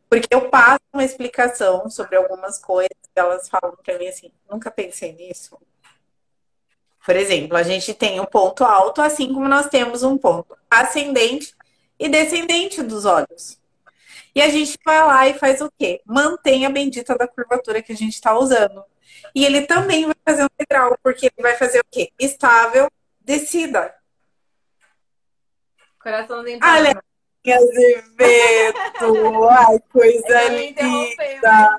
Porque 0.08 0.32
eu 0.32 0.48
passo 0.48 0.78
uma 0.92 1.02
explicação 1.02 1.90
sobre 1.90 2.14
algumas 2.14 2.60
coisas, 2.60 2.96
elas 3.16 3.48
falam 3.48 3.76
para 3.84 3.98
mim 3.98 4.06
assim, 4.06 4.30
nunca 4.48 4.70
pensei 4.70 5.12
nisso. 5.14 5.58
Por 7.04 7.16
exemplo, 7.16 7.56
a 7.56 7.64
gente 7.64 7.92
tem 7.92 8.20
um 8.20 8.26
ponto 8.26 8.62
alto, 8.62 9.02
assim 9.02 9.34
como 9.34 9.48
nós 9.48 9.66
temos 9.66 10.04
um 10.04 10.16
ponto 10.16 10.56
ascendente 10.70 11.52
e 11.98 12.08
descendente 12.08 12.80
dos 12.80 13.04
olhos. 13.04 13.58
E 14.32 14.40
a 14.40 14.48
gente 14.50 14.78
vai 14.84 15.04
lá 15.04 15.26
e 15.26 15.34
faz 15.34 15.60
o 15.60 15.72
quê? 15.76 16.00
Mantém 16.06 16.64
a 16.64 16.70
bendita 16.70 17.18
da 17.18 17.26
curvatura 17.26 17.82
que 17.82 17.90
a 17.90 17.96
gente 17.96 18.14
está 18.14 18.38
usando. 18.38 18.84
E 19.34 19.44
ele 19.44 19.66
também 19.66 20.06
vai 20.06 20.14
fazer 20.24 20.44
um 20.44 20.48
degrau, 20.58 20.96
porque 21.02 21.26
ele 21.26 21.42
vai 21.42 21.54
fazer 21.56 21.80
o 21.80 21.84
quê? 21.90 22.10
Estável, 22.18 22.90
descida. 23.20 23.94
Coraçãozinho. 26.00 26.60
Olha, 26.62 27.02
Azevedo! 27.48 29.48
Ai, 29.48 29.78
coisa 29.92 30.42
Eu 30.42 30.58
linda! 30.58 30.82
Ana! 30.82 31.78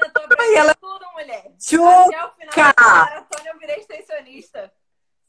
Eu 0.00 0.10
tô 0.12 0.20
aprendendo 0.20 0.56
ela- 0.56 0.74
tudo, 0.74 1.06
mulher. 1.12 1.46
Até 1.46 1.46
o 1.46 1.52
final 1.70 2.34
da 2.76 2.84
maratona 2.84 3.50
eu 3.50 3.58
virei 3.58 3.76
extensionista. 3.76 4.72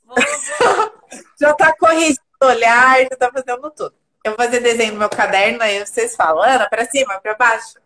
Vou, 0.03 0.15
vou. 0.15 0.93
Já 1.39 1.53
tá 1.53 1.75
corrigindo 1.77 2.19
o 2.41 2.45
olhar, 2.45 2.99
já 3.01 3.09
tá 3.17 3.31
fazendo 3.31 3.71
tudo. 3.71 3.95
Eu 4.23 4.35
vou 4.35 4.45
fazer 4.45 4.59
desenho 4.59 4.93
no 4.93 4.99
meu 4.99 5.09
caderno, 5.09 5.61
aí 5.63 5.79
vocês 5.85 6.15
falam, 6.15 6.43
Ana, 6.43 6.69
pra 6.69 6.85
cima, 6.85 7.19
pra 7.19 7.33
baixo. 7.35 7.79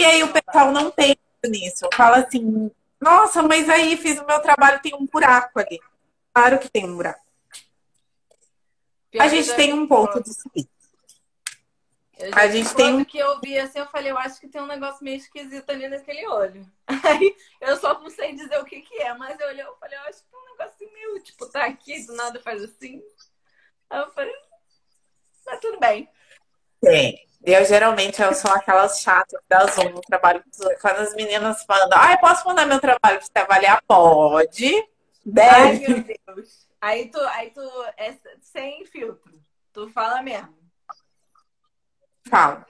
E 0.00 0.04
aí 0.06 0.22
o 0.22 0.32
pessoal 0.32 0.72
não 0.72 0.90
pensa 0.90 1.18
nisso. 1.44 1.86
Fala 1.94 2.20
assim, 2.20 2.70
nossa, 2.98 3.42
mas 3.42 3.68
aí 3.68 3.98
fiz 3.98 4.18
o 4.18 4.24
meu 4.24 4.40
trabalho, 4.40 4.80
tem 4.80 4.94
um 4.94 5.04
buraco 5.04 5.60
ali. 5.60 5.78
Claro 6.32 6.58
que 6.58 6.70
tem 6.70 6.86
um 6.88 6.96
buraco. 6.96 7.20
Pior 9.10 9.22
A 9.22 9.28
gente 9.28 9.54
tem 9.54 9.74
um 9.74 9.86
ponto 9.86 10.22
de 10.22 10.32
subir. 10.32 10.66
Eu 12.18 12.30
a 12.34 12.48
gente 12.48 12.74
tem 12.74 12.94
um- 12.94 13.04
que 13.04 13.18
eu 13.18 13.38
vi 13.42 13.58
assim, 13.58 13.78
eu 13.78 13.86
falei, 13.88 14.10
eu 14.10 14.16
acho 14.16 14.40
que 14.40 14.48
tem 14.48 14.62
um 14.62 14.66
negócio 14.66 15.04
meio 15.04 15.18
esquisito 15.18 15.68
ali 15.68 15.86
naquele 15.86 16.26
olho. 16.28 16.66
Aí 17.04 17.36
eu 17.60 17.76
só 17.76 17.98
não 18.00 18.08
sei 18.08 18.34
dizer 18.34 18.58
o 18.58 18.64
que 18.64 18.80
que 18.80 19.02
é, 19.02 19.12
mas 19.12 19.38
eu 19.38 19.48
olhei, 19.48 19.64
eu 19.64 19.76
falei, 19.76 19.98
eu 19.98 20.02
acho 20.04 20.22
que 20.22 20.30
tem 20.30 20.40
um 20.40 20.56
negocinho 20.56 20.92
meio, 20.94 21.22
tipo, 21.22 21.46
tá 21.46 21.66
aqui, 21.66 22.06
do 22.06 22.14
nada 22.14 22.40
faz 22.40 22.62
assim. 22.62 23.02
Aí 23.90 24.00
eu 24.00 24.10
falei, 24.12 24.34
mas 25.44 25.60
tudo 25.60 25.78
bem. 25.78 26.08
Tem. 26.80 27.29
Eu 27.42 27.64
geralmente 27.64 28.20
eu 28.20 28.34
sou 28.34 28.50
aquelas 28.50 29.00
chatas 29.00 29.40
da 29.48 29.66
Zoom 29.66 29.90
no 29.90 30.00
trabalho. 30.02 30.44
Quando 30.80 30.98
as 30.98 31.14
meninas 31.14 31.64
mandam, 31.66 31.98
ah, 31.98 32.16
posso 32.18 32.46
mandar 32.46 32.66
meu 32.66 32.78
trabalho 32.78 33.18
pra 33.18 33.20
você 33.20 33.38
avaliar? 33.38 33.82
Pode. 33.86 34.74
Ai, 34.74 34.84
Deve. 35.24 35.88
meu 35.88 36.04
Deus. 36.26 36.68
Aí 36.80 37.10
tu, 37.10 37.18
aí 37.20 37.50
tu 37.50 37.60
é 37.96 38.14
sem 38.42 38.84
filtro. 38.86 39.40
Tu 39.72 39.88
fala 39.90 40.22
mesmo. 40.22 40.54
Fala. 42.28 42.66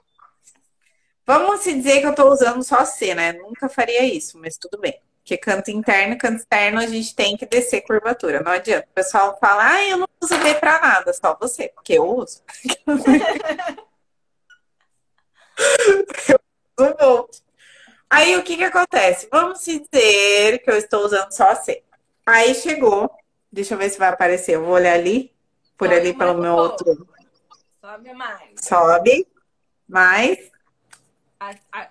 Vamos 1.27 1.61
se 1.61 1.75
dizer 1.75 2.01
que 2.01 2.07
eu 2.07 2.15
tô 2.15 2.31
usando 2.31 2.63
só 2.63 2.85
C, 2.85 3.15
né? 3.15 3.33
Nunca 3.33 3.69
faria 3.69 4.05
isso, 4.05 4.39
mas 4.39 4.57
tudo 4.57 4.79
bem. 4.79 5.01
Porque 5.19 5.37
canto 5.37 5.71
interno, 5.71 6.19
canto 6.19 6.39
externo, 6.39 6.81
a 6.81 6.87
gente 6.87 7.15
tem 7.15 7.37
que 7.37 7.47
descer 7.47 7.83
curvatura. 7.83 8.41
Não 8.43 8.53
adianta. 8.53 8.87
O 8.91 8.95
pessoal 8.95 9.39
fala, 9.39 9.69
ah, 9.69 9.89
eu 9.89 9.99
não 9.99 10.09
uso 10.21 10.37
D 10.39 10.55
pra 10.55 10.81
nada, 10.81 11.13
só 11.13 11.37
você. 11.41 11.69
Porque 11.75 11.95
eu 11.95 12.05
uso. 12.05 12.43
eu. 16.79 17.29
Aí 18.11 18.37
o 18.37 18.43
que 18.43 18.57
que 18.57 18.65
acontece? 18.65 19.29
Vamos 19.31 19.65
dizer 19.65 20.59
que 20.65 20.71
eu 20.71 20.77
estou 20.77 21.05
usando 21.05 21.31
só 21.31 21.51
a 21.51 21.55
C. 21.55 21.85
Aí 22.27 22.57
chegou, 22.57 23.09
deixa 23.53 23.75
eu 23.75 23.79
ver 23.79 23.89
se 23.89 23.99
vai 24.01 24.09
aparecer. 24.09 24.57
Eu 24.57 24.65
vou 24.65 24.75
olhar 24.75 24.95
ali, 24.95 25.33
por 25.79 25.89
Sobe 25.89 26.01
ali 26.01 26.19
pelo 26.19 26.35
meu 26.35 26.55
outro. 26.55 27.07
Sobe 27.81 28.13
mais. 28.13 28.51
Sobe. 28.61 29.27
Mais. 29.89 30.51
A, 31.39 31.55
a... 31.73 31.89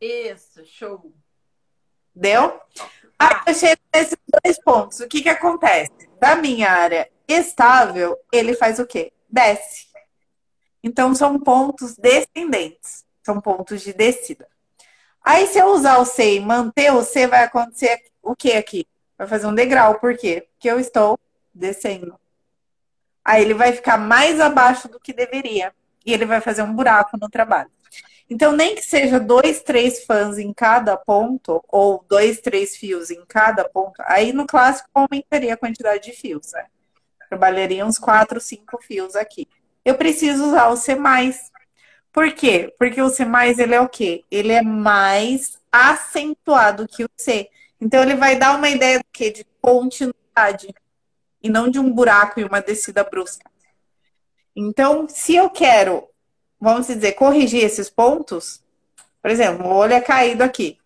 Isso, 0.00 0.64
show. 0.64 1.12
Deu? 2.12 2.60
Aí 3.16 3.36
eu 3.46 3.54
chego 3.54 3.80
nesses 3.94 4.18
dois 4.44 4.58
pontos. 4.62 4.98
O 4.98 5.06
que 5.06 5.22
que 5.22 5.28
acontece? 5.28 5.92
Da 6.18 6.34
minha 6.34 6.70
área 6.70 7.08
estável, 7.28 8.18
ele 8.32 8.54
faz 8.54 8.80
o 8.80 8.86
quê? 8.86 9.12
Desce. 9.28 9.89
Então 10.82 11.14
são 11.14 11.38
pontos 11.38 11.96
descendentes. 11.96 13.04
São 13.22 13.40
pontos 13.40 13.82
de 13.82 13.92
descida. 13.92 14.48
Aí, 15.22 15.46
se 15.46 15.58
eu 15.58 15.66
usar 15.66 15.98
o 15.98 16.04
C 16.04 16.36
e 16.36 16.40
manter 16.40 16.92
o 16.92 17.02
C, 17.02 17.26
vai 17.26 17.44
acontecer 17.44 18.02
o 18.22 18.34
que 18.34 18.52
aqui? 18.52 18.86
Vai 19.18 19.26
fazer 19.26 19.46
um 19.46 19.54
degrau. 19.54 19.98
Por 20.00 20.16
quê? 20.16 20.48
Porque 20.52 20.70
eu 20.70 20.80
estou 20.80 21.18
descendo. 21.54 22.18
Aí 23.22 23.42
ele 23.42 23.52
vai 23.52 23.72
ficar 23.72 23.98
mais 23.98 24.40
abaixo 24.40 24.88
do 24.88 24.98
que 24.98 25.12
deveria. 25.12 25.74
E 26.04 26.12
ele 26.12 26.24
vai 26.24 26.40
fazer 26.40 26.62
um 26.62 26.74
buraco 26.74 27.18
no 27.18 27.28
trabalho. 27.28 27.70
Então, 28.28 28.52
nem 28.52 28.76
que 28.76 28.82
seja 28.82 29.18
dois, 29.18 29.60
três 29.60 30.04
fãs 30.04 30.38
em 30.38 30.52
cada 30.54 30.96
ponto, 30.96 31.62
ou 31.68 32.04
dois, 32.08 32.40
três 32.40 32.76
fios 32.76 33.10
em 33.10 33.24
cada 33.26 33.68
ponto, 33.68 34.00
aí 34.06 34.32
no 34.32 34.46
clássico 34.46 34.88
aumentaria 34.94 35.52
a 35.52 35.56
quantidade 35.56 36.04
de 36.04 36.12
fios, 36.12 36.52
né? 36.52 36.66
Trabalharia 37.28 37.84
uns 37.84 37.98
quatro, 37.98 38.40
cinco 38.40 38.80
fios 38.80 39.16
aqui. 39.16 39.48
Eu 39.84 39.94
preciso 39.94 40.46
usar 40.46 40.68
o 40.68 40.76
C+, 40.76 40.96
por 42.12 42.32
quê? 42.32 42.74
Porque 42.78 43.00
o 43.00 43.08
C+, 43.08 43.24
ele 43.58 43.74
é 43.74 43.80
o 43.80 43.88
quê? 43.88 44.24
Ele 44.30 44.52
é 44.52 44.62
mais 44.62 45.58
acentuado 45.70 46.88
que 46.88 47.04
o 47.04 47.10
C. 47.16 47.48
Então, 47.80 48.02
ele 48.02 48.16
vai 48.16 48.36
dar 48.36 48.56
uma 48.56 48.68
ideia 48.68 48.98
do 48.98 49.04
quê? 49.12 49.30
De 49.30 49.46
continuidade. 49.60 50.74
E 51.42 51.48
não 51.48 51.70
de 51.70 51.78
um 51.78 51.90
buraco 51.90 52.40
e 52.40 52.44
uma 52.44 52.60
descida 52.60 53.04
brusca. 53.04 53.48
Então, 54.54 55.08
se 55.08 55.36
eu 55.36 55.48
quero, 55.48 56.08
vamos 56.60 56.88
dizer, 56.88 57.12
corrigir 57.12 57.64
esses 57.64 57.88
pontos, 57.88 58.62
por 59.22 59.30
exemplo, 59.30 59.66
o 59.66 59.74
olho 59.74 59.94
é 59.94 60.00
caído 60.00 60.42
aqui. 60.42 60.78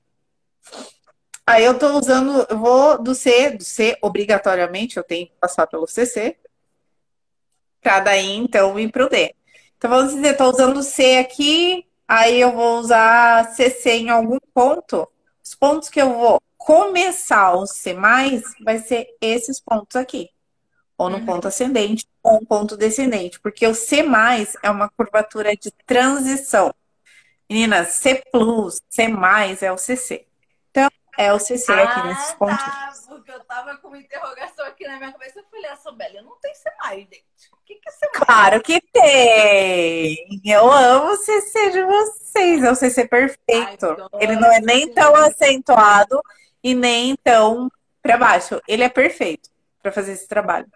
Aí 1.47 1.65
eu 1.65 1.73
estou 1.73 1.99
usando, 1.99 2.47
eu 2.49 2.59
vou 2.59 3.03
do 3.03 3.15
C, 3.15 3.51
do 3.51 3.65
C, 3.65 3.97
obrigatoriamente, 4.01 4.97
eu 4.97 5.05
tenho 5.05 5.27
que 5.27 5.35
passar 5.41 5.67
pelo 5.67 5.87
CC, 5.87 6.37
para 7.85 8.01
daí, 8.01 8.35
então, 8.37 8.81
ir 8.81 8.91
para 8.91 9.05
o 9.05 9.09
D. 9.11 9.35
Então, 9.77 9.91
vamos 9.91 10.15
dizer, 10.15 10.33
estou 10.33 10.51
usando 10.51 10.83
C 10.83 11.19
aqui, 11.19 11.87
aí 12.09 12.41
eu 12.41 12.51
vou 12.53 12.79
usar 12.79 13.53
CC 13.55 13.99
em 13.99 14.09
algum 14.09 14.39
ponto. 14.55 15.07
Os 15.45 15.55
pontos 15.55 15.91
que 15.91 16.01
eu 16.01 16.15
vou 16.15 16.43
começar 16.57 17.53
o 17.53 17.67
C+, 17.67 17.95
vai 18.65 18.79
ser 18.79 19.15
esses 19.21 19.61
pontos 19.61 19.95
aqui. 19.97 20.31
Ou 20.97 21.11
no 21.11 21.19
uhum. 21.19 21.27
ponto 21.27 21.47
ascendente, 21.47 22.07
ou 22.23 22.37
um 22.39 22.45
ponto 22.47 22.77
descendente. 22.77 23.39
Porque 23.39 23.67
o 23.67 23.75
C+, 23.75 24.03
é 24.63 24.71
uma 24.71 24.89
curvatura 24.89 25.55
de 25.55 25.71
transição. 25.87 26.75
Meninas, 27.51 27.89
C+, 27.89 28.23
C+, 28.91 29.03
é 29.61 29.71
o 29.73 29.77
CC. 29.77 30.27
Então, 30.71 30.89
é 31.19 31.33
o 31.33 31.39
CC 31.39 31.73
ah, 31.73 31.83
aqui 31.83 32.09
nesses 32.09 32.31
tá, 32.31 32.37
pontos. 32.37 33.07
porque 33.07 33.31
eu 33.31 33.45
tava 33.45 33.77
com 33.77 33.89
uma 33.89 33.99
interrogação 33.99 34.65
aqui 34.67 34.87
na 34.87 34.97
minha 34.97 35.13
cabeça. 35.13 35.41
Eu 35.41 35.45
falei, 35.51 35.71
a 35.71 35.77
Sobélia 35.77 36.23
não 36.23 36.37
tem 36.41 36.55
C+, 36.55 36.71
gente. 36.91 37.25
O 37.34 37.34
que, 37.65 37.75
que 37.77 37.91
C+? 37.91 38.09
Claro 38.13 38.61
que 38.61 38.81
tem! 38.93 40.41
Eu 40.45 40.71
amo 40.71 41.13
o 41.13 41.17
CC 41.17 41.71
de 41.71 41.83
vocês. 41.83 42.63
É 42.63 42.71
o 42.71 42.75
CC 42.75 43.07
perfeito. 43.07 43.87
Ai, 44.13 44.21
Ele 44.21 44.37
não 44.37 44.53
é 44.53 44.61
nem 44.61 44.93
tão 44.93 45.15
acentuado 45.17 46.21
e 46.63 46.75
nem 46.75 47.17
tão 47.17 47.71
para 48.03 48.17
baixo. 48.17 48.61
Ele 48.69 48.83
é 48.85 48.89
perfeito 48.89 49.51
para 49.83 49.93
fazer 49.93 50.13
esse 50.13 50.29
trabalho. 50.29 50.67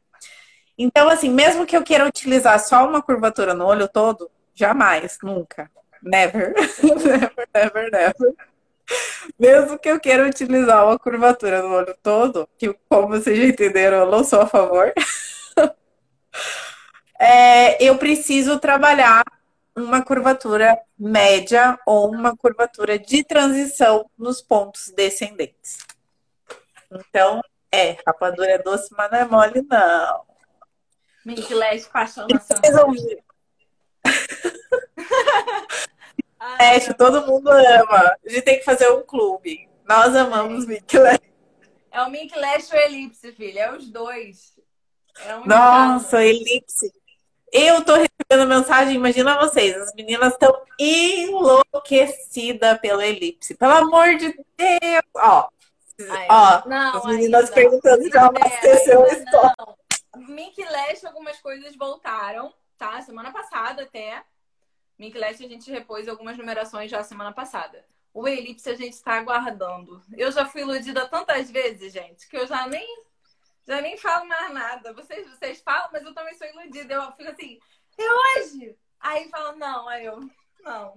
Então, 0.77 1.09
assim, 1.09 1.31
mesmo 1.31 1.67
que 1.67 1.77
eu 1.77 1.83
queira 1.83 2.07
utilizar 2.07 2.59
só 2.61 2.89
uma 2.89 3.03
curvatura 3.03 3.53
no 3.53 3.67
olho 3.67 3.89
todo, 3.89 4.31
jamais, 4.55 5.19
nunca. 5.23 5.71
Never. 6.03 6.55
never, 6.83 7.49
never, 7.55 7.91
never. 7.91 8.35
Mesmo 9.39 9.79
que 9.79 9.89
eu 9.89 10.01
queira 10.01 10.27
utilizar 10.27 10.87
uma 10.87 10.99
curvatura 10.99 11.61
no 11.61 11.75
olho 11.75 11.95
todo, 12.03 12.49
que 12.57 12.73
como 12.89 13.09
vocês 13.09 13.37
já 13.37 13.45
entenderam, 13.45 13.99
eu 13.99 14.11
não 14.11 14.25
sou 14.25 14.41
a 14.41 14.47
favor, 14.47 14.93
é, 17.19 17.83
eu 17.83 17.99
preciso 17.99 18.59
trabalhar 18.59 19.25
uma 19.75 20.03
curvatura 20.05 20.79
média 20.99 21.79
ou 21.87 22.11
uma 22.11 22.37
curvatura 22.37 22.99
de 22.99 23.25
transição 23.25 24.09
nos 24.17 24.41
pontos 24.41 24.91
descendentes. 24.91 25.79
Então, 26.91 27.41
é, 27.71 27.97
rapadura 28.07 28.53
é 28.53 28.59
doce, 28.59 28.89
mas 28.97 29.11
não 29.11 29.19
é 29.19 29.25
mole, 29.25 29.63
não. 29.63 30.29
Leste, 31.55 31.91
paixão 31.91 32.27
nacional. 32.27 32.91
Leste, 36.59 36.95
todo 36.97 37.27
mundo 37.27 37.51
ama. 37.51 38.17
A 38.25 38.29
gente 38.29 38.43
tem 38.43 38.59
que 38.59 38.65
fazer 38.65 38.91
um 38.91 39.03
clube. 39.03 39.69
Nós 39.87 40.17
amamos 40.17 40.67
Mink 40.67 40.97
Leste. 40.97 41.29
É 41.91 42.03
o 42.03 42.11
Mink 42.11 42.35
Leste 42.35 42.75
ou 42.75 42.81
Elipse, 42.81 43.33
filha. 43.33 43.61
É 43.61 43.73
os 43.73 43.91
dois. 43.91 44.57
É 45.27 45.37
um 45.37 45.45
Nossa, 45.45 46.25
Elipse. 46.25 46.91
Eu 47.53 47.85
tô 47.85 47.95
recebendo 47.95 48.49
mensagem, 48.49 48.95
imagina 48.95 49.39
vocês, 49.39 49.77
as 49.77 49.95
meninas 49.95 50.33
estão 50.33 50.61
enlouquecidas 50.79 52.79
pelo 52.79 53.01
Elipse. 53.01 53.55
Pelo 53.55 53.73
amor 53.73 54.17
de 54.17 54.33
Deus! 54.57 55.03
Ó, 55.17 55.49
Ai, 56.11 56.27
ó 56.31 56.69
não, 56.69 56.97
as 56.97 57.05
meninas 57.07 57.51
perguntando 57.51 58.03
se 58.03 58.11
já 58.11 58.27
abasteceu 58.27 59.01
o 59.01 59.07
estoque. 59.07 59.75
Mink 60.17 60.63
Leste, 60.63 61.07
algumas 61.07 61.41
coisas 61.41 61.75
voltaram, 61.77 62.53
tá? 62.77 63.01
Semana 63.03 63.33
passada 63.33 63.83
até. 63.83 64.23
Mink 64.99 65.17
Leste 65.17 65.45
a 65.45 65.49
gente 65.49 65.71
repôs 65.71 66.09
algumas 66.09 66.37
numerações 66.37 66.91
já 66.91 67.03
semana 67.03 67.33
passada. 67.33 67.85
O 68.13 68.27
Elipse 68.27 68.69
a 68.69 68.75
gente 68.75 68.95
está 68.95 69.15
aguardando. 69.15 70.03
Eu 70.17 70.33
já 70.33 70.45
fui 70.45 70.63
iludida 70.63 71.09
tantas 71.09 71.51
vezes, 71.51 71.93
gente, 71.93 72.29
que 72.29 72.37
eu 72.37 72.47
já 72.47 72.67
nem 72.67 73.05
já 73.69 73.83
nem 73.83 73.99
falo 73.99 74.27
mais 74.27 74.53
nada. 74.53 74.95
Vocês, 74.95 75.29
vocês 75.29 75.61
falam, 75.61 75.91
mas 75.93 76.03
eu 76.03 76.15
também 76.15 76.35
sou 76.35 76.47
iludida. 76.49 76.95
Eu 76.95 77.13
fico 77.13 77.31
assim, 77.31 77.59
é 77.99 78.41
hoje? 78.41 78.75
Aí 78.99 79.29
falam, 79.29 79.57
não, 79.57 79.89
aí 79.89 80.07
eu, 80.07 80.19
não. 80.63 80.95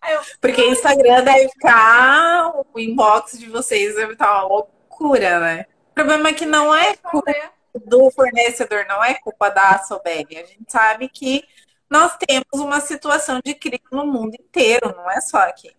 Aí 0.00 0.14
eu, 0.14 0.20
Porque 0.40 0.60
o 0.60 0.72
Instagram 0.72 1.22
deve 1.22 1.48
ficar, 1.50 2.52
o 2.74 2.80
inbox 2.80 3.38
de 3.38 3.48
vocês 3.48 3.94
deve 3.94 4.14
estar 4.14 4.32
uma 4.32 4.42
loucura, 4.42 5.38
né? 5.38 5.66
O 5.90 5.94
problema 5.94 6.30
é 6.30 6.34
que 6.34 6.46
não 6.46 6.74
é 6.74 6.96
culpa 6.96 7.32
do 7.74 8.10
fornecedor, 8.10 8.86
não 8.88 9.04
é 9.04 9.14
culpa 9.14 9.48
da 9.48 9.78
Sobeg. 9.78 10.36
A 10.36 10.46
gente 10.46 10.64
sabe 10.68 11.08
que 11.08 11.44
nós 11.88 12.16
temos 12.16 12.46
uma 12.54 12.80
situação 12.80 13.40
de 13.44 13.54
crise 13.54 13.82
no 13.92 14.06
mundo 14.06 14.34
inteiro, 14.34 14.94
não 14.96 15.10
é 15.10 15.20
só 15.20 15.38
aqui. 15.38 15.70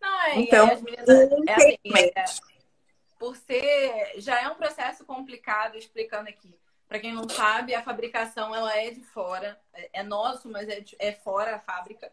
Não, 0.00 0.20
é, 0.22 0.38
então, 0.38 0.70
as 0.70 0.82
meninas, 0.82 1.08
é 1.08 1.54
assim, 1.54 1.78
é, 2.16 2.24
por 3.20 3.36
ser 3.36 4.14
já 4.16 4.40
é 4.40 4.48
um 4.48 4.54
processo 4.54 5.04
complicado 5.04 5.76
explicando 5.76 6.30
aqui. 6.30 6.58
Para 6.88 6.98
quem 6.98 7.12
não 7.12 7.28
sabe, 7.28 7.74
a 7.74 7.82
fabricação 7.82 8.52
ela 8.56 8.74
é 8.74 8.90
de 8.90 9.02
fora, 9.02 9.60
é, 9.74 10.00
é 10.00 10.02
nosso, 10.02 10.50
mas 10.50 10.66
é, 10.68 10.80
de, 10.80 10.96
é 10.98 11.12
fora 11.12 11.54
a 11.54 11.60
fábrica. 11.60 12.10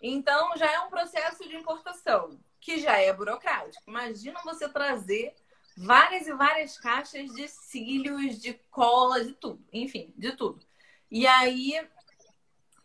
Então 0.00 0.56
já 0.56 0.70
é 0.72 0.78
um 0.78 0.88
processo 0.88 1.46
de 1.48 1.56
importação 1.56 2.38
que 2.60 2.78
já 2.78 2.96
é 2.98 3.12
burocrático. 3.12 3.82
Imagina 3.90 4.40
você 4.44 4.68
trazer 4.68 5.34
várias 5.76 6.28
e 6.28 6.32
várias 6.32 6.78
caixas 6.78 7.30
de 7.32 7.48
cílios, 7.48 8.40
de 8.40 8.54
cola, 8.70 9.24
de 9.24 9.32
tudo, 9.32 9.62
enfim, 9.72 10.14
de 10.16 10.36
tudo. 10.36 10.64
E 11.10 11.26
aí 11.26 11.84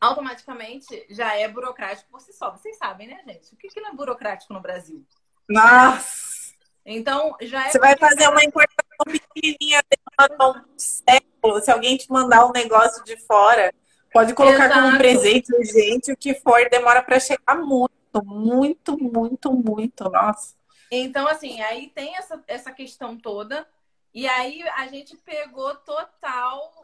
automaticamente 0.01 1.05
já 1.11 1.35
é 1.35 1.47
burocrático 1.47 2.09
por 2.09 2.19
si 2.19 2.33
só. 2.33 2.49
Vocês 2.49 2.77
sabem, 2.77 3.07
né, 3.07 3.21
gente? 3.27 3.53
O 3.53 3.57
que, 3.57 3.67
que 3.67 3.79
não 3.79 3.91
é 3.91 3.93
burocrático 3.93 4.53
no 4.53 4.59
Brasil? 4.59 5.05
Nossa! 5.47 6.38
Então, 6.85 7.35
já 7.41 7.67
é. 7.67 7.71
Você 7.71 7.79
vai 7.79 7.95
fazer 7.97 8.27
uma 8.27 8.43
importação 8.43 9.05
pequenininha, 9.05 9.81
um 10.41 10.77
século. 10.77 11.61
Se 11.61 11.71
alguém 11.71 11.97
te 11.97 12.09
mandar 12.11 12.45
um 12.45 12.51
negócio 12.51 13.03
de 13.03 13.17
fora, 13.25 13.73
pode 14.11 14.33
colocar 14.33 14.65
Exato. 14.65 14.81
como 14.81 14.97
presente 14.97 15.55
urgente, 15.55 16.11
o 16.11 16.17
que 16.17 16.33
for, 16.33 16.67
demora 16.69 17.03
para 17.03 17.19
chegar 17.19 17.55
muito, 17.55 18.25
muito, 18.25 18.97
muito, 18.97 19.53
muito. 19.53 20.03
Nossa. 20.09 20.55
Então, 20.91 21.27
assim, 21.27 21.61
aí 21.61 21.91
tem 21.93 22.15
essa, 22.15 22.43
essa 22.47 22.71
questão 22.71 23.17
toda. 23.17 23.67
E 24.13 24.27
aí 24.27 24.63
a 24.75 24.87
gente 24.87 25.15
pegou 25.17 25.75
total 25.75 26.78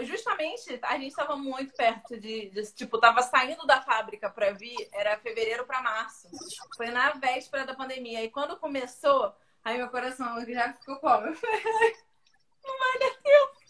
justamente 0.00 0.78
a 0.82 0.94
gente 0.94 1.08
estava 1.08 1.36
muito 1.36 1.74
perto 1.74 2.18
de, 2.18 2.50
de, 2.50 2.72
tipo, 2.72 2.98
tava 2.98 3.22
saindo 3.22 3.66
da 3.66 3.82
fábrica 3.82 4.30
para 4.30 4.52
vir, 4.52 4.88
era 4.92 5.18
fevereiro 5.18 5.66
para 5.66 5.82
março. 5.82 6.28
Foi 6.76 6.86
na 6.90 7.10
véspera 7.12 7.66
da 7.66 7.74
pandemia. 7.74 8.22
E 8.22 8.30
quando 8.30 8.58
começou, 8.58 9.34
aí 9.62 9.76
meu 9.76 9.88
coração 9.88 10.44
já 10.46 10.72
ficou 10.72 10.96
como? 10.96 11.26
Não 12.64 12.78
vai 12.78 12.98
dar 12.98 13.16
tempo. 13.22 13.62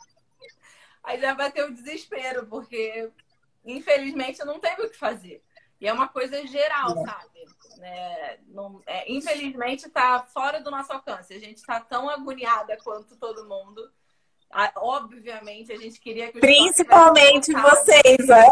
Aí 1.02 1.20
já 1.20 1.34
bateu 1.34 1.66
o 1.66 1.74
desespero, 1.74 2.46
porque 2.46 3.10
infelizmente 3.64 4.44
não 4.44 4.60
teve 4.60 4.82
o 4.82 4.90
que 4.90 4.96
fazer. 4.96 5.42
E 5.80 5.88
é 5.88 5.92
uma 5.92 6.06
coisa 6.06 6.46
geral, 6.46 6.94
sabe? 7.04 7.44
É, 7.80 8.38
não, 8.46 8.80
é, 8.86 9.10
infelizmente 9.10 9.86
está 9.86 10.22
fora 10.22 10.60
do 10.60 10.70
nosso 10.70 10.92
alcance. 10.92 11.34
A 11.34 11.40
gente 11.40 11.56
está 11.56 11.80
tão 11.80 12.08
agoniada 12.08 12.76
quanto 12.84 13.16
todo 13.16 13.48
mundo. 13.48 13.90
Obviamente, 14.76 15.72
a 15.72 15.76
gente 15.76 16.00
queria 16.00 16.30
que 16.30 16.40
Principalmente 16.40 17.53
vocês, 17.53 18.26
né? 18.26 18.44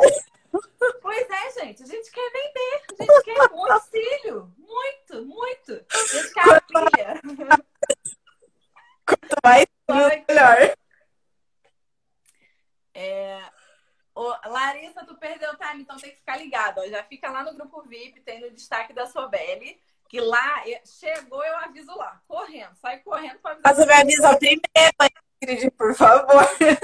Pois 1.01 1.31
é, 1.31 1.61
gente. 1.61 1.83
A 1.83 1.87
gente 1.87 2.11
quer 2.11 2.31
vender. 2.33 2.83
A 2.99 3.03
gente 3.03 3.25
quer 3.25 3.51
muito 3.51 3.73
auxílio. 3.73 4.53
Muito, 4.59 5.27
muito. 5.27 5.85
A 5.93 5.99
gente 5.99 6.33
quer 6.33 6.57
a 6.57 6.61
Quanto 9.07 9.37
mais, 9.45 9.67
melhor. 10.29 10.75
É, 12.95 13.43
Ô, 14.15 14.37
Larissa, 14.45 15.05
tu 15.07 15.15
perdeu 15.15 15.51
o 15.51 15.57
time, 15.57 15.83
então 15.83 15.97
tem 15.97 16.11
que 16.11 16.17
ficar 16.17 16.37
ligado. 16.37 16.79
Ó. 16.79 16.87
Já 16.89 17.03
fica 17.05 17.31
lá 17.31 17.43
no 17.43 17.55
grupo 17.55 17.83
VIP, 17.83 18.21
tem 18.21 18.41
no 18.41 18.51
destaque 18.51 18.93
da 18.93 19.07
Sobeli, 19.07 19.81
que 20.11 20.21
lá 20.21 20.63
chegou, 20.85 21.43
eu 21.43 21.57
aviso 21.57 21.97
lá, 21.97 22.21
correndo, 22.29 22.75
sai 22.77 22.99
correndo 22.99 23.39
para 23.39 23.53
avisar. 23.53 23.75
Você 23.75 23.87
vai 23.87 24.03
avisar 24.03 24.37
primeiro, 24.37 24.63
por 24.99 25.20
favor. 26.31 26.79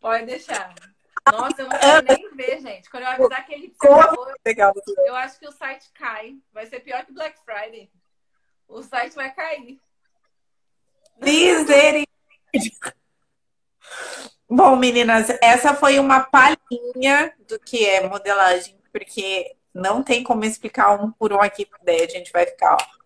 Pode 0.00 0.26
deixar. 0.26 0.74
Nossa, 1.30 1.62
eu 1.62 1.68
não 1.68 1.78
quero 1.78 2.06
nem 2.06 2.34
ver, 2.34 2.60
gente. 2.60 2.90
Quando 2.90 3.02
eu 3.02 3.08
avisar 3.10 3.44
que 3.44 3.52
ele 3.52 3.74
acabou, 3.80 4.96
eu 5.06 5.14
acho 5.16 5.38
que 5.38 5.46
o 5.48 5.52
site 5.52 5.90
cai. 5.92 6.36
Vai 6.52 6.66
ser 6.66 6.80
pior 6.80 7.04
que 7.04 7.12
Black 7.12 7.38
Friday. 7.44 7.90
O 8.66 8.82
site 8.82 9.14
vai 9.14 9.34
cair. 9.34 9.80
Misericórdia. 11.20 12.06
Bom, 14.48 14.76
meninas, 14.76 15.28
essa 15.42 15.74
foi 15.74 15.98
uma 15.98 16.20
palhinha 16.20 17.34
do 17.46 17.58
que 17.58 17.84
é 17.84 18.08
modelagem, 18.08 18.78
porque 18.90 19.54
não 19.74 20.02
tem 20.02 20.22
como 20.24 20.44
explicar 20.44 20.92
um 20.92 21.10
por 21.12 21.32
um 21.32 21.40
aqui, 21.40 21.66
porque 21.66 21.84
daí 21.84 22.02
a 22.02 22.08
gente 22.08 22.32
vai 22.32 22.46
ficar, 22.46 22.74
ó. 22.74 22.97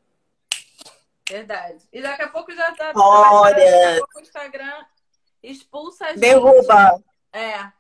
Verdade. 1.28 1.86
E 1.92 2.02
daqui 2.02 2.22
a 2.22 2.28
pouco 2.28 2.52
já 2.52 2.72
tá. 2.72 2.92
Olha! 2.94 4.00
O 4.14 4.20
Instagram 4.20 4.84
expulsa 5.42 6.06
a 6.06 6.08
gente. 6.10 6.20
Derruba! 6.20 7.02
É. 7.32 7.70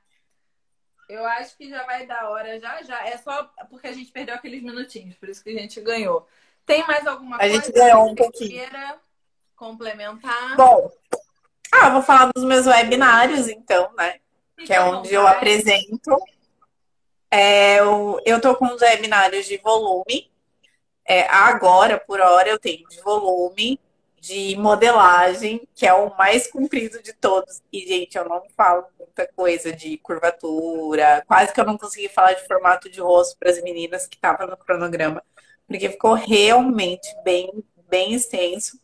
Eu 1.08 1.26
acho 1.26 1.56
que 1.56 1.68
já 1.68 1.84
vai 1.84 2.06
dar 2.06 2.30
hora 2.30 2.58
já, 2.58 2.82
já. 2.82 3.06
É 3.06 3.18
só 3.18 3.44
porque 3.68 3.86
a 3.86 3.92
gente 3.92 4.10
perdeu 4.10 4.34
aqueles 4.34 4.62
minutinhos, 4.62 5.14
por 5.16 5.28
isso 5.28 5.42
que 5.42 5.50
a 5.50 5.60
gente 5.60 5.80
ganhou. 5.80 6.26
Tem 6.64 6.86
mais 6.86 7.06
alguma 7.06 7.36
a 7.36 7.40
coisa? 7.40 7.54
A 7.54 7.60
gente 7.60 7.72
ganhou 7.72 8.08
um 8.08 8.14
pouquinho. 8.14 8.50
Queira 8.50 8.98
complementar? 9.54 10.56
Bom, 10.56 10.90
ah, 11.70 11.90
vou 11.90 12.02
falar 12.02 12.30
dos 12.34 12.44
meus 12.44 12.66
webinários, 12.66 13.48
então, 13.48 13.92
né? 13.94 14.20
Que 14.56 14.72
é 14.72 14.80
onde 14.80 15.12
eu 15.12 15.26
apresento. 15.26 16.16
É, 17.30 17.80
eu, 17.80 18.20
eu 18.24 18.40
tô 18.40 18.54
com 18.54 18.66
os 18.66 18.80
webinários 18.80 19.46
de 19.46 19.58
volume. 19.58 20.31
É, 21.04 21.26
agora, 21.28 21.98
por 21.98 22.20
hora, 22.20 22.48
eu 22.48 22.58
tenho 22.58 22.86
de 22.88 23.00
volume, 23.00 23.78
de 24.22 24.56
modelagem, 24.56 25.66
que 25.74 25.84
é 25.84 25.92
o 25.92 26.16
mais 26.16 26.46
comprido 26.46 27.02
de 27.02 27.12
todos. 27.12 27.60
E, 27.72 27.80
gente, 27.80 28.16
eu 28.16 28.28
não 28.28 28.42
falo 28.56 28.84
muita 28.96 29.26
coisa 29.34 29.72
de 29.72 29.98
curvatura. 29.98 31.24
Quase 31.26 31.52
que 31.52 31.60
eu 31.60 31.64
não 31.66 31.76
consegui 31.76 32.08
falar 32.08 32.34
de 32.34 32.46
formato 32.46 32.88
de 32.88 33.00
rosto 33.00 33.36
para 33.36 33.50
as 33.50 33.60
meninas 33.62 34.06
que 34.06 34.14
estavam 34.14 34.46
no 34.46 34.56
cronograma. 34.56 35.22
Porque 35.66 35.88
ficou 35.90 36.14
realmente 36.14 37.08
bem, 37.24 37.50
bem 37.88 38.14
extenso. 38.14 38.80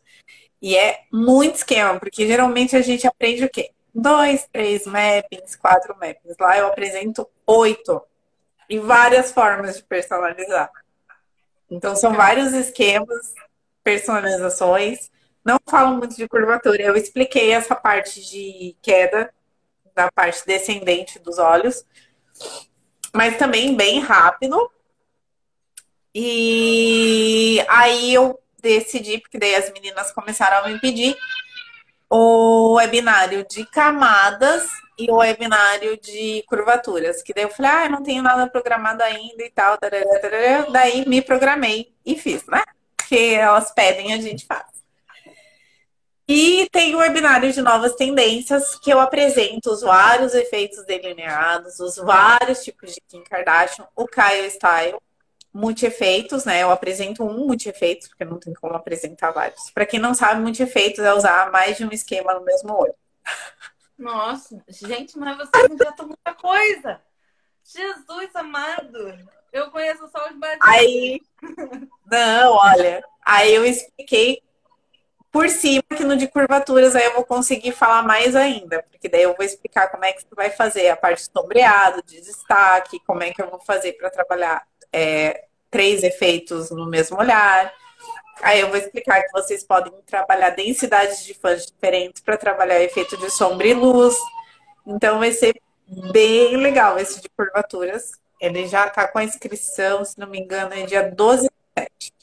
E 0.60 0.76
é 0.76 1.02
muito 1.12 1.54
esquema, 1.54 2.00
porque 2.00 2.26
geralmente 2.26 2.76
a 2.76 2.82
gente 2.82 3.06
aprende 3.06 3.44
o 3.44 3.48
quê? 3.48 3.70
Dois, 3.94 4.48
três 4.52 4.86
mappings, 4.86 5.54
quatro 5.54 5.94
mappings. 5.94 6.36
Lá 6.40 6.58
eu 6.58 6.66
apresento 6.66 7.28
oito. 7.46 8.02
E 8.68 8.78
várias 8.78 9.30
formas 9.30 9.76
de 9.76 9.84
personalizar. 9.84 10.68
Então 11.70 11.94
são 11.94 12.12
vários 12.14 12.52
esquemas, 12.52 13.34
personalizações. 13.84 15.10
Não 15.44 15.58
falo 15.68 15.96
muito 15.96 16.16
de 16.16 16.28
curvatura. 16.28 16.82
Eu 16.82 16.96
expliquei 16.96 17.52
essa 17.52 17.74
parte 17.74 18.24
de 18.28 18.76
queda, 18.82 19.32
da 19.94 20.10
parte 20.10 20.44
descendente 20.46 21.18
dos 21.18 21.38
olhos. 21.38 21.84
Mas 23.14 23.36
também 23.36 23.74
bem 23.74 24.00
rápido. 24.00 24.70
E 26.14 27.64
aí 27.68 28.14
eu 28.14 28.40
decidi, 28.60 29.18
porque 29.18 29.38
daí 29.38 29.54
as 29.54 29.72
meninas 29.72 30.10
começaram 30.12 30.64
a 30.64 30.68
me 30.68 30.80
pedir, 30.80 31.16
o 32.10 32.74
webinário 32.74 33.46
de 33.48 33.64
camadas 33.66 34.68
e 34.98 35.10
o 35.10 35.16
webinário 35.16 35.96
de 35.98 36.42
curvaturas. 36.48 37.22
Que 37.22 37.32
daí 37.32 37.44
eu 37.44 37.50
falei, 37.50 37.70
ah, 37.70 37.88
não 37.88 38.02
tenho 38.02 38.22
nada 38.22 38.48
programado 38.48 39.02
ainda 39.02 39.44
e 39.44 39.50
tal. 39.50 39.78
Tarará, 39.78 40.18
tarará. 40.20 40.66
Daí 40.70 41.08
me 41.08 41.22
programei 41.22 41.92
e 42.04 42.16
fiz, 42.16 42.44
né? 42.46 42.62
Porque 42.96 43.36
elas 43.38 43.70
pedem, 43.70 44.12
a 44.12 44.20
gente 44.20 44.44
faz. 44.44 44.66
E 46.30 46.68
tem 46.70 46.94
o 46.94 46.98
webinário 46.98 47.50
de 47.50 47.62
novas 47.62 47.94
tendências, 47.94 48.78
que 48.80 48.90
eu 48.90 49.00
apresento 49.00 49.70
os 49.70 49.80
vários 49.80 50.34
efeitos 50.34 50.84
delineados, 50.84 51.80
os 51.80 51.96
vários 51.96 52.62
tipos 52.62 52.92
de 52.92 53.00
Kim 53.08 53.24
Kardashian, 53.24 53.86
o 53.96 54.06
Kyle 54.06 54.50
Style, 54.50 54.98
multi-efeitos, 55.54 56.44
né? 56.44 56.62
Eu 56.62 56.70
apresento 56.70 57.24
um 57.24 57.46
multi-efeitos, 57.46 58.08
porque 58.08 58.26
não 58.26 58.38
tem 58.38 58.52
como 58.52 58.74
apresentar 58.74 59.30
vários. 59.30 59.70
Para 59.70 59.86
quem 59.86 59.98
não 59.98 60.12
sabe, 60.12 60.42
multi-efeitos 60.42 61.02
é 61.02 61.14
usar 61.14 61.50
mais 61.50 61.78
de 61.78 61.86
um 61.86 61.90
esquema 61.90 62.34
no 62.34 62.44
mesmo 62.44 62.74
olho. 62.74 62.94
Nossa, 63.98 64.62
gente, 64.68 65.18
mas 65.18 65.36
vocês 65.36 65.70
inventam 65.70 66.06
muita 66.06 66.32
coisa. 66.34 67.00
Jesus 67.64 68.34
amado. 68.36 69.18
Eu 69.52 69.70
conheço 69.70 70.08
só 70.08 70.28
os 70.28 70.36
básicos. 70.36 70.68
Aí, 70.68 71.20
não, 72.06 72.52
olha. 72.52 73.02
Aí 73.24 73.54
eu 73.54 73.66
expliquei 73.66 74.42
por 75.30 75.48
cima 75.48 75.82
que 75.94 76.04
no 76.04 76.16
de 76.16 76.26
curvaturas 76.28 76.96
aí 76.96 77.04
eu 77.04 77.14
vou 77.14 77.24
conseguir 77.24 77.72
falar 77.72 78.02
mais 78.02 78.34
ainda, 78.34 78.82
porque 78.90 79.08
daí 79.08 79.22
eu 79.22 79.34
vou 79.34 79.44
explicar 79.44 79.88
como 79.88 80.04
é 80.04 80.12
que 80.12 80.22
você 80.22 80.34
vai 80.34 80.50
fazer 80.50 80.88
a 80.88 80.96
parte 80.96 81.24
de 81.24 81.30
sombreado, 81.32 82.02
de 82.02 82.20
destaque, 82.20 83.00
como 83.06 83.22
é 83.22 83.30
que 83.30 83.42
eu 83.42 83.50
vou 83.50 83.60
fazer 83.60 83.92
para 83.94 84.10
trabalhar 84.10 84.66
é, 84.92 85.44
três 85.70 86.02
efeitos 86.02 86.70
no 86.70 86.86
mesmo 86.86 87.18
olhar. 87.18 87.72
Aí 88.42 88.60
eu 88.60 88.68
vou 88.68 88.76
explicar 88.76 89.22
que 89.22 89.32
vocês 89.32 89.64
podem 89.64 89.92
trabalhar 90.02 90.50
densidades 90.50 91.24
de 91.24 91.34
fãs 91.34 91.66
diferentes 91.66 92.22
para 92.22 92.36
trabalhar 92.36 92.82
efeito 92.82 93.16
de 93.16 93.30
sombra 93.30 93.66
e 93.66 93.74
luz. 93.74 94.16
Então 94.86 95.18
vai 95.18 95.32
ser 95.32 95.60
bem 96.12 96.56
legal 96.56 96.98
esse 96.98 97.20
de 97.20 97.28
curvaturas. 97.30 98.12
Ele 98.40 98.66
já 98.66 98.86
está 98.86 99.08
com 99.08 99.18
a 99.18 99.24
inscrição, 99.24 100.04
se 100.04 100.18
não 100.18 100.28
me 100.28 100.38
engano, 100.38 100.72
é 100.72 100.86
dia 100.86 101.10
12 101.10 101.48
do 101.48 101.52
7. 101.78 102.14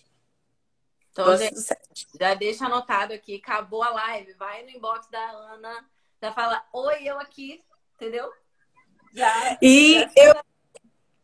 Então, 1.12 1.26
12 1.26 1.52
do 1.52 1.60
7. 1.60 2.08
Já 2.20 2.34
deixa 2.34 2.66
anotado 2.66 3.14
aqui, 3.14 3.42
acabou 3.44 3.84
a 3.84 3.90
live. 3.90 4.34
Vai 4.34 4.64
no 4.64 4.70
inbox 4.70 5.08
da 5.10 5.20
Ana, 5.20 5.86
já 6.22 6.32
fala, 6.32 6.64
oi, 6.72 7.04
eu 7.04 7.20
aqui, 7.20 7.64
entendeu? 7.96 8.32
Já, 9.14 9.58
e 9.62 10.00
já 10.00 10.12
eu 10.16 10.36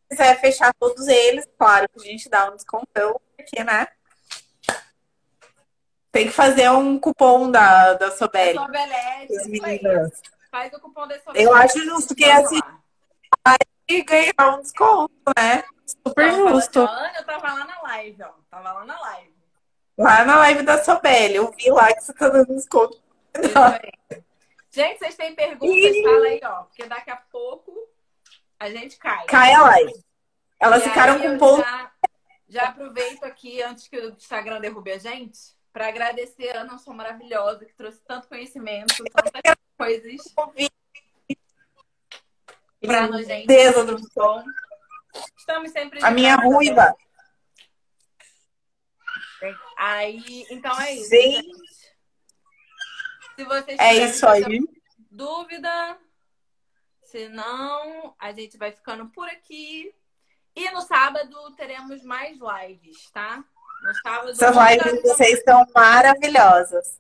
quiser 0.10 0.40
fechar 0.40 0.74
todos 0.74 1.08
eles, 1.08 1.48
claro 1.58 1.88
que 1.90 2.00
a 2.02 2.12
gente 2.12 2.30
dá 2.30 2.50
um 2.50 2.56
descontão, 2.56 3.20
porque, 3.36 3.64
né? 3.64 3.88
Tem 6.12 6.28
que 6.28 6.34
fazer 6.34 6.70
um 6.70 7.00
cupom 7.00 7.50
da, 7.50 7.94
da 7.94 8.12
Sobel. 8.12 8.56
Da 8.56 8.66
Sobelete, 8.66 9.50
meninas. 9.50 10.22
Faz 10.52 10.74
o 10.74 10.80
cupom 10.80 11.08
da 11.08 11.18
Sobel. 11.20 11.42
Eu 11.42 11.54
acho 11.54 11.80
justo 11.80 12.14
que 12.14 12.26
assim 12.26 12.60
vai 13.46 13.58
ganhar 14.04 14.58
um 14.58 14.62
desconto, 14.62 15.14
né? 15.38 15.64
Super 15.86 16.28
então, 16.28 16.50
justo. 16.50 16.80
Ana, 16.82 17.14
eu 17.18 17.26
tava 17.26 17.54
lá 17.54 17.66
na 17.66 17.82
live, 17.82 18.24
ó. 18.24 18.32
Tava 18.50 18.72
lá 18.74 18.86
na 18.86 19.00
live. 19.00 19.34
Lá 19.98 20.26
na 20.26 20.36
live 20.38 20.64
da 20.64 20.84
Sobel. 20.84 21.32
Eu 21.32 21.52
vi 21.52 21.70
lá 21.70 21.94
que 21.94 22.02
você 22.02 22.14
tá 22.14 22.28
dando 22.28 22.56
desconto. 22.56 23.02
Gente, 24.72 25.00
vocês 25.00 25.16
têm 25.16 25.36
perguntas? 25.36 25.76
E... 25.76 26.04
Fala 26.04 26.26
aí, 26.26 26.42
ó. 26.44 26.64
Porque 26.64 26.86
daqui 26.88 27.12
a 27.12 27.18
pouco 27.18 27.74
a 28.60 28.70
gente 28.70 28.98
cai. 28.98 29.26
Cai 29.26 29.54
a 29.54 29.62
live. 29.62 30.06
Elas 30.60 30.86
e 30.86 30.90
ficaram 30.90 31.20
com 31.20 31.38
ponto. 31.38 31.62
Já, 31.62 31.92
já 32.48 32.64
aproveito 32.70 33.24
aqui, 33.24 33.62
antes 33.62 33.88
que 33.88 33.98
o 33.98 34.10
Instagram 34.10 34.62
derrube 34.62 34.92
a 34.92 34.98
gente, 34.98 35.40
para 35.72 35.88
agradecer 35.88 36.56
a 36.56 36.62
Ana, 36.62 36.78
sua 36.78 36.94
maravilhosa, 36.94 37.66
que 37.66 37.74
trouxe 37.74 38.02
tanto 38.02 38.28
conhecimento, 38.28 38.96
tantas 39.14 39.56
coisas. 39.78 40.22
Pra 42.82 43.08
nós, 43.08 43.28
gente. 43.28 43.48
Deus 43.48 43.86
do 43.86 44.12
som. 44.12 44.44
Estamos 45.38 45.72
sempre. 45.72 46.04
A 46.04 46.12
minha 46.12 46.36
ruiva. 46.36 46.96
Aí, 49.78 50.46
então 50.50 50.80
é 50.80 50.94
isso. 50.94 51.10
Gente. 51.10 51.72
Se 53.36 53.44
vocês 53.46 53.80
é 53.80 53.94
isso 53.96 54.28
aí. 54.28 54.60
dúvida, 55.10 55.98
se 57.04 57.28
não, 57.30 58.16
a 58.20 58.32
gente 58.32 58.58
vai 58.58 58.72
ficando 58.72 59.08
por 59.10 59.28
aqui. 59.28 59.94
E 60.56 60.70
no 60.72 60.82
sábado 60.82 61.56
teremos 61.56 62.04
mais 62.04 62.38
lives, 62.40 63.10
tá? 63.12 63.44
Essas 64.30 64.56
lives 64.56 64.94
de 64.94 65.02
vocês 65.02 65.40
estão 65.40 65.66
maravilhosas. 65.74 67.00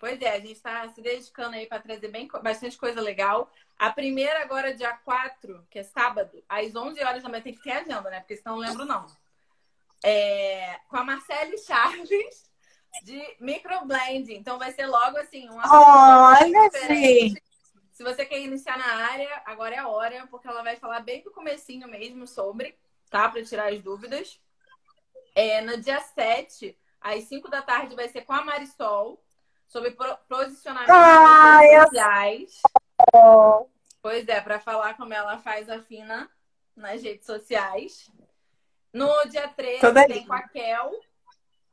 Pois 0.00 0.20
é, 0.22 0.30
a 0.30 0.40
gente 0.40 0.52
está 0.52 0.88
se 0.88 1.00
dedicando 1.00 1.56
aí 1.56 1.66
para 1.66 1.80
trazer 1.80 2.08
bem, 2.08 2.28
bastante 2.42 2.76
coisa 2.76 3.00
legal. 3.00 3.50
A 3.78 3.90
primeira 3.90 4.42
agora, 4.42 4.74
dia 4.74 4.92
4, 5.04 5.66
que 5.70 5.80
é 5.80 5.82
sábado, 5.82 6.42
às 6.48 6.74
11 6.74 7.02
horas 7.02 7.22
também 7.22 7.42
tem 7.42 7.54
que 7.54 7.62
ter 7.62 7.72
agenda, 7.72 8.08
né? 8.10 8.20
Porque 8.20 8.36
senão 8.36 8.56
não 8.56 8.62
lembro 8.62 8.84
não. 8.84 9.06
É, 10.04 10.78
com 10.88 10.96
a 10.96 11.04
Marcele 11.04 11.58
Chaves, 11.58 12.48
de 13.02 13.36
microblending. 13.40 14.34
Então 14.34 14.58
vai 14.58 14.72
ser 14.72 14.86
logo 14.86 15.16
assim, 15.18 15.48
um 15.48 15.58
Olha, 15.58 16.70
gente! 16.86 17.42
Se 17.92 18.04
você 18.04 18.24
quer 18.24 18.40
iniciar 18.40 18.78
na 18.78 19.08
área, 19.10 19.42
agora 19.44 19.74
é 19.74 19.78
a 19.78 19.88
hora, 19.88 20.26
porque 20.30 20.46
ela 20.46 20.62
vai 20.62 20.76
falar 20.76 21.00
bem 21.00 21.20
do 21.22 21.32
comecinho 21.32 21.88
mesmo 21.88 22.28
sobre, 22.28 22.76
tá? 23.10 23.28
Para 23.28 23.44
tirar 23.44 23.72
as 23.72 23.80
dúvidas. 23.82 24.40
É, 25.38 25.60
no 25.60 25.76
dia 25.76 26.00
7, 26.00 26.76
às 27.00 27.24
5 27.24 27.48
da 27.48 27.62
tarde, 27.62 27.94
vai 27.94 28.08
ser 28.08 28.22
com 28.22 28.32
a 28.32 28.44
Marisol, 28.44 29.22
sobre 29.68 29.96
posicionamento 30.28 30.90
ah, 30.90 31.60
sociais. 31.84 32.60
Eu... 33.14 33.70
Pois 34.02 34.26
é, 34.26 34.40
para 34.40 34.58
falar 34.58 34.96
como 34.96 35.14
ela 35.14 35.38
faz 35.38 35.68
a 35.68 35.80
Fina 35.80 36.28
nas 36.74 37.02
redes 37.02 37.24
sociais. 37.24 38.10
No 38.92 39.08
dia 39.28 39.46
13, 39.46 39.80
Toda 39.80 40.06
tem 40.08 40.26
com 40.26 40.32
a 40.32 40.42
Kel, 40.48 40.90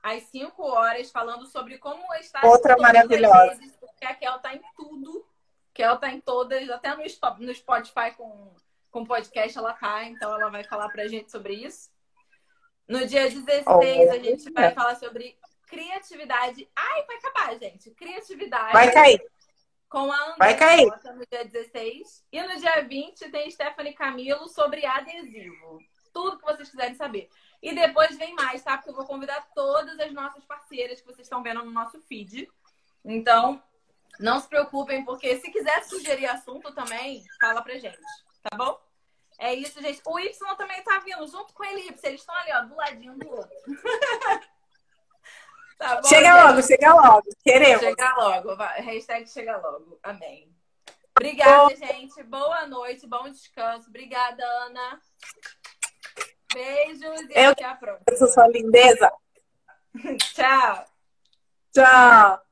às 0.03 0.21
5 0.23 0.61
horas, 0.61 1.09
falando 1.09 1.47
sobre 1.47 1.79
como 1.79 2.13
estar 2.15 2.45
Outra 2.45 2.77
maravilhosa. 2.77 3.53
Redes, 3.53 3.75
porque 3.77 4.05
a 4.05 4.13
Kel 4.13 4.37
tá 4.39 4.53
em 4.53 4.61
tudo 4.75 5.25
ela 5.81 5.97
tá 5.97 6.09
em 6.09 6.21
todas, 6.21 6.69
até 6.69 6.95
no, 6.95 7.03
no 7.39 7.53
Spotify 7.53 8.11
com, 8.15 8.53
com 8.91 9.05
podcast 9.05 9.57
ela 9.57 9.73
tá, 9.73 10.05
então 10.05 10.33
ela 10.33 10.49
vai 10.49 10.63
falar 10.63 10.89
pra 10.89 11.07
gente 11.07 11.31
sobre 11.31 11.53
isso. 11.53 11.89
No 12.87 13.05
dia 13.07 13.29
16, 13.29 13.63
oh, 13.65 14.11
a 14.11 14.19
gente 14.19 14.51
vai 14.51 14.71
falar 14.71 14.95
sobre 14.95 15.37
criatividade. 15.67 16.69
Ai, 16.75 17.05
vai 17.05 17.17
acabar, 17.17 17.59
gente. 17.59 17.91
Criatividade. 17.91 18.73
Vai 18.73 18.91
cair. 18.91 19.21
Com 19.89 20.11
a 20.11 20.21
André 20.23 20.35
vai 20.37 20.57
cair. 20.57 20.85
no 20.85 21.25
dia 21.25 21.45
16. 21.45 22.25
E 22.31 22.41
no 22.43 22.59
dia 22.59 22.81
20 22.81 23.29
tem 23.29 23.49
Stephanie 23.49 23.93
Camilo 23.93 24.47
sobre 24.47 24.85
adesivo. 24.85 25.79
Tudo 26.13 26.37
que 26.37 26.45
vocês 26.45 26.69
quiserem 26.69 26.95
saber. 26.95 27.29
E 27.61 27.73
depois 27.73 28.15
vem 28.17 28.35
mais, 28.35 28.61
tá? 28.63 28.77
Porque 28.77 28.91
eu 28.91 28.95
vou 28.95 29.05
convidar 29.05 29.47
todas 29.55 29.99
as 29.99 30.13
nossas 30.13 30.45
parceiras 30.45 31.01
que 31.01 31.07
vocês 31.07 31.25
estão 31.25 31.41
vendo 31.41 31.63
no 31.63 31.71
nosso 31.71 31.99
feed. 32.01 32.47
Então, 33.03 33.61
não 34.19 34.39
se 34.39 34.47
preocupem, 34.47 35.03
porque 35.03 35.37
se 35.37 35.51
quiser 35.51 35.83
sugerir 35.83 36.27
assunto 36.27 36.73
também, 36.73 37.23
fala 37.39 37.61
pra 37.61 37.77
gente, 37.77 37.99
tá 38.43 38.55
bom? 38.55 38.79
É 39.37 39.53
isso, 39.53 39.81
gente. 39.81 40.01
O 40.05 40.19
Y 40.19 40.55
também 40.57 40.81
tá 40.83 40.99
vindo 40.99 41.27
junto 41.27 41.53
com 41.53 41.63
a 41.63 41.71
Elipse. 41.71 42.07
Eles 42.07 42.21
estão 42.21 42.35
ali, 42.35 42.51
ó, 42.53 42.61
do 42.61 42.75
ladinho 42.75 43.17
do 43.17 43.29
outro. 43.29 43.55
tá 45.77 45.95
bom, 46.01 46.07
chega 46.07 46.31
gente? 46.31 46.45
logo, 46.45 46.63
chega 46.63 46.93
logo. 46.93 47.29
Queremos. 47.43 47.81
Chega 47.81 48.15
logo. 48.15 48.55
Vai. 48.55 48.81
Hashtag 48.81 49.29
chega 49.29 49.57
logo. 49.57 49.99
Amém. 50.03 50.55
Obrigada, 51.17 51.75
gente. 51.75 52.21
Boa 52.23 52.67
noite, 52.67 53.07
bom 53.07 53.29
descanso. 53.29 53.89
Obrigada, 53.89 54.43
Ana. 54.65 54.99
Beijos 56.53 57.21
e 57.29 57.33
Eu 57.33 57.51
até 57.51 57.65
a 57.65 57.75
próxima. 57.75 58.05
Eu 58.07 58.17
sou 58.17 58.27
sua 58.27 58.47
lindeza. 58.47 59.11
Tchau. 60.33 60.85
Tchau. 61.73 62.44